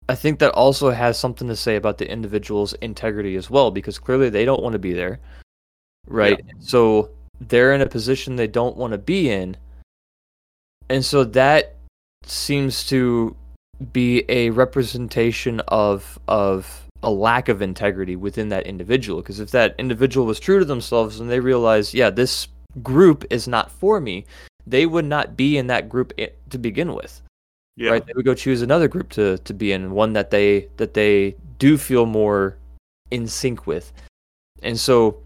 I 0.10 0.16
think 0.16 0.40
that 0.40 0.52
also 0.52 0.92
has 0.92 1.18
something 1.18 1.48
to 1.48 1.56
say 1.56 1.78
about 1.78 1.98
the 1.98 2.10
individual's 2.10 2.74
integrity 2.74 3.38
as 3.38 3.50
well, 3.50 3.72
because 3.72 3.98
clearly 3.98 4.30
they 4.30 4.44
don't 4.44 4.62
want 4.62 4.74
to 4.74 4.80
be 4.80 4.92
there, 4.92 5.20
right? 6.08 6.42
So 6.60 7.12
they're 7.40 7.74
in 7.74 7.80
a 7.80 7.88
position 7.88 8.36
they 8.36 8.48
don't 8.48 8.76
want 8.76 8.92
to 8.92 8.98
be 8.98 9.30
in, 9.30 9.56
and 10.90 11.06
so 11.06 11.24
that 11.24 11.76
seems 12.26 12.86
to 12.88 13.36
be 13.92 14.24
a 14.30 14.50
representation 14.52 15.60
of 15.68 16.20
of 16.28 16.84
a 17.02 17.10
lack 17.10 17.50
of 17.50 17.62
integrity 17.62 18.16
within 18.16 18.50
that 18.50 18.66
individual 18.66 19.22
because 19.22 19.40
if 19.40 19.52
that 19.52 19.76
individual 19.78 20.26
was 20.26 20.40
true 20.40 20.60
to 20.60 20.66
themselves 20.66 21.20
and 21.20 21.30
they 21.30 21.40
realize 21.40 21.94
yeah 21.94 22.10
this 22.10 22.48
group 22.82 23.26
is 23.30 23.48
not 23.48 23.70
for 23.72 24.00
me 24.00 24.26
they 24.66 24.86
would 24.86 25.06
not 25.06 25.36
be 25.36 25.58
in 25.58 25.68
that 25.68 25.90
group 25.90 26.14
to 26.50 26.58
begin 26.58 26.94
with. 26.94 27.22
Yeah. 27.76 27.92
Right? 27.92 28.06
They 28.06 28.14
would 28.16 28.26
go 28.26 28.36
choose 28.36 28.62
another 28.62 28.88
group 28.88 29.10
to 29.12 29.38
to 29.40 29.54
be 29.54 29.72
in 29.72 29.92
one 29.92 30.14
that 30.14 30.32
they 30.32 30.70
that 30.78 30.94
they 30.94 31.36
do 31.58 31.78
feel 31.78 32.06
more 32.06 32.58
in 33.12 33.28
sync 33.28 33.66
with. 33.66 33.92
And 34.62 34.80
so 34.80 35.18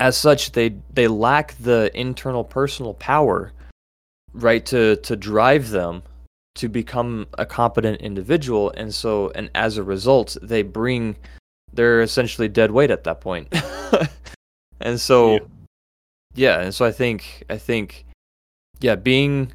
as 0.00 0.16
such 0.16 0.52
they 0.52 0.76
they 0.92 1.08
lack 1.08 1.56
the 1.58 1.90
internal 1.98 2.44
personal 2.44 2.94
power 2.94 3.52
right 4.32 4.64
to 4.66 4.96
to 4.96 5.16
drive 5.16 5.70
them 5.70 6.02
to 6.54 6.68
become 6.68 7.26
a 7.38 7.44
competent 7.44 8.00
individual. 8.00 8.70
And 8.76 8.94
so 8.94 9.30
and 9.34 9.50
as 9.54 9.78
a 9.78 9.82
result 9.82 10.36
they 10.42 10.62
bring 10.62 11.16
they're 11.72 12.02
essentially 12.02 12.48
dead 12.48 12.70
weight 12.70 12.90
at 12.90 13.04
that 13.04 13.20
point. 13.20 13.52
And 14.84 15.00
so 15.00 15.34
Yeah. 15.34 15.38
Yeah 16.34 16.60
and 16.60 16.74
so 16.74 16.84
i 16.84 16.92
think 16.92 17.44
i 17.50 17.56
think 17.56 18.04
yeah 18.80 18.94
being 18.94 19.52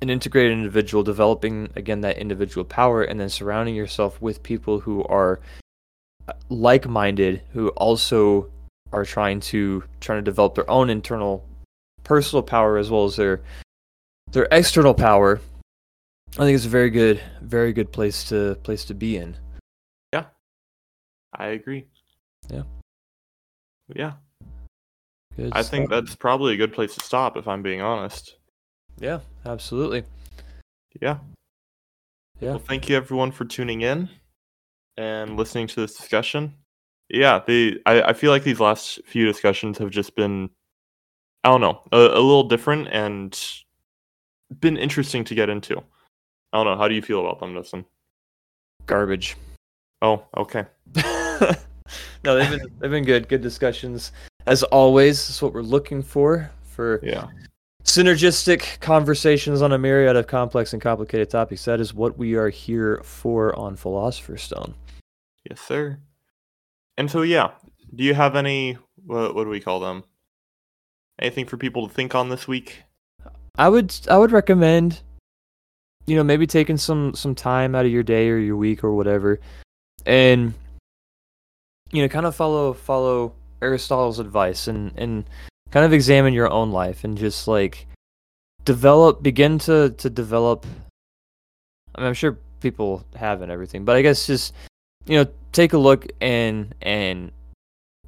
an 0.00 0.08
integrated 0.08 0.52
individual 0.52 1.02
developing 1.02 1.68
again 1.76 2.00
that 2.00 2.18
individual 2.18 2.64
power 2.64 3.02
and 3.02 3.20
then 3.20 3.28
surrounding 3.28 3.74
yourself 3.74 4.20
with 4.20 4.42
people 4.42 4.80
who 4.80 5.04
are 5.04 5.40
uh, 6.28 6.32
like-minded 6.48 7.42
who 7.52 7.68
also 7.70 8.50
are 8.92 9.04
trying 9.04 9.40
to 9.40 9.84
trying 10.00 10.18
to 10.18 10.22
develop 10.22 10.54
their 10.54 10.68
own 10.70 10.90
internal 10.90 11.44
personal 12.02 12.42
power 12.42 12.78
as 12.78 12.90
well 12.90 13.04
as 13.04 13.16
their 13.16 13.40
their 14.32 14.48
external 14.50 14.94
power 14.94 15.40
i 16.38 16.44
think 16.44 16.54
it's 16.54 16.64
a 16.64 16.68
very 16.68 16.90
good 16.90 17.20
very 17.42 17.72
good 17.72 17.92
place 17.92 18.24
to 18.24 18.54
place 18.62 18.84
to 18.84 18.94
be 18.94 19.16
in 19.16 19.36
Yeah, 20.12 20.26
I 21.36 21.48
agree. 21.48 21.86
Yeah. 22.48 22.62
Yeah. 23.94 24.12
Good 25.40 25.52
I 25.54 25.62
think 25.62 25.88
stuff. 25.88 26.04
that's 26.04 26.14
probably 26.16 26.54
a 26.54 26.56
good 26.56 26.72
place 26.72 26.94
to 26.94 27.04
stop 27.04 27.36
if 27.36 27.48
I'm 27.48 27.62
being 27.62 27.80
honest. 27.80 28.36
yeah 28.98 29.20
absolutely 29.46 30.04
Yeah. 31.00 31.18
Yeah. 32.40 32.50
Well, 32.50 32.58
thank 32.58 32.88
you 32.88 32.96
everyone 32.96 33.32
for 33.32 33.44
tuning 33.44 33.82
in 33.82 34.08
and 34.96 35.36
listening 35.36 35.66
to 35.68 35.80
this 35.80 35.94
discussion. 35.94 36.54
Yeah, 37.10 37.40
the 37.46 37.80
I, 37.84 38.02
I 38.02 38.12
feel 38.14 38.30
like 38.30 38.44
these 38.44 38.60
last 38.60 39.00
few 39.04 39.26
discussions 39.26 39.76
have 39.78 39.90
just 39.90 40.14
been 40.16 40.48
I 41.44 41.48
don't 41.48 41.60
know, 41.60 41.82
a, 41.92 41.96
a 41.96 42.20
little 42.20 42.44
different 42.44 42.88
and 42.88 43.38
been 44.60 44.76
interesting 44.76 45.24
to 45.24 45.34
get 45.34 45.48
into. 45.48 45.78
I 46.52 46.58
don't 46.58 46.66
know, 46.66 46.76
how 46.76 46.88
do 46.88 46.94
you 46.94 47.02
feel 47.02 47.20
about 47.20 47.40
them, 47.40 47.54
Dustin? 47.54 47.84
garbage 48.86 49.36
Oh, 50.02 50.24
okay. 50.36 50.64
no 52.24 52.34
they've 52.36 52.50
been 52.50 52.72
they've 52.80 52.90
been 52.90 53.04
good 53.04 53.28
good 53.28 53.42
discussions 53.42 54.12
as 54.50 54.62
always 54.64 55.28
that's 55.28 55.40
what 55.40 55.54
we're 55.54 55.62
looking 55.62 56.02
for 56.02 56.50
for 56.64 57.00
Yeah. 57.02 57.28
synergistic 57.84 58.80
conversations 58.80 59.62
on 59.62 59.72
a 59.72 59.78
myriad 59.78 60.16
of 60.16 60.26
complex 60.26 60.72
and 60.72 60.82
complicated 60.82 61.30
topics 61.30 61.64
that 61.64 61.80
is 61.80 61.94
what 61.94 62.18
we 62.18 62.34
are 62.34 62.50
here 62.50 63.00
for 63.04 63.56
on 63.58 63.76
philosopher's 63.76 64.42
stone 64.42 64.74
Yes, 65.48 65.60
sir. 65.62 65.98
And 66.98 67.10
so 67.10 67.22
yeah, 67.22 67.52
do 67.94 68.04
you 68.04 68.12
have 68.12 68.36
any 68.36 68.76
what, 69.06 69.34
what 69.34 69.44
do 69.44 69.50
we 69.50 69.58
call 69.60 69.80
them? 69.80 70.04
Anything 71.18 71.46
for 71.46 71.56
people 71.56 71.88
to 71.88 71.94
think 71.94 72.14
on 72.14 72.28
this 72.28 72.46
week? 72.46 72.82
I 73.56 73.68
would 73.70 73.94
I 74.10 74.18
would 74.18 74.32
recommend 74.32 75.00
you 76.06 76.14
know 76.16 76.22
maybe 76.24 76.46
taking 76.46 76.76
some 76.76 77.14
some 77.14 77.34
time 77.34 77.74
out 77.74 77.86
of 77.86 77.90
your 77.90 78.02
day 78.02 78.28
or 78.28 78.36
your 78.36 78.56
week 78.56 78.84
or 78.84 78.94
whatever 78.94 79.40
and 80.04 80.52
you 81.90 82.02
know 82.02 82.08
kind 82.08 82.26
of 82.26 82.36
follow 82.36 82.74
follow 82.74 83.32
Aristotle's 83.62 84.18
advice 84.18 84.68
and 84.68 84.92
and 84.96 85.24
kind 85.70 85.86
of 85.86 85.92
examine 85.92 86.34
your 86.34 86.50
own 86.50 86.70
life 86.72 87.04
and 87.04 87.16
just 87.16 87.46
like 87.46 87.86
develop 88.64 89.22
begin 89.22 89.58
to 89.58 89.90
to 89.90 90.10
develop 90.10 90.66
I 91.94 92.00
mean, 92.00 92.08
I'm 92.08 92.14
sure 92.14 92.38
people 92.60 93.04
have 93.16 93.42
and 93.42 93.50
everything 93.50 93.84
but 93.84 93.96
I 93.96 94.02
guess 94.02 94.26
just 94.26 94.54
you 95.06 95.16
know 95.16 95.30
take 95.52 95.72
a 95.72 95.78
look 95.78 96.06
and 96.20 96.74
and 96.82 97.32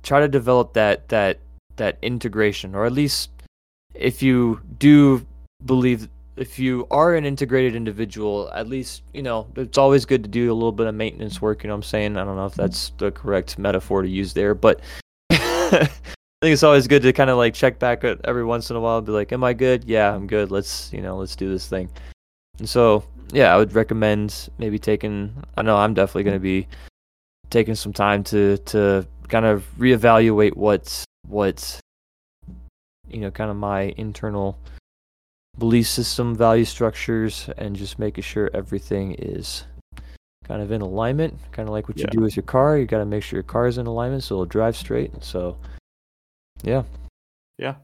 try 0.03 0.21
to 0.21 0.29
develop 0.29 0.75
that 0.75 1.09
that 1.09 1.39
that 1.77 1.99
integration 2.03 2.75
or 2.75 2.85
at 2.85 2.93
least 2.93 3.31
if 3.95 4.23
you 4.23 4.61
do 4.79 5.27
believe 5.65 6.09
if 6.37 6.59
you 6.59 6.87
are 6.91 7.15
an 7.15 7.25
integrated 7.25 7.75
individual 7.75 8.51
at 8.55 8.67
least 8.67 9.03
you 9.13 9.23
know 9.23 9.47
it's 9.57 9.79
always 9.79 10.05
good 10.05 10.23
to 10.23 10.29
do 10.29 10.51
a 10.51 10.55
little 10.55 10.73
bit 10.73 10.87
of 10.87 10.95
maintenance 10.95 11.41
work 11.41 11.63
you 11.63 11.69
know 11.69 11.75
what 11.75 11.79
i'm 11.79 11.83
saying? 11.83 12.17
I 12.17 12.25
don't 12.25 12.37
know 12.37 12.47
if 12.47 12.55
that's 12.55 12.93
the 12.99 13.11
correct 13.11 13.59
metaphor 13.59 14.03
to 14.03 14.09
use 14.09 14.33
there 14.33 14.55
but 14.55 14.81
i 15.81 15.87
think 16.43 16.53
it's 16.53 16.63
always 16.63 16.87
good 16.87 17.03
to 17.03 17.13
kind 17.13 17.31
of 17.31 17.39
like 17.39 17.55
check 17.55 17.79
back 17.79 18.05
every 18.05 18.45
once 18.45 18.71
in 18.71 18.77
a 18.77 18.81
while 18.81 18.99
and 18.99 19.07
be 19.07 19.13
like 19.13 19.33
am 19.33 19.45
i 19.45 19.53
good? 19.53 19.85
Yeah 19.85 20.15
i'm 20.15 20.27
good. 20.27 20.51
Let's 20.51 20.93
you 20.93 21.01
know 21.01 21.17
let's 21.17 21.37
do 21.37 21.49
this 21.49 21.67
thing. 21.67 21.89
And 22.59 22.69
so 22.69 23.05
yeah 23.33 23.55
i 23.55 23.57
would 23.57 23.73
recommend 23.75 24.51
maybe 24.59 24.79
taking 24.79 25.33
i 25.57 25.63
know 25.63 25.77
i'm 25.77 25.95
definitely 25.95 26.25
going 26.25 26.37
to 26.37 26.41
be 26.41 26.69
taking 27.49 27.75
some 27.75 27.93
time 27.93 28.23
to 28.25 28.59
to 28.59 29.07
kind 29.29 29.47
of 29.47 29.67
reevaluate 29.79 30.55
what's 30.55 31.05
what 31.27 31.81
you 33.09 33.21
know 33.21 33.31
kind 33.31 33.51
of 33.51 33.57
my 33.57 33.95
internal 33.97 34.59
belief 35.59 35.87
system 35.87 36.35
value 36.35 36.65
structures 36.65 37.49
and 37.57 37.77
just 37.77 37.99
making 37.99 38.23
sure 38.23 38.51
everything 38.53 39.15
is 39.15 39.65
kind 40.45 40.61
of 40.61 40.73
in 40.73 40.81
alignment 40.81 41.39
kind 41.53 41.69
of 41.69 41.73
like 41.73 41.89
what 41.89 41.99
you 41.99 42.07
do 42.07 42.21
with 42.21 42.37
your 42.37 42.43
car 42.43 42.77
you 42.77 42.87
got 42.87 42.99
to 42.99 43.05
make 43.05 43.23
sure 43.23 43.37
your 43.37 43.43
car 43.45 43.67
is 43.67 43.79
in 43.79 43.87
alignment 43.87 44.23
so 44.23 44.35
it'll 44.35 44.47
drive 44.47 44.77
straight 44.77 45.11
so 45.23 45.57
yeah 46.63 46.83
Yeah. 47.59 47.77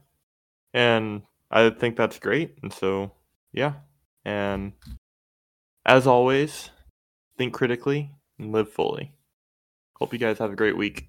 And 0.73 1.23
I 1.49 1.69
think 1.69 1.95
that's 1.95 2.19
great. 2.19 2.57
And 2.61 2.71
so, 2.73 3.11
yeah. 3.53 3.73
And 4.25 4.73
as 5.85 6.05
always, 6.05 6.69
think 7.37 7.53
critically 7.53 8.11
and 8.37 8.51
live 8.51 8.71
fully. 8.71 9.13
Hope 9.97 10.13
you 10.13 10.19
guys 10.19 10.37
have 10.39 10.51
a 10.51 10.55
great 10.55 10.77
week. 10.77 11.08